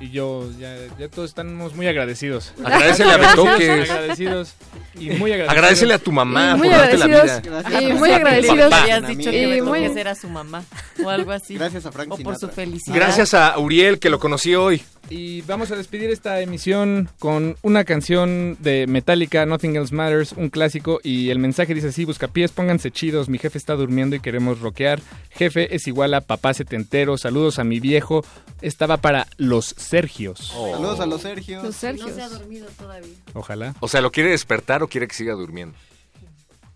[0.00, 2.54] Y yo, ya, ya todos estamos muy agradecidos.
[2.64, 3.90] Agradecele a Betoques.
[3.90, 4.54] Agradecidos
[4.94, 5.48] y muy agradecidos.
[5.50, 7.42] Agradecele a tu mamá Y muy por darte la agradecidos.
[7.42, 7.60] vida.
[7.62, 7.82] Gracias.
[7.82, 8.72] Y muy agradecidos.
[8.72, 10.64] habías dicho que Y muy- era su mamá
[11.04, 11.54] o algo así.
[11.56, 12.96] Gracias a Frank O por su felicidad.
[12.96, 14.82] Gracias a Uriel, que lo conocí hoy.
[15.10, 20.50] Y vamos a despedir esta emisión con una canción de Metallica, Nothing Else Matters, un
[20.50, 21.00] clásico.
[21.02, 23.28] Y el mensaje dice así: Buscapiés, pónganse chidos.
[23.28, 25.00] Mi jefe está durmiendo y queremos rockear.
[25.30, 27.18] Jefe es igual a papá setentero.
[27.18, 28.24] Saludos a mi viejo.
[28.62, 30.52] Estaba para los Sergios.
[30.54, 31.60] Saludos a los Sergio.
[31.60, 32.10] Los Sergios.
[32.10, 33.14] No se ha dormido todavía.
[33.34, 33.74] Ojalá.
[33.80, 35.76] O sea, ¿lo quiere despertar o quiere que siga durmiendo?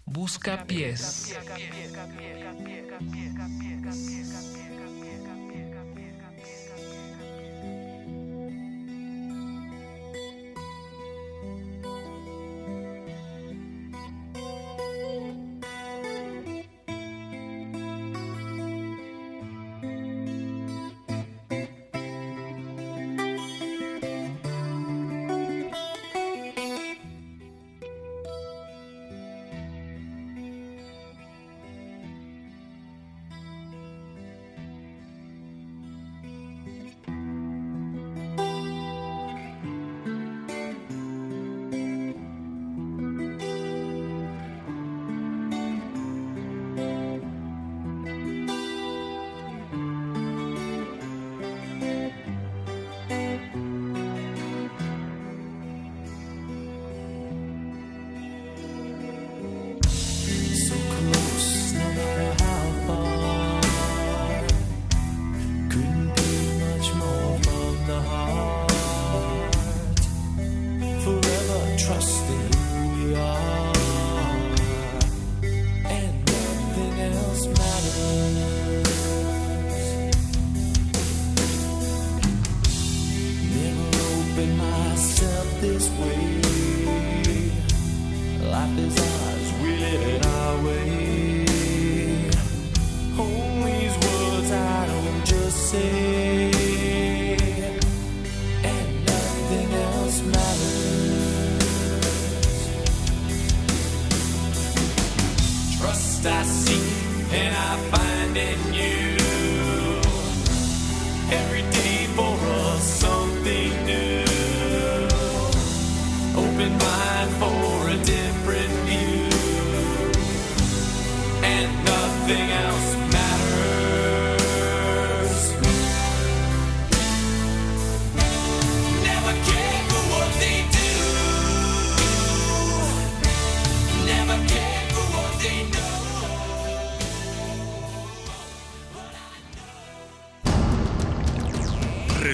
[0.07, 1.35] Busca pies.